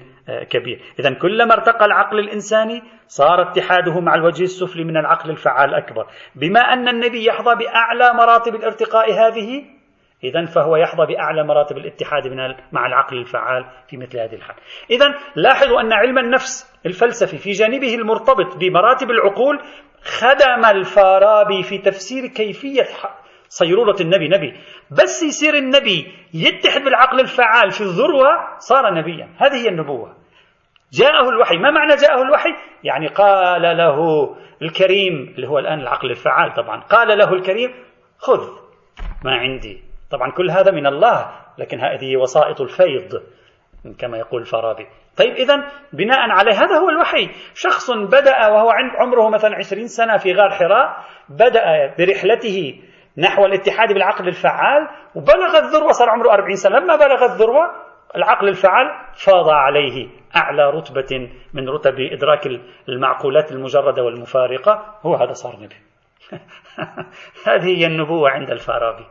كبير 0.51 0.81
إذا 0.99 1.15
كلما 1.15 1.55
ارتقى 1.55 1.85
العقل 1.85 2.19
الإنساني 2.19 2.83
صار 3.07 3.43
اتحاده 3.43 4.01
مع 4.01 4.15
الوجه 4.15 4.43
السفلي 4.43 4.85
من 4.85 4.97
العقل 4.97 5.31
الفعال 5.31 5.75
أكبر 5.75 6.07
بما 6.35 6.61
أن 6.61 6.89
النبي 6.89 7.27
يحظى 7.27 7.55
بأعلى 7.55 8.13
مراتب 8.15 8.55
الارتقاء 8.55 9.13
هذه 9.13 9.65
إذا 10.25 10.45
فهو 10.45 10.77
يحظى 10.77 11.07
بأعلى 11.07 11.45
مراتب 11.45 11.77
الاتحاد 11.77 12.27
من 12.27 12.37
مع 12.73 12.87
العقل 12.87 13.17
الفعال 13.17 13.65
في 13.89 13.97
مثل 13.97 14.19
هذه 14.19 14.35
الحال. 14.35 14.57
إذا 14.91 15.15
لاحظوا 15.37 15.81
أن 15.81 15.93
علم 15.93 16.19
النفس 16.19 16.81
الفلسفي 16.87 17.39
في 17.39 17.51
جانبه 17.51 17.95
المرتبط 17.95 18.57
بمراتب 18.57 19.11
العقول 19.11 19.61
خدم 20.03 20.65
الفارابي 20.65 21.63
في 21.63 21.79
تفسير 21.79 22.27
كيفية 22.27 22.83
صيرورة 23.49 23.97
النبي 24.01 24.29
نبي. 24.29 24.55
بس 24.91 25.23
يصير 25.23 25.55
النبي 25.55 26.13
يتحد 26.35 26.81
بالعقل 26.85 27.21
الفعال 27.21 27.71
في 27.71 27.81
الذروة 27.81 28.59
صار 28.59 28.95
نبيا. 28.95 29.29
هذه 29.39 29.65
هي 29.65 29.69
النبوة. 29.69 30.17
جاءه 30.93 31.29
الوحي. 31.29 31.57
ما 31.57 31.71
معنى 31.71 31.97
جاءه 31.97 32.23
الوحي؟ 32.23 32.55
يعني 32.85 33.07
قال 33.07 33.63
له 33.63 34.29
الكريم 34.63 35.35
اللي 35.37 35.49
هو 35.49 35.59
الآن 35.59 35.81
العقل 35.81 36.11
الفعال 36.11 36.55
طبعا. 36.55 36.81
قال 36.81 37.19
له 37.19 37.33
الكريم 37.33 37.75
خذ 38.19 38.49
ما 39.25 39.33
عندي. 39.33 39.83
طبعا 40.11 40.31
كل 40.31 40.51
هذا 40.51 40.71
من 40.71 40.87
الله 40.87 41.31
لكن 41.59 41.81
هذه 41.81 42.17
وسائط 42.17 42.61
الفيض 42.61 43.23
كما 43.99 44.19
يقول 44.19 44.41
الفارابي. 44.41 44.87
طيب 45.17 45.35
إذا 45.35 45.69
بناء 45.93 46.31
عليه 46.31 46.53
هذا 46.53 46.79
هو 46.79 46.89
الوحي. 46.89 47.31
شخص 47.55 47.91
بدأ 47.91 48.49
وهو 48.49 48.71
عمره 48.71 49.29
مثلا 49.29 49.57
عشرين 49.57 49.87
سنة 49.87 50.17
في 50.17 50.33
غار 50.33 50.51
حراء 50.51 51.05
بدأ 51.29 51.95
برحلته 51.99 52.81
نحو 53.19 53.47
الاتحاد 53.47 53.93
بالعقل 53.93 54.29
الفعال 54.29 54.89
وبلغ 55.15 55.59
الذروة 55.59 55.93
صار 55.93 56.11
عمره 56.11 56.33
أربعين 56.33 56.57
سنة. 56.57 56.79
لما 56.79 56.97
بلغ 56.97 57.25
الذروة 57.25 57.87
العقل 58.17 58.49
الفعال 58.49 58.87
فاض 59.25 59.49
عليه 59.49 60.09
أعلى 60.37 60.71
رتبة 60.71 61.31
من 61.55 61.69
رتب 61.69 62.01
إدراك 62.01 62.49
المعقولات 62.89 63.53
المجردة 63.53 64.03
والمفارقة. 64.03 64.99
هو 65.03 65.15
هذا 65.15 65.33
صار 65.33 65.57
نبي. 65.57 65.77
هذه 67.49 67.79
هي 67.79 67.87
النبوة 67.87 68.31
عند 68.31 68.51
الفارابي. 68.51 69.07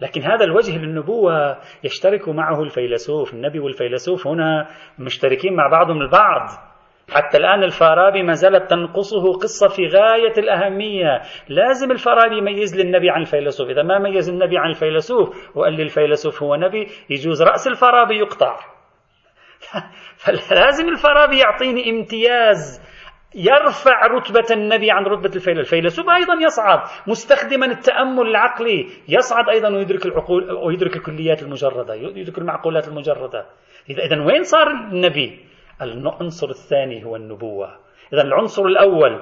لكن 0.00 0.22
هذا 0.22 0.44
الوجه 0.44 0.78
للنبوة 0.78 1.56
يشترك 1.84 2.28
معه 2.28 2.62
الفيلسوف 2.62 3.34
النبي 3.34 3.58
والفيلسوف 3.58 4.26
هنا 4.26 4.68
مشتركين 4.98 5.56
مع 5.56 5.68
بعضهم 5.68 6.00
البعض. 6.02 6.67
حتى 7.10 7.38
الآن 7.38 7.62
الفارابي 7.62 8.22
ما 8.22 8.32
زالت 8.32 8.70
تنقصه 8.70 9.32
قصة 9.32 9.68
في 9.68 9.86
غاية 9.86 10.32
الأهمية. 10.38 11.22
لازم 11.48 11.90
الفارابي 11.90 12.38
يميز 12.38 12.80
للنبي 12.80 13.10
عن 13.10 13.20
الفيلسوف. 13.20 13.70
إذا 13.70 13.82
ما 13.82 13.98
ميز 13.98 14.28
النبي 14.28 14.58
عن 14.58 14.70
الفيلسوف 14.70 15.56
وقال 15.56 15.72
لي 15.72 15.82
الفيلسوف 15.82 16.42
هو 16.42 16.56
نبي 16.56 16.86
يجوز 17.10 17.42
رأس 17.42 17.68
الفارابي 17.68 18.18
يقطع. 18.18 18.56
فلازم 20.48 20.88
الفارابي 20.88 21.38
يعطيني 21.38 21.90
امتياز 21.90 22.88
يرفع 23.34 24.06
رتبة 24.06 24.46
النبي 24.50 24.90
عن 24.90 25.04
رتبة 25.04 25.36
الفيلسوف 25.36 25.58
الفيلسوف 25.58 26.06
أيضا 26.08 26.34
يصعد 26.44 26.80
مستخدما 27.06 27.66
التأمل 27.66 28.26
العقلي. 28.26 28.86
يصعد 29.08 29.48
أيضا 29.48 29.68
ويدرك 29.68 30.06
العقول 30.06 30.52
ويدرك 30.52 30.96
الكليات 30.96 31.42
المجردة 31.42 31.94
يدرك 31.94 32.38
المعقولات 32.38 32.88
المجردة. 32.88 33.46
إذا 33.90 34.22
وين 34.22 34.42
صار 34.42 34.70
النبي؟ 34.70 35.48
العنصر 35.82 36.48
الثاني 36.48 37.04
هو 37.04 37.16
النبوة. 37.16 37.76
إذا 38.12 38.22
العنصر 38.22 38.62
الأول 38.62 39.20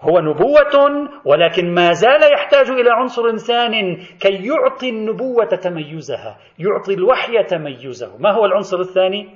هو 0.00 0.20
نبوة 0.20 1.08
ولكن 1.24 1.74
ما 1.74 1.92
زال 1.92 2.32
يحتاج 2.32 2.70
إلى 2.70 2.90
عنصر 2.90 3.36
ثان 3.36 3.96
كي 4.20 4.46
يعطي 4.46 4.88
النبوة 4.88 5.44
تميزها 5.44 6.38
يعطي 6.58 6.94
الوحي 6.94 7.42
تميزه. 7.42 8.16
ما 8.18 8.32
هو 8.32 8.44
العنصر 8.46 8.80
الثاني؟ 8.80 9.28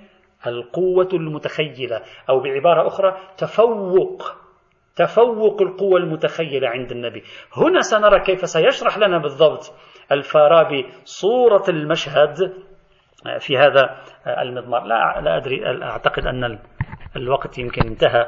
القوة 0.46 1.08
المتخيلة 1.12 2.02
أو 2.30 2.40
بعبارة 2.40 2.86
أخرى 2.86 3.16
تفوق 3.36 4.22
تفوق 4.96 5.62
القوة 5.62 6.00
المتخيلة 6.00 6.68
عند 6.68 6.90
النبي. 6.90 7.22
هنا 7.56 7.80
سنرى 7.80 8.20
كيف 8.20 8.48
سيشرح 8.48 8.98
لنا 8.98 9.18
بالضبط 9.18 9.72
الفارابي 10.12 10.86
صورة 11.04 11.64
المشهد 11.68 12.52
في 13.38 13.58
هذا 13.58 13.96
المضمار. 14.26 14.84
لا, 14.84 15.20
لا 15.20 15.36
أدري 15.36 15.82
أعتقد 15.82 16.26
أن 16.26 16.58
الوقت 17.16 17.58
يمكن 17.58 17.82
انتهى. 17.86 18.26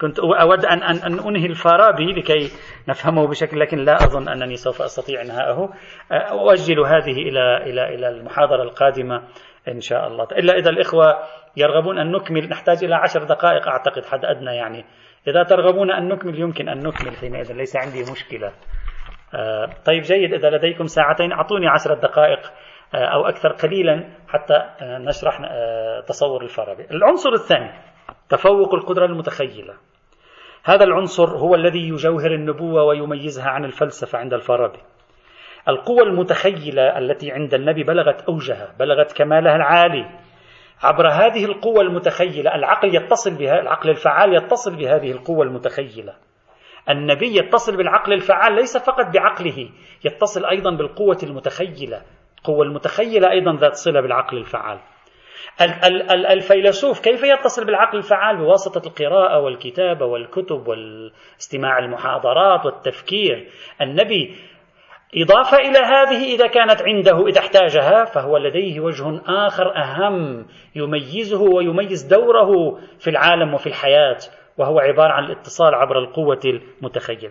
كنت 0.00 0.18
أود 0.18 0.64
أن, 0.64 0.82
أن, 0.82 0.96
أن 0.96 1.18
أنهي 1.18 1.46
الفارابي 1.46 2.12
لكي 2.12 2.50
نفهمه 2.88 3.26
بشكل 3.26 3.60
لكن 3.60 3.78
لا 3.78 3.94
أظن 3.94 4.28
أنني 4.28 4.56
سوف 4.56 4.82
أستطيع 4.82 5.22
إنهاءه. 5.22 5.72
أؤجل 6.12 6.80
هذه 6.80 7.22
إلى 7.28 7.56
إلى 7.56 7.94
إلى 7.94 8.08
المحاضرة 8.08 8.62
القادمة 8.62 9.22
إن 9.68 9.80
شاء 9.80 10.06
الله. 10.06 10.24
إلا 10.24 10.54
إذا 10.54 10.70
الإخوة 10.70 11.18
يرغبون 11.56 11.98
أن 11.98 12.12
نكمل 12.12 12.48
نحتاج 12.48 12.84
إلى 12.84 12.94
عشر 12.94 13.24
دقائق 13.24 13.68
أعتقد 13.68 14.04
حد 14.04 14.24
أدنى 14.24 14.56
يعني. 14.56 14.84
إذا 15.28 15.42
ترغبون 15.42 15.90
أن 15.90 16.08
نكمل 16.08 16.40
يمكن 16.40 16.68
أن 16.68 16.78
نكمل 16.78 17.16
حينئذ 17.16 17.52
ليس 17.52 17.76
عندي 17.76 18.00
مشكلة. 18.12 18.52
طيب 19.84 20.02
جيد 20.02 20.34
إذا 20.34 20.50
لديكم 20.50 20.86
ساعتين 20.86 21.32
أعطوني 21.32 21.68
عشرة 21.68 21.94
دقائق. 21.94 22.40
أو 22.94 23.28
أكثر 23.28 23.48
قليلا 23.48 24.08
حتى 24.28 24.62
نشرح 24.82 25.40
تصور 26.06 26.42
الفارابي. 26.42 26.86
العنصر 26.90 27.32
الثاني 27.32 27.70
تفوق 28.28 28.74
القدرة 28.74 29.06
المتخيلة. 29.06 29.74
هذا 30.64 30.84
العنصر 30.84 31.36
هو 31.36 31.54
الذي 31.54 31.88
يجوهر 31.88 32.34
النبوة 32.34 32.82
ويميزها 32.84 33.48
عن 33.48 33.64
الفلسفة 33.64 34.18
عند 34.18 34.34
الفارابي. 34.34 34.78
القوة 35.68 36.02
المتخيلة 36.02 36.98
التي 36.98 37.32
عند 37.32 37.54
النبي 37.54 37.82
بلغت 37.82 38.22
أوجها 38.28 38.74
بلغت 38.78 39.12
كمالها 39.12 39.56
العالي. 39.56 40.10
عبر 40.82 41.08
هذه 41.08 41.44
القوة 41.44 41.80
المتخيلة 41.80 42.54
العقل 42.54 42.94
يتصل 42.94 43.38
بها 43.38 43.60
العقل 43.60 43.90
الفعال 43.90 44.34
يتصل 44.34 44.76
بهذه 44.76 45.12
القوة 45.12 45.44
المتخيلة. 45.44 46.14
النبي 46.90 47.36
يتصل 47.36 47.76
بالعقل 47.76 48.12
الفعال 48.12 48.54
ليس 48.54 48.76
فقط 48.76 49.06
بعقله 49.14 49.68
يتصل 50.04 50.44
أيضا 50.44 50.70
بالقوة 50.70 51.18
المتخيلة. 51.22 52.02
القوة 52.40 52.66
المتخيلة 52.66 53.30
أيضا 53.30 53.56
ذات 53.56 53.74
صلة 53.74 54.00
بالعقل 54.00 54.36
الفعال. 54.36 54.78
الفيلسوف 56.30 57.00
كيف 57.00 57.22
يتصل 57.22 57.66
بالعقل 57.66 57.98
الفعال؟ 57.98 58.36
بواسطة 58.36 58.88
القراءة 58.88 59.40
والكتابة 59.40 60.06
والكتب 60.06 60.68
والاستماع 60.68 61.78
المحاضرات 61.78 62.66
والتفكير. 62.66 63.48
النبي 63.80 64.36
إضافة 65.16 65.56
إلى 65.58 65.78
هذه 65.78 66.34
إذا 66.34 66.46
كانت 66.46 66.82
عنده 66.82 67.26
إذا 67.26 67.40
احتاجها 67.40 68.04
فهو 68.04 68.36
لديه 68.36 68.80
وجه 68.80 69.20
آخر 69.46 69.76
أهم 69.76 70.46
يميزه 70.74 71.42
ويميز 71.42 72.02
دوره 72.02 72.78
في 72.98 73.10
العالم 73.10 73.54
وفي 73.54 73.66
الحياة 73.66 74.18
وهو 74.58 74.78
عبارة 74.78 75.12
عن 75.12 75.24
الاتصال 75.24 75.74
عبر 75.74 75.98
القوة 75.98 76.40
المتخيلة. 76.44 77.30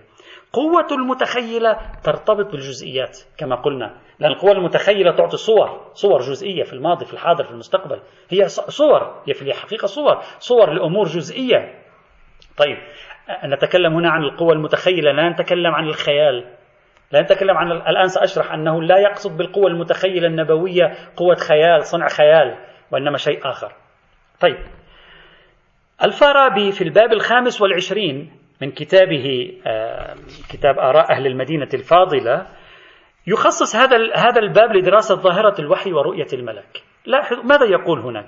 قوة 0.54 0.88
المتخيلة 0.91 1.78
ترتبط 2.04 2.52
بالجزئيات 2.52 3.20
كما 3.38 3.56
قلنا. 3.56 3.97
لأن 4.20 4.32
القوة 4.32 4.52
المتخيلة 4.52 5.12
تعطي 5.12 5.38
صور 5.38 5.91
صور 5.93 6.22
جزئية 6.22 6.64
في 6.64 6.74
الماضي 6.74 7.06
في 7.06 7.14
الحاضر 7.14 7.43
في 7.43 7.52
المستقبل. 7.52 8.00
هي 8.30 8.47
صور 8.47 9.22
هي 9.28 9.34
في 9.34 9.41
الحقيقة 9.41 9.86
صور 9.86 10.18
صور 10.39 10.74
لأمور 10.74 11.06
جزئية. 11.06 11.74
طيب 12.58 12.78
نتكلم 13.45 13.93
هنا 13.93 14.10
عن 14.10 14.24
القوة 14.24 14.54
المتخيلة 14.54 15.12
لا 15.12 15.30
نتكلم 15.30 15.76
عن 15.76 15.88
الخيال. 15.88 16.45
لا 17.12 17.22
نتكلم 17.22 17.58
عن 17.58 17.72
الآن 17.72 18.08
سأشرح 18.08 18.54
أنه 18.54 18.82
لا 18.82 18.97
يقصد 18.97 19.38
بالقوة 19.38 19.68
المتخيلة 19.68 20.28
النبوية 20.28 20.93
قوة 21.18 21.36
خيال 21.36 21.84
صنع 21.84 22.08
خيال 22.08 22.58
وإنما 22.91 23.18
شيء 23.18 23.50
آخر. 23.50 23.74
طيب 24.39 24.58
الفارابي 26.04 26.72
في 26.72 26.84
الباب 26.84 27.14
الخامس 27.14 27.62
والعشرين 27.62 28.39
من 28.62 28.72
كتابه 28.72 29.57
آه، 29.68 30.16
كتاب 30.49 30.80
آراء 30.80 31.12
أهل 31.12 31.28
المدينة 31.28 31.70
الفاضلة 31.74 32.47
يخصص 33.28 33.76
هذا 33.76 33.97
هذا 34.16 34.39
الباب 34.39 34.76
لدراسة 34.76 35.16
ظاهرة 35.16 35.62
الوحي 35.62 35.93
ورؤية 35.93 36.28
الملك. 36.34 36.84
لاحظ 37.05 37.38
ماذا 37.45 37.66
يقول 37.66 37.99
هنا 37.99 38.28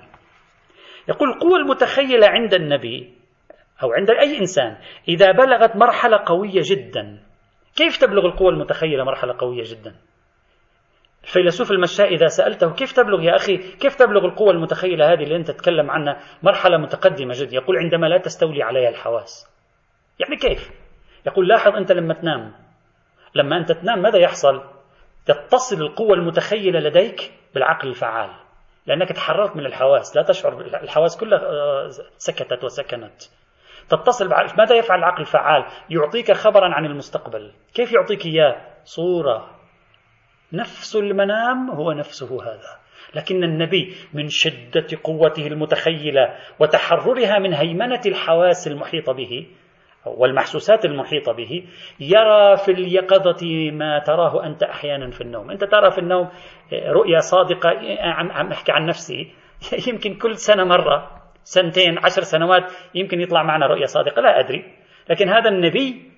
يقول 1.10 1.30
القوة 1.30 1.58
المتخيلة 1.58 2.28
عند 2.28 2.54
النبي 2.54 3.14
أو 3.84 3.92
عند 3.92 4.10
أي 4.10 4.40
إنسان 4.40 4.78
إذا 5.08 5.32
بلغت 5.32 5.76
مرحلة 5.76 6.18
قوية 6.26 6.62
جدا. 6.64 7.20
كيف 7.76 7.98
تبلغ 7.98 8.26
القوة 8.26 8.50
المتخيلة 8.50 9.04
مرحلة 9.04 9.36
قوية 9.38 9.64
جدا؟ 9.64 9.96
الفيلسوف 11.24 11.72
المشاء 11.72 12.14
إذا 12.14 12.28
سألته 12.28 12.74
كيف 12.74 12.92
تبلغ 12.92 13.22
يا 13.22 13.36
أخي 13.36 13.58
كيف 13.58 13.96
تبلغ 13.96 14.26
القوة 14.26 14.52
المتخيلة 14.52 15.14
هذه 15.14 15.24
اللي 15.24 15.36
أنت 15.36 15.52
تتكلم 15.52 15.92
عنها 15.92 16.20
مرحلة 16.44 16.78
متقدمة 16.78 17.34
جدا 17.38 17.56
يقول 17.56 17.78
عندما 17.78 18.08
لا 18.08 18.18
تستولي 18.18 18.64
عليها 18.64 18.90
الحواس. 18.90 19.61
يعني 20.20 20.36
كيف؟ 20.36 20.72
يقول 21.28 21.48
لاحظ 21.48 21.76
أنت 21.76 21.92
لما 21.92 22.14
تنام 22.14 22.54
لما 23.36 23.58
أنت 23.58 23.72
تنام 23.72 24.02
ماذا 24.02 24.20
يحصل؟ 24.20 24.62
تتصل 25.26 25.82
القوة 25.82 26.14
المتخيلة 26.14 26.80
لديك 26.80 27.32
بالعقل 27.54 27.88
الفعال 27.88 28.30
لأنك 28.86 29.10
تحررت 29.12 29.56
من 29.56 29.66
الحواس 29.66 30.16
لا 30.16 30.24
تشعر 30.24 30.62
الحواس 30.62 31.18
كلها 31.18 31.40
آه، 31.40 31.90
سكتت 32.18 32.64
وسكنت. 32.64 33.22
تتصل 33.90 34.30
ماذا 34.58 34.76
يفعل 34.76 35.00
العقل 35.00 35.22
الفعال؟ 35.22 35.66
يعطيك 35.90 36.32
خبرا 36.32 36.74
عن 36.74 36.86
المستقبل. 36.86 37.52
كيف 37.74 37.92
يعطيك 37.94 38.26
إياه؟ 38.26 38.62
صورة. 38.84 39.50
نفس 40.54 40.96
المنام 40.96 41.70
هو 41.70 41.92
نفسه 41.92 42.44
هذا. 42.44 42.80
لكن 43.16 43.44
النبي 43.44 43.96
من 44.14 44.28
شدة 44.30 44.88
قوته 45.04 45.48
المتخيلة 45.48 46.36
وتحررها 46.60 47.40
من 47.40 47.54
هيمنة 47.54 48.02
الحواس 48.06 48.68
المحيطة 48.68 49.14
به 49.14 49.48
والمحسوسات 50.06 50.86
المحيطة 50.86 51.32
به 51.32 51.64
يرى 52.00 52.58
في 52.58 52.72
اليقظة 52.72 53.72
ما 53.72 54.00
تراه 54.00 54.46
أنت 54.46 54.64
أحيانا 54.64 55.10
في 55.10 55.22
النوم. 55.22 55.52
أنت 55.52 55.64
ترى 55.64 55.92
في 55.92 55.98
النوم 55.98 56.30
رؤيا 56.74 57.20
صادقة 57.20 57.70
عم, 58.00 58.32
عم 58.32 58.52
أحكي 58.52 58.72
عن 58.72 58.86
نفسي. 58.86 59.34
يمكن 59.90 60.16
كل 60.16 60.36
سنة 60.36 60.64
مرة 60.64 61.22
سنتين 61.44 61.98
عشر 61.98 62.22
سنوات 62.22 62.64
يمكن 62.96 63.22
يطلع 63.22 63.44
معنا 63.44 63.66
رؤية 63.66 63.86
صادقة 63.86 64.22
لا 64.22 64.40
أدري. 64.40 64.66
لكن 65.10 65.30
هذا 65.30 65.50
النبي 65.50 66.12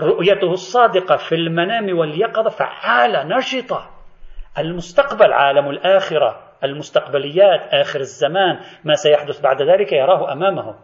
رؤيته 0.00 0.50
الصادقة 0.50 1.16
في 1.16 1.34
المنام 1.34 1.98
واليقظة 1.98 2.50
فعالة 2.50 3.36
نشطة. 3.36 3.90
المستقبل 4.58 5.32
عالم 5.32 5.70
الآخرة 5.70 6.42
المستقبليات 6.64 7.60
آخر 7.74 8.00
الزمان 8.00 8.60
ما 8.84 8.94
سيحدث 8.94 9.40
بعد 9.40 9.62
ذلك 9.62 9.92
يراه 9.92 10.32
أمامه. 10.32 10.74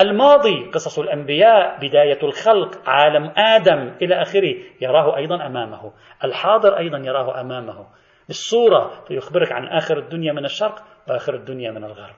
الماضي 0.00 0.70
قصص 0.74 0.98
الأنبياء 0.98 1.78
بداية 1.80 2.18
الخلق 2.22 2.88
عالم 2.88 3.32
آدم 3.36 3.94
إلى 4.02 4.22
آخره 4.22 4.54
يراه 4.80 5.16
أيضا 5.16 5.46
أمامه. 5.46 5.92
الحاضر 6.24 6.78
أيضا 6.78 6.98
يراه 6.98 7.40
أمامه. 7.40 7.86
الصورة 8.30 9.04
فيخبرك 9.08 9.52
عن 9.52 9.66
آخر 9.66 9.98
الدنيا 9.98 10.32
من 10.32 10.44
الشرق 10.44 10.82
وآخر 11.08 11.34
الدنيا 11.34 11.70
من 11.70 11.84
الغرب. 11.84 12.16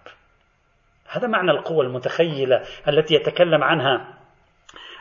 هذا 1.10 1.28
معنى 1.28 1.50
القوة 1.50 1.84
المتخيلة 1.84 2.62
التي 2.88 3.14
يتكلم 3.14 3.64
عنها 3.64 4.18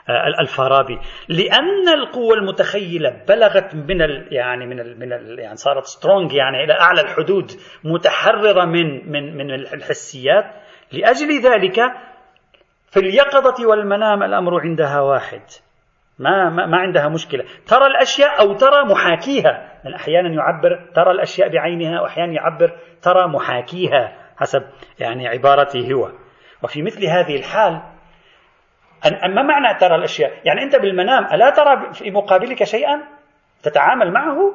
آه، 0.09 0.41
الفارابي. 0.41 0.99
لأن 1.29 1.89
القوة 1.89 2.33
المتخيلة 2.35 3.23
بلغت 3.27 3.75
من 3.75 4.01
ال 4.01 4.27
يعني 4.31 4.65
من 4.65 4.79
ال 4.79 4.99
من 4.99 5.13
ال 5.13 5.39
يعني 5.39 5.55
صارت 5.55 5.85
سترونج 5.85 6.33
يعني 6.33 6.63
إلى 6.63 6.73
أعلى 6.73 7.01
الحدود 7.01 7.51
متحررة 7.83 8.65
من 8.65 9.11
من 9.11 9.37
من 9.37 9.51
الحسيات. 9.53 10.45
لأجل 10.91 11.41
ذلك 11.41 11.79
في 12.91 12.99
اليقظة 12.99 13.67
والمنام 13.67 14.23
الأمر 14.23 14.61
عندها 14.61 15.01
واحد. 15.01 15.41
ما, 16.19 16.49
ما, 16.49 16.65
ما 16.65 16.77
عندها 16.77 17.09
مشكلة. 17.09 17.43
ترى 17.67 17.87
الأشياء 17.87 18.39
أو 18.39 18.53
ترى 18.53 18.85
محاكيها. 18.85 19.71
من 19.85 19.93
أحيانا 19.93 20.29
يعبر 20.29 20.89
ترى 20.95 21.11
الأشياء 21.11 21.49
بعينها 21.49 22.01
وأحيانا 22.01 22.33
يعبر 22.33 22.77
ترى 23.01 23.27
محاكيها 23.27 24.17
حسب 24.37 24.63
يعني 24.99 25.27
عبارته 25.27 25.93
هو. 25.93 26.11
وفي 26.63 26.81
مثل 26.81 27.05
هذه 27.05 27.35
الحال 27.35 27.81
ما 29.35 29.41
معنى 29.41 29.79
ترى 29.79 29.95
الأشياء؟ 29.95 30.31
يعني 30.45 30.63
أنت 30.63 30.75
بالمنام 30.75 31.25
ألا 31.25 31.49
ترى 31.49 31.93
في 31.93 32.11
مقابلك 32.11 32.63
شيئا؟ 32.63 33.03
تتعامل 33.63 34.13
معه؟ 34.13 34.53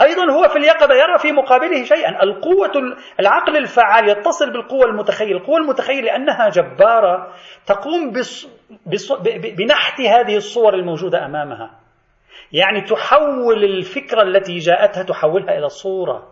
أيضا 0.00 0.32
هو 0.32 0.48
في 0.48 0.56
اليقظة 0.58 0.94
يرى 0.94 1.18
في 1.18 1.32
مقابله 1.32 1.84
شيئا. 1.84 2.22
القوة 2.22 2.96
العقل 3.20 3.56
الفعال 3.56 4.08
يتصل 4.08 4.52
بالقوة 4.52 4.84
المتخيلة 4.84 5.38
القوة 5.38 5.58
المتخيلة 5.58 6.00
لأنها 6.00 6.48
جبارة 6.48 7.32
تقوم 7.66 8.12
بص... 8.12 8.48
بص... 8.86 9.12
بنحت 9.58 10.00
هذه 10.00 10.36
الصور 10.36 10.74
الموجودة 10.74 11.26
أمامها. 11.26 11.70
يعني 12.52 12.80
تحول 12.80 13.64
الفكرة 13.64 14.22
التي 14.22 14.58
جاءتها 14.58 15.02
تحولها 15.02 15.58
إلى 15.58 15.68
صورة. 15.68 16.28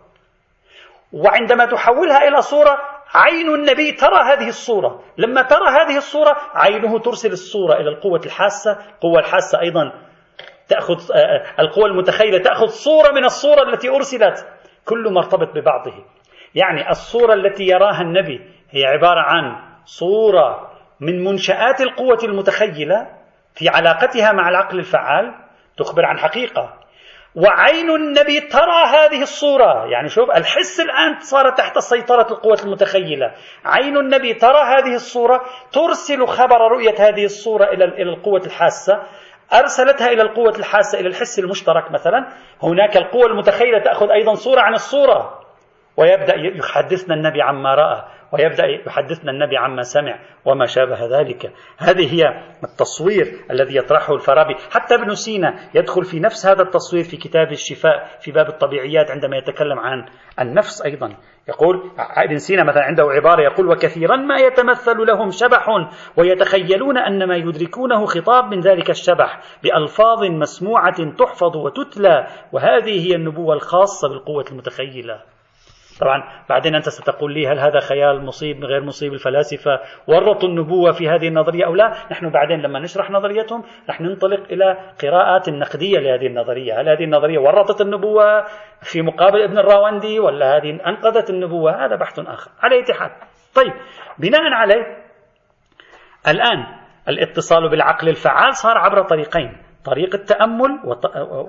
وعندما 1.13 1.65
تحولها 1.65 2.27
إلى 2.27 2.41
صورة 2.41 2.77
عين 3.13 3.55
النبي 3.55 3.91
ترى 3.91 4.21
هذه 4.23 4.47
الصورة. 4.47 5.03
لما 5.17 5.41
ترى 5.41 5.69
هذه 5.69 5.97
الصورة 5.97 6.37
عينه 6.53 6.99
ترسل 6.99 7.31
الصورة 7.31 7.73
إلى 7.73 7.89
القوة 7.89 8.21
الحاسة. 8.25 8.71
القوة 8.71 9.19
الحاسة 9.19 9.61
أيضا 9.61 9.93
تأخذ 10.67 11.11
آه، 11.11 11.17
آه، 11.17 11.61
القوى 11.61 11.85
المتخيلة 11.85 12.37
تأخذ 12.37 12.67
صورة 12.67 13.11
من 13.11 13.25
الصورة 13.25 13.69
التي 13.69 13.89
أرسلت. 13.89 14.47
كل 14.85 15.13
مرتبط 15.13 15.55
ببعضه. 15.55 15.93
يعني 16.55 16.89
الصورة 16.89 17.33
التي 17.33 17.63
يراها 17.63 18.01
النبي 18.01 18.41
هي 18.69 18.85
عبارة 18.85 19.21
عن 19.21 19.55
صورة 19.85 20.71
من 20.99 21.23
منشآت 21.23 21.81
القوة 21.81 22.19
المتخيلة 22.23 23.07
في 23.55 23.69
علاقتها 23.69 24.31
مع 24.31 24.49
العقل 24.49 24.79
الفعال 24.79 25.33
تخبر 25.77 26.05
عن 26.05 26.17
حقيقة. 26.17 26.73
وعين 27.35 27.89
النبي 27.89 28.39
ترى 28.39 28.83
هذه 28.87 29.21
الصورة. 29.21 29.85
يعني 29.85 30.09
شوف 30.09 30.29
الحس 30.29 30.79
الآن 30.79 31.19
صار 31.19 31.49
تحت 31.49 31.79
سيطرة 31.79 32.27
القوة 32.31 32.57
المتخيلة. 32.63 33.31
عين 33.65 33.97
النبي 33.97 34.33
ترى 34.33 34.61
هذه 34.61 34.95
الصورة 34.95 35.43
ترسل 35.71 36.27
خبر 36.27 36.57
رؤية 36.57 36.95
هذه 36.99 37.25
الصورة 37.25 37.65
إلى 37.65 38.03
القوة 38.03 38.41
الحاسة. 38.45 39.03
أرسلتها 39.53 40.07
إلى 40.07 40.21
القوة 40.21 40.53
الحاسة 40.59 40.99
إلى 40.99 41.07
الحس 41.07 41.39
المشترك 41.39 41.91
مثلا. 41.91 42.27
هناك 42.63 42.97
القوة 42.97 43.25
المتخيلة 43.25 43.79
تأخذ 43.79 44.11
أيضا 44.11 44.33
صورة 44.33 44.61
عن 44.61 44.73
الصورة. 44.73 45.39
ويبدأ 45.97 46.33
يحدثنا 46.35 47.15
النبي 47.15 47.41
عما 47.41 47.75
رأى. 47.75 48.03
ويبدأ 48.33 48.65
يحدثنا 48.65 49.31
النبي 49.31 49.57
عما 49.57 49.81
سمع 49.81 50.19
وما 50.45 50.65
شابه 50.65 51.19
ذلك. 51.19 51.51
هذه 51.77 52.13
هي 52.13 52.23
التصوير 52.63 53.25
الذي 53.51 53.77
يطرحه 53.77 54.13
الفارابي. 54.13 54.55
حتى 54.71 54.95
ابن 54.95 55.15
سينا 55.15 55.55
يدخل 55.75 56.03
في 56.03 56.19
نفس 56.19 56.45
هذا 56.45 56.61
التصوير 56.61 57.03
في 57.03 57.17
كتاب 57.17 57.51
الشفاء 57.51 58.17
في 58.19 58.31
باب 58.31 58.47
الطبيعيات 58.49 59.11
عندما 59.11 59.37
يتكلم 59.37 59.79
عن 59.79 60.05
النفس 60.41 60.81
أيضا. 60.85 61.15
يقول 61.49 61.91
ابن 62.17 62.37
سينا 62.37 62.63
مثلا 62.63 62.83
عنده 62.83 63.03
عبارة 63.03 63.41
يقول 63.41 63.67
وكثيرا 63.67 64.15
ما 64.15 64.37
يتمثل 64.37 64.97
لهم 64.97 65.29
شبح 65.29 65.67
ويتخيلون 66.17 66.97
أن 66.97 67.27
ما 67.27 67.35
يدركونه 67.35 68.05
خطاب 68.05 68.45
من 68.45 68.59
ذلك 68.59 68.89
الشبح 68.89 69.39
بألفاظ 69.63 70.23
مسموعة 70.23 71.15
تحفظ 71.17 71.57
وتتلى. 71.57 72.27
وهذه 72.51 73.07
هي 73.07 73.15
النبوة 73.15 73.55
الخاصة 73.55 74.09
بالقوة 74.09 74.45
المتخيلة. 74.51 75.32
طبعا 76.01 76.23
بعدين 76.49 76.75
أنت 76.75 76.89
ستقول 76.89 77.33
لي 77.33 77.47
هل 77.47 77.59
هذا 77.59 77.79
خيال 77.79 78.25
مصيب 78.25 78.63
غير 78.65 78.83
مصيب 78.83 79.13
الفلاسفة؟ 79.13 79.79
ورطوا 80.07 80.49
النبوة 80.49 80.91
في 80.91 81.09
هذه 81.09 81.27
النظرية 81.27 81.65
أو 81.65 81.75
لا؟ 81.75 81.93
نحن 82.11 82.29
بعدين 82.29 82.61
لما 82.61 82.79
نشرح 82.79 83.11
نظريتهم 83.11 83.63
رح 83.89 84.01
ننطلق 84.01 84.43
إلى 84.51 84.77
قراءات 85.03 85.49
نقدية 85.49 85.99
لهذه 85.99 86.27
النظرية. 86.27 86.81
هل 86.81 86.89
هذه 86.89 87.03
النظرية 87.03 87.39
ورطت 87.39 87.81
النبوة 87.81 88.43
في 88.81 89.01
مقابل 89.01 89.41
ابن 89.41 89.57
الراوندي 89.57 90.19
ولا 90.19 90.57
هذه 90.57 90.79
أنقذت 90.87 91.29
النبوة؟ 91.29 91.85
هذا 91.85 91.95
بحث 91.95 92.19
آخر. 92.19 92.51
على 92.61 92.75
أي 92.75 92.93
حال. 92.93 93.11
طيب 93.55 93.73
بناء 94.19 94.41
عليه 94.41 94.97
الآن 96.27 96.65
الاتصال 97.09 97.69
بالعقل 97.69 98.09
الفعال 98.09 98.55
صار 98.55 98.77
عبر 98.77 99.01
طريقين. 99.01 99.72
طريق 99.85 100.15
التأمل 100.15 100.79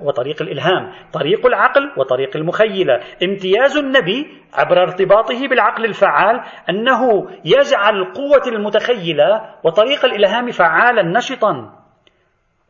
وطريق 0.03 0.41
الإلهام 0.41 0.91
طريق 1.13 1.45
العقل 1.45 1.91
وطريق 1.97 2.37
المخيلة. 2.37 2.99
امتياز 3.23 3.77
النبي 3.77 4.27
عبر 4.53 4.81
ارتباطه 4.81 5.47
بالعقل 5.47 5.85
الفعال 5.85 6.41
أنه 6.69 7.29
يجعل 7.45 7.95
القوة 7.95 8.47
المتخيلة 8.47 9.41
وطريق 9.63 10.05
الإلهام 10.05 10.51
فعالا 10.51 11.01
نشطا. 11.01 11.71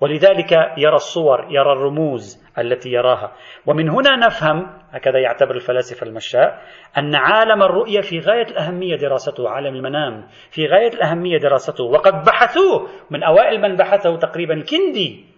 ولذلك 0.02 0.52
يرى 0.78 0.96
الصور 0.96 1.48
يرى 1.50 1.72
الرموز 1.72 2.46
التي 2.60 2.90
يراها. 2.90 3.32
ومن 3.66 3.90
هنا 3.90 4.16
نفهم 4.16 4.68
هكذا 4.92 5.20
يعتبر 5.20 5.56
الفلاسفة 5.56 6.08
المشاء 6.08 6.62
أن 6.98 7.16
عالم 7.16 7.64
الرؤية 7.64 8.02
في 8.02 8.20
غاية 8.20 8.48
الأهمية 8.48 8.96
دراسته 8.96 9.50
عالم 9.50 9.76
المنام 9.76 10.28
في 10.52 10.66
غاية 10.66 10.94
الأهمية 10.94 11.38
دراسته. 11.38 11.84
وقد 11.84 12.14
بحثوه 12.26 12.88
من 13.12 13.24
أوائل 13.24 13.62
من 13.62 13.76
بحثه 13.76 14.16
تقريبا 14.16 14.54
الكندي 14.54 15.35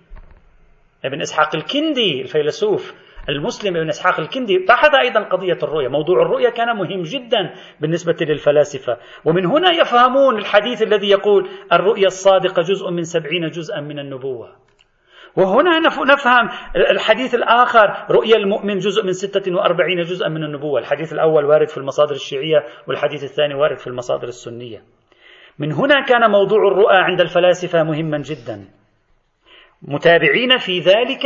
ابن 1.06 1.22
إسحاق 1.22 1.56
الكندي 1.56 2.22
الفيلسوف 2.22 2.94
المسلم 3.30 3.78
ابن 3.78 3.88
إسحاق 3.88 4.20
الكندي 4.20 4.58
بحث 4.58 4.94
أيضا 4.94 5.24
قضية 5.24 5.58
الرؤية. 5.64 5.88
موضوع 5.88 6.22
الرؤية 6.22 6.50
كان 6.50 6.68
مهم 6.68 7.02
جدا 7.02 7.54
بالنسبة 7.80 8.16
للفلاسفة. 8.22 8.98
ومن 9.26 9.46
هنا 9.46 9.72
يفهمون 9.72 10.38
الحديث 10.38 10.82
الذي 10.82 11.10
يقول 11.10 11.50
الرؤية 11.74 12.06
الصادقة 12.06 12.62
جزء 12.62 12.90
من 12.90 13.04
سبعين 13.04 13.48
جزءا 13.48 13.82
من 13.82 14.00
النبوة. 14.00 14.56
وهنا 15.36 15.80
نفهم 15.80 16.50
الحديث 16.76 17.36
الآخر 17.36 18.06
رؤيا 18.10 18.36
المؤمن 18.36 18.78
جزء 18.78 19.06
من 19.06 19.14
ستة 19.14 19.56
وأربعين 19.56 20.02
جزءا 20.02 20.30
من 20.30 20.44
النبوة. 20.44 20.80
الحديث 20.80 21.14
الأول 21.14 21.46
وارد 21.46 21.70
في 21.70 21.78
المصادر 21.78 22.12
الشيعية 22.12 22.64
والحديث 22.88 23.24
الثاني 23.24 23.54
وارد 23.54 23.78
في 23.78 23.88
المصادر 23.88 24.28
السنية. 24.28 24.82
من 25.60 25.72
هنا 25.72 26.02
كان 26.06 26.32
موضوع 26.32 26.68
الرؤى 26.68 26.96
عند 26.96 27.22
الفلاسفة 27.22 27.84
مهما 27.84 28.18
جدا. 28.18 28.77
متابعين 29.82 30.58
في 30.58 30.80
ذلك 30.80 31.26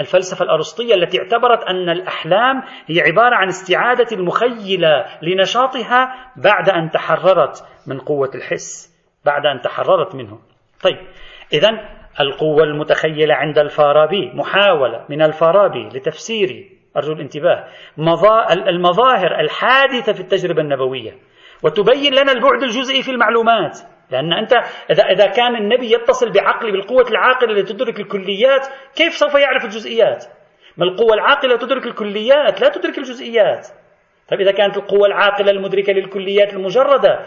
الفلسفة 0.00 0.44
الأرسطية 0.44 0.94
التي 0.94 1.18
اعتبرت 1.18 1.64
أن 1.64 1.88
الأحلام 1.88 2.62
هي 2.86 3.00
عبارة 3.00 3.34
عن 3.34 3.48
استعادة 3.48 4.06
المخيلة 4.12 5.06
لنشاطها 5.22 6.14
بعد 6.36 6.68
أن 6.68 6.90
تحررت 6.90 7.64
من 7.86 7.98
قوة 7.98 8.30
الحس 8.34 8.94
بعد 9.24 9.46
أن 9.46 9.60
تحررت 9.60 10.14
منه. 10.14 10.38
طيب 10.82 10.98
إذا 11.52 11.68
القوة 12.20 12.64
المتخيلة 12.64 13.34
عند 13.34 13.58
الفارابي 13.58 14.30
محاولة 14.34 15.04
من 15.08 15.22
الفارابي 15.22 15.88
لتفسير 15.88 16.70
أرجو 16.96 17.12
الانتباه 17.12 17.64
المظاهر 18.68 19.40
الحادثة 19.40 20.12
في 20.12 20.20
التجربة 20.20 20.62
النبوية 20.62 21.12
وتبين 21.62 22.12
لنا 22.12 22.32
البعد 22.32 22.62
الجزئي 22.62 23.02
في 23.02 23.10
المعلومات. 23.10 23.78
لأن 24.10 24.32
أنت 24.32 24.52
إذا 24.90 25.04
إذا 25.04 25.26
كان 25.26 25.56
النبي 25.56 25.92
يتصل 25.94 26.32
بعقل 26.32 26.72
بالقوة 26.72 27.08
العاقلة 27.10 27.52
التي 27.52 27.72
تدرك 27.72 28.00
الكليات 28.00 28.66
كيف 28.96 29.14
سوف 29.14 29.34
يعرف 29.34 29.64
الجزئيات؟ 29.64 30.24
ما 30.76 30.84
القوة 30.84 31.14
العاقلة 31.14 31.56
تدرك 31.56 31.86
الكليات 31.86 32.60
لا 32.60 32.68
تدرك 32.68 32.98
الجزئيات. 32.98 33.68
طيب 34.28 34.40
إذا 34.40 34.52
كانت 34.52 34.76
القوة 34.76 35.06
العاقلة 35.06 35.50
المدركة 35.50 35.92
للكليات 35.92 36.52
المجردة 36.52 37.26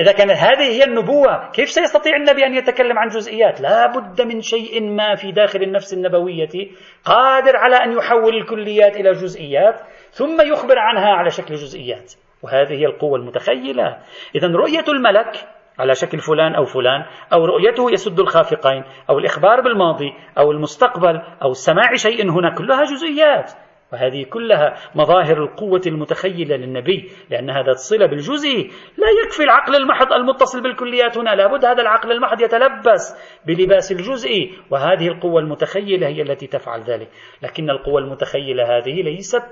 إذا 0.00 0.12
كانت 0.12 0.30
هذه 0.30 0.62
هي 0.62 0.84
النبوة 0.84 1.50
كيف 1.50 1.70
سيستطيع 1.70 2.16
النبي 2.16 2.46
أن 2.46 2.54
يتكلم 2.54 2.98
عن 2.98 3.08
جزئيات؟ 3.08 3.60
لا 3.60 3.86
بد 3.86 4.22
من 4.22 4.40
شيء 4.40 4.82
ما 4.82 5.14
في 5.14 5.32
داخل 5.32 5.62
النفس 5.62 5.94
النبوية 5.94 6.70
قادر 7.04 7.56
على 7.56 7.76
أن 7.76 7.92
يحول 7.92 8.36
الكليات 8.36 8.96
إلى 8.96 9.10
جزئيات 9.10 9.80
ثم 10.10 10.40
يخبر 10.40 10.78
عنها 10.78 11.08
على 11.08 11.30
شكل 11.30 11.54
جزئيات. 11.54 12.12
وهذه 12.42 12.72
هي 12.72 12.86
القوة 12.86 13.18
المتخيلة. 13.18 13.98
إذا 14.34 14.48
رؤية 14.48 14.84
الملك 14.88 15.57
على 15.78 15.94
شكل 15.94 16.18
فلان 16.18 16.54
أو 16.54 16.64
فلان 16.64 17.04
أو 17.32 17.44
رؤيته 17.44 17.90
يسد 17.90 18.20
الخافقين 18.20 18.84
أو 19.10 19.18
الإخبار 19.18 19.60
بالماضي 19.60 20.12
أو 20.38 20.52
المستقبل 20.52 21.22
أو 21.42 21.52
سماع 21.52 21.94
شيء 21.94 22.30
هنا 22.30 22.54
كلها 22.54 22.84
جزئيات. 22.84 23.52
وهذه 23.92 24.24
كلها 24.24 24.74
مظاهر 24.94 25.42
القوة 25.42 25.80
المتخيلة 25.86 26.56
للنبي 26.56 27.10
لأن 27.30 27.50
هذا 27.50 27.70
الصلة 27.70 28.06
بالجزئي 28.06 28.62
لا 28.98 29.06
يكفي 29.24 29.42
العقل 29.44 29.76
المحض 29.76 30.12
المتصل 30.12 30.62
بالكليات 30.62 31.18
هنا 31.18 31.30
لابد 31.30 31.64
هذا 31.64 31.82
العقل 31.82 32.12
المحض 32.12 32.40
يتلبس 32.40 33.16
بلباس 33.46 33.92
الجزئي. 33.92 34.52
وهذه 34.70 35.08
القوة 35.08 35.40
المتخيلة 35.40 36.06
هي 36.06 36.22
التي 36.22 36.46
تفعل 36.46 36.80
ذلك. 36.80 37.08
لكن 37.42 37.70
القوة 37.70 38.00
المتخيلة 38.00 38.78
هذه 38.78 39.02
ليست 39.02 39.42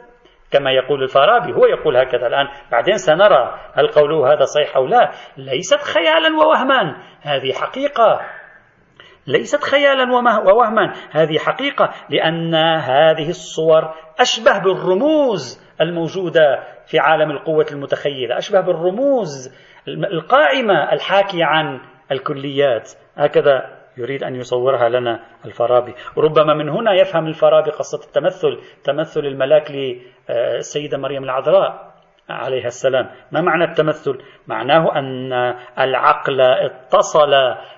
كما 0.50 0.70
يقول 0.70 1.02
الفارابي 1.02 1.52
هو 1.52 1.66
يقول 1.66 1.96
هكذا 1.96 2.26
الآن. 2.26 2.46
بعدين 2.72 2.96
سنرى 2.96 3.60
هل 3.74 3.88
قوله 3.88 4.32
هذا 4.32 4.44
صحيح 4.44 4.76
أو 4.76 4.86
لا. 4.86 5.10
ليست 5.36 5.80
خيالا 5.80 6.36
ووهما 6.38 6.96
هذه 7.22 7.52
حقيقة. 7.52 8.20
ليست 9.26 9.62
خيالا 9.62 10.12
ووهما 10.46 10.92
هذه 11.10 11.38
حقيقة. 11.38 11.90
لأن 12.10 12.54
هذه 12.78 13.28
الصور 13.28 13.94
أشبه 14.20 14.58
بالرموز 14.58 15.66
الموجودة 15.80 16.62
في 16.86 16.98
عالم 16.98 17.30
القوة 17.30 17.66
المتخيلة. 17.72 18.38
أشبه 18.38 18.60
بالرموز 18.60 19.54
القائمة 19.88 20.92
الحاكية 20.92 21.44
عن 21.44 21.80
الكليات. 22.12 22.90
هكذا 23.16 23.75
يريد 23.96 24.24
أن 24.24 24.34
يصورها 24.34 24.88
لنا 24.88 25.20
الفارابي 25.44 25.94
ربما 26.18 26.54
من 26.54 26.68
هنا 26.68 26.92
يفهم 26.92 27.26
الفارابي 27.26 27.70
قصة 27.70 28.06
التمثل 28.06 28.60
تمثل 28.84 29.20
الملاك 29.20 29.70
للسيدة 29.70 30.98
مريم 30.98 31.24
العذراء 31.24 31.96
عليها 32.28 32.66
السلام. 32.66 33.10
ما 33.32 33.40
معنى 33.40 33.64
التمثل؟ 33.64 34.18
معناه 34.46 34.98
أن 34.98 35.32
العقل 35.78 36.40
اتصل 36.40 37.30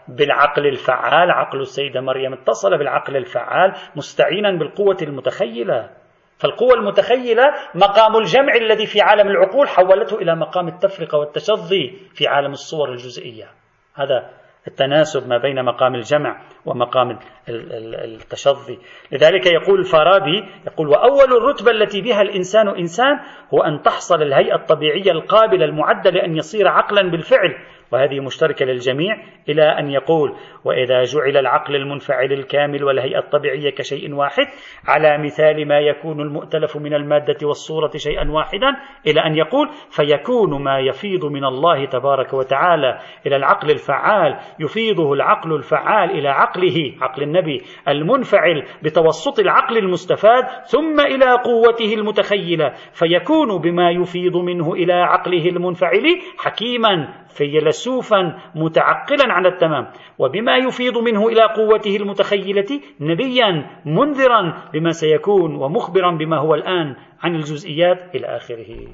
بالعقل 0.09 0.67
الفعال 0.67 1.31
عقل 1.31 1.61
السيدة 1.61 2.01
مريم 2.01 2.33
اتصل 2.33 2.79
بالعقل 2.79 3.17
الفعال 3.17 3.73
مستعينا 3.97 4.59
بالقوة 4.59 4.97
المتخيلة. 5.03 5.91
فالقوة 6.39 6.75
المتخيلة 6.75 7.45
مقام 7.75 8.17
الجمع 8.17 8.55
الذي 8.55 8.87
في 8.87 9.01
عالم 9.01 9.29
العقول 9.29 9.69
حولته 9.69 10.17
إلى 10.17 10.37
مقام 10.37 10.69
التفرقة 10.69 11.19
والتشظي 11.19 11.97
في 12.15 12.27
عالم 12.27 12.51
الصور 12.51 12.89
الجزئية. 12.89 13.47
هذا 13.95 14.31
التناسب 14.69 15.29
ما 15.29 15.39
بين 15.39 15.65
مقام 15.65 15.95
الجمع 15.95 16.41
ومقام 16.67 17.19
التشظي. 17.49 18.79
لذلك 19.13 19.47
يقول 19.47 19.79
الفارابي 19.81 20.45
يقول 20.67 20.89
وأول 20.89 21.37
الرتبة 21.37 21.71
التي 21.71 22.01
بها 22.01 22.23
الإنسان 22.23 22.69
إنسان 22.69 23.19
هو 23.55 23.63
أن 23.63 23.83
تحصل 23.83 24.23
الهيئة 24.23 24.55
الطبيعية 24.55 25.11
القابلة 25.11 25.65
المعدة 25.65 26.11
لأن 26.11 26.37
يصير 26.37 26.69
عقلا 26.69 27.11
بالفعل 27.11 27.55
وهذه 27.93 28.21
مشتركة 28.21 28.65
للجميع 28.65 29.17
إلى 29.49 29.63
أن 29.63 29.91
يقول 29.91 30.35
وإذا 30.65 31.03
جعل 31.03 31.37
العقل 31.37 31.77
المنفعل 31.77 32.33
الكامل 32.33 32.85
والهيئة 32.85 33.19
الطبيعية 33.19 33.71
كشيء 33.71 34.15
واحد 34.15 34.47
على 34.89 35.19
مثال 35.19 35.69
ما 35.69 35.79
يكون 35.79 36.21
المؤتلف 36.21 36.77
من 36.77 36.95
المادة 36.95 37.47
والصورة 37.47 37.91
شيئا 37.97 38.31
واحدا 38.31 38.77
إلى 39.07 39.21
أن 39.21 39.37
يقول 39.37 39.69
فيكون 39.91 40.63
ما 40.63 40.79
يفيض 40.79 41.25
من 41.25 41.45
الله 41.45 41.85
تبارك 41.85 42.35
وتعالى 42.35 42.99
إلى 43.27 43.37
العقل 43.37 43.71
الفعال 43.71 44.37
يفيضه 44.61 45.13
العقل 45.13 45.55
الفعال 45.55 46.11
إلى 46.11 46.29
عقله 46.29 46.95
عقل 47.01 47.23
النبي 47.23 47.63
المنفعل 47.89 48.65
بتوسط 48.83 49.39
العقل 49.39 49.79
المستفاد 49.79 50.45
ثم 50.67 51.01
إلى 51.01 51.27
قوته 51.45 51.95
المتخيلة 51.95 52.73
فيكون 52.93 53.59
بما 53.59 53.91
يفيض 53.91 54.37
منه 54.37 54.73
إلى 54.73 54.93
عقله 54.93 55.49
المنفعل 55.49 56.05
حكيما 56.39 57.09
فيلسوفا 57.29 58.39
متعقلا 58.55 59.33
على 59.33 59.49
التمام. 59.49 59.87
وبما 60.19 60.57
يفيض 60.57 60.99
منه 60.99 61.29
إلى 61.29 61.43
قوته 61.43 61.97
المتخيلة 61.97 62.81
نبيا 63.01 63.67
منذرا 63.85 64.71
بما 64.73 64.91
سيكون 64.91 65.55
ومخبرا 65.55 66.17
بما 66.17 66.39
هو 66.39 66.55
الآن 66.55 66.97
عن 67.23 67.35
الجزئيات 67.35 68.15
إلى 68.15 68.27
آخره. 68.27 68.87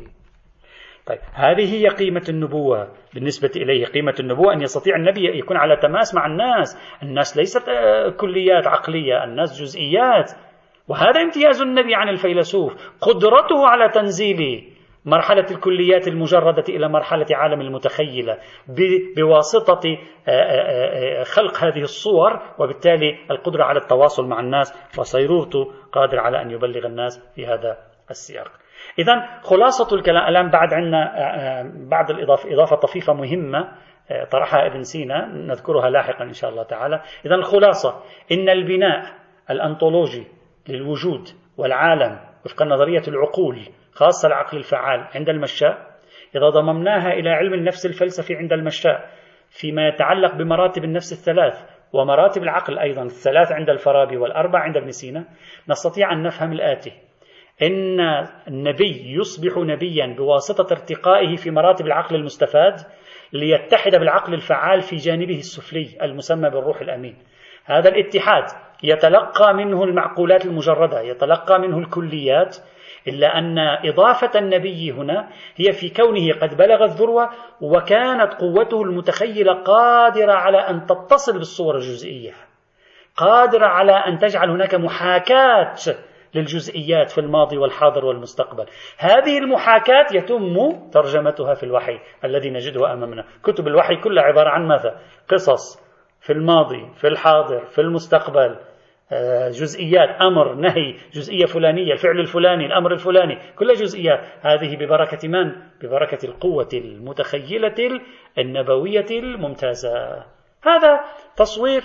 طيب 1.07 1.19
هذه 1.35 1.75
هي 1.75 1.89
قيمة 1.89 2.25
النبوة. 2.29 2.89
بالنسبة 3.15 3.51
إليه 3.57 3.87
قيمة 3.87 4.15
النبوة 4.21 4.53
أن 4.53 4.63
يستطيع 4.63 4.97
النبي 4.97 5.39
يكون 5.39 5.57
على 5.57 5.77
تماس 5.77 6.15
مع 6.15 6.27
الناس. 6.27 6.79
الناس 7.03 7.37
ليست 7.37 7.69
آه، 7.69 8.09
كليات 8.09 8.67
عقلية 8.67 9.25
الناس 9.25 9.61
جزئيات. 9.61 10.33
وهذا 10.89 11.23
امتياز 11.23 11.63
النبي 11.63 11.95
عن 11.95 12.09
الفيلسوف. 12.09 12.73
قدرته 13.01 13.67
على 13.67 13.89
تنزيل 13.89 14.74
مرحلة 15.05 15.47
الكليات 15.51 16.09
المجردة 16.09 16.65
إلى 16.69 16.89
مرحلة 16.89 17.27
عالم 17.31 17.61
المتخيلة 17.61 18.39
بواسطة 19.17 19.89
آه، 20.29 20.31
آه، 20.31 21.21
آه، 21.21 21.23
خلق 21.23 21.65
هذه 21.65 21.83
الصور 21.83 22.41
وبالتالي 22.59 23.19
القدرة 23.31 23.65
على 23.65 23.79
التواصل 23.79 24.27
مع 24.27 24.41
الناس 24.41 24.99
وصيرورته 24.99 25.73
قادر 25.93 26.19
على 26.19 26.43
أن 26.43 26.51
يبلغ 26.51 26.87
الناس 26.87 27.33
في 27.35 27.47
هذا 27.47 27.79
السياق. 28.11 28.51
إذا 28.99 29.41
خلاصة 29.43 29.97
الكلام 29.97 30.29
الآن 30.29 30.51
بعد 30.51 30.75
عندنا 30.75 31.13
بعد 31.91 32.11
الإضافة 32.11 32.55
إضافة 32.55 32.77
طفيفة 32.77 33.13
مهمة 33.13 33.73
طرحها 34.31 34.67
ابن 34.67 34.83
سينا 34.83 35.27
نذكرها 35.27 35.91
لاحقا 35.91 36.25
إن 36.25 36.33
شاء 36.33 36.51
الله 36.51 36.63
تعالى. 36.63 37.03
إذا 37.27 37.35
الخلاصة 37.35 38.03
إن 38.33 38.49
البناء 38.49 39.03
الأنطولوجي 39.51 40.27
للوجود 40.69 41.29
والعالم 41.57 42.21
وفق 42.45 42.63
نظرية 42.63 43.03
العقول 43.09 43.59
خاصة 43.95 44.29
العقل 44.29 44.59
الفعال 44.59 45.09
عند 45.15 45.29
المشاء 45.29 45.95
إذا 46.37 46.49
ضممناها 46.49 47.13
إلى 47.13 47.31
علم 47.31 47.55
النفس 47.55 47.87
الفلسفي 47.87 48.35
عند 48.35 48.53
المشاء 48.53 49.11
فيما 49.51 49.89
يتعلق 49.89 50.35
بمراتب 50.35 50.85
النفس 50.85 51.13
الثلاث 51.13 51.65
ومراتب 51.93 52.43
العقل 52.43 52.79
أيضا 52.79 53.03
الثلاث 53.03 53.53
عند 53.53 53.71
الفارابي 53.71 54.17
والأربع 54.17 54.59
عند 54.59 54.77
ابن 54.77 54.91
سينا 54.91 55.25
نستطيع 55.69 56.13
أن 56.13 56.23
نفهم 56.23 56.53
الآتي. 56.53 56.93
إن 57.63 58.01
النبي 58.49 59.15
يصبح 59.19 59.59
نبيا 59.59 60.15
بواسطة 60.19 60.73
ارتقائه 60.73 61.37
في 61.37 61.51
مراتب 61.51 61.87
العقل 61.87 62.17
المستفاد 62.17 62.75
ليتحد 63.33 63.91
بالعقل 63.91 64.35
الفعال 64.35 64.81
في 64.81 64.97
جانبه 64.97 65.37
السفلي 65.37 65.89
المسمى 66.03 66.51
بالروح 66.51 66.81
الأمين. 66.81 67.17
هذا 67.65 67.89
الاتحاد 67.89 68.45
يتلقى 68.83 69.55
منه 69.55 69.85
المعقولات 69.85 70.47
المجردة 70.47 71.01
يتلقى 71.01 71.61
منه 71.61 71.79
الكليات 71.79 72.57
إلا 73.09 73.39
أن 73.39 73.59
إضافة 73.59 74.39
النبي 74.39 74.93
هنا 74.93 75.29
هي 75.57 75.73
في 75.73 75.91
كونه 75.91 76.33
قد 76.43 76.57
بلغ 76.57 76.85
الذروة 76.85 77.31
وكانت 77.61 78.35
قوته 78.35 78.83
المتخيلة 78.83 79.53
قادرة 79.53 80.33
على 80.33 80.59
أن 80.59 80.87
تتصل 80.87 81.33
بالصور 81.33 81.75
الجزئية 81.77 82.33
قادرة 83.17 83.67
على 83.67 83.93
أن 83.93 84.19
تجعل 84.19 84.51
هناك 84.51 84.75
محاكاة 84.75 85.75
للجزئيات 86.35 87.11
في 87.11 87.19
الماضي 87.19 87.59
والحاضر 87.59 88.05
والمستقبل. 88.05 88.67
هذه 88.99 89.39
المحاكاة 89.39 90.07
يتم 90.13 90.73
ترجمتها 90.93 91.55
في 91.55 91.63
الوحي 91.63 91.99
الذي 92.25 92.51
نجده 92.51 92.93
أمامنا. 92.93 93.25
كتب 93.43 93.69
الوحي 93.69 93.97
كلها 93.97 94.25
عبارة 94.25 94.51
عن 94.51 94.69
ماذا؟ 94.69 95.01
قصص 95.29 95.83
في 96.21 96.33
الماضي 96.33 96.91
في 96.95 97.09
الحاضر 97.09 97.65
في 97.65 97.81
المستقبل. 97.81 98.57
جزئيات 99.51 100.09
أمر 100.09 100.55
نهي 100.55 100.95
جزئية 101.13 101.47
فلانية 101.47 101.93
الفعل 101.93 102.21
الفلاني 102.21 102.67
الأمر 102.67 102.93
الفلاني 102.93 103.39
كل 103.57 103.73
جزئيات. 103.73 104.21
هذه 104.41 104.77
ببركة 104.77 105.29
من؟ 105.29 105.53
ببركة 105.83 106.27
القوة 106.27 106.69
المتخيلة 106.75 108.01
النبوية 108.39 109.07
الممتازة. 109.11 110.25
هذا 110.63 111.01
تصوير 111.37 111.83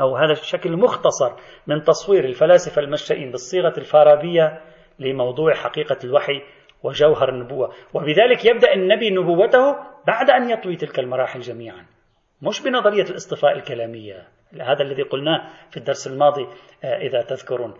أو 0.00 0.16
هذا 0.16 0.32
الشكل 0.32 0.76
مختصر 0.76 1.32
من 1.66 1.82
تصوير 1.82 2.24
الفلاسفة 2.24 2.82
المشائين 2.82 3.30
بالصيغة 3.30 3.74
الفارابية 3.78 4.60
لموضوع 4.98 5.54
حقيقة 5.54 5.98
الوحي 6.04 6.42
وجوهر 6.82 7.28
النبوة. 7.28 7.72
وبذلك 7.94 8.44
يبدأ 8.44 8.74
النبي 8.74 9.10
نبوته 9.10 9.76
بعد 10.06 10.30
أن 10.30 10.50
يطوي 10.50 10.76
تلك 10.76 10.98
المراحل 10.98 11.40
جميعا 11.40 11.86
مش 12.42 12.62
بنظرية 12.62 13.02
الاصطفاء 13.10 13.52
الكلامية. 13.52 14.37
هذا 14.60 14.82
الذي 14.82 15.02
قلناه 15.02 15.50
في 15.70 15.76
الدرس 15.76 16.06
الماضي 16.06 16.46
آه، 16.84 16.96
إذا 16.96 17.22
تذكرون. 17.22 17.74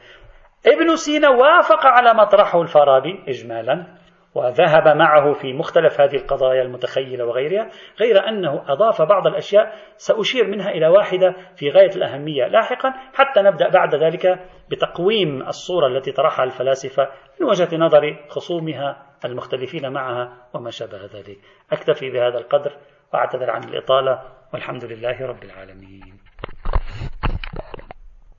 ابن 0.66 0.96
سينا 0.96 1.28
وافق 1.28 1.86
على 1.86 2.14
ما 2.14 2.24
طرحه 2.24 2.62
الفارابي 2.62 3.24
إجمالا 3.28 3.98
وذهب 4.34 4.96
معه 4.96 5.32
في 5.32 5.52
مختلف 5.52 6.00
هذه 6.00 6.16
القضايا 6.16 6.62
المتخيلة 6.62 7.24
وغيرها 7.24 7.70
غير 8.00 8.28
أنه 8.28 8.72
أضاف 8.72 9.02
بعض 9.02 9.26
الأشياء 9.26 9.74
سأشير 9.96 10.46
منها 10.46 10.70
إلى 10.70 10.88
واحدة 10.88 11.34
في 11.56 11.70
غاية 11.70 11.96
الأهمية 11.96 12.46
لاحقا 12.46 12.94
حتى 13.14 13.42
نبدأ 13.42 13.68
بعد 13.68 13.94
ذلك 13.94 14.38
بتقويم 14.70 15.42
الصورة 15.42 15.86
التي 15.86 16.12
طرحها 16.12 16.44
الفلاسفة 16.44 17.08
من 17.40 17.46
وجهة 17.46 17.76
نظر 17.76 18.16
خصومها 18.28 19.06
المختلفين 19.24 19.92
معها 19.92 20.46
وما 20.54 20.70
شابه 20.70 21.04
ذلك. 21.04 21.38
أكتفي 21.72 22.10
بهذا 22.10 22.38
القدر 22.38 22.76
وأعتذر 23.12 23.50
عن 23.50 23.64
الإطالة 23.64 24.22
والحمد 24.52 24.84
لله 24.84 25.26
رب 25.26 25.44
العالمين. 25.44 26.27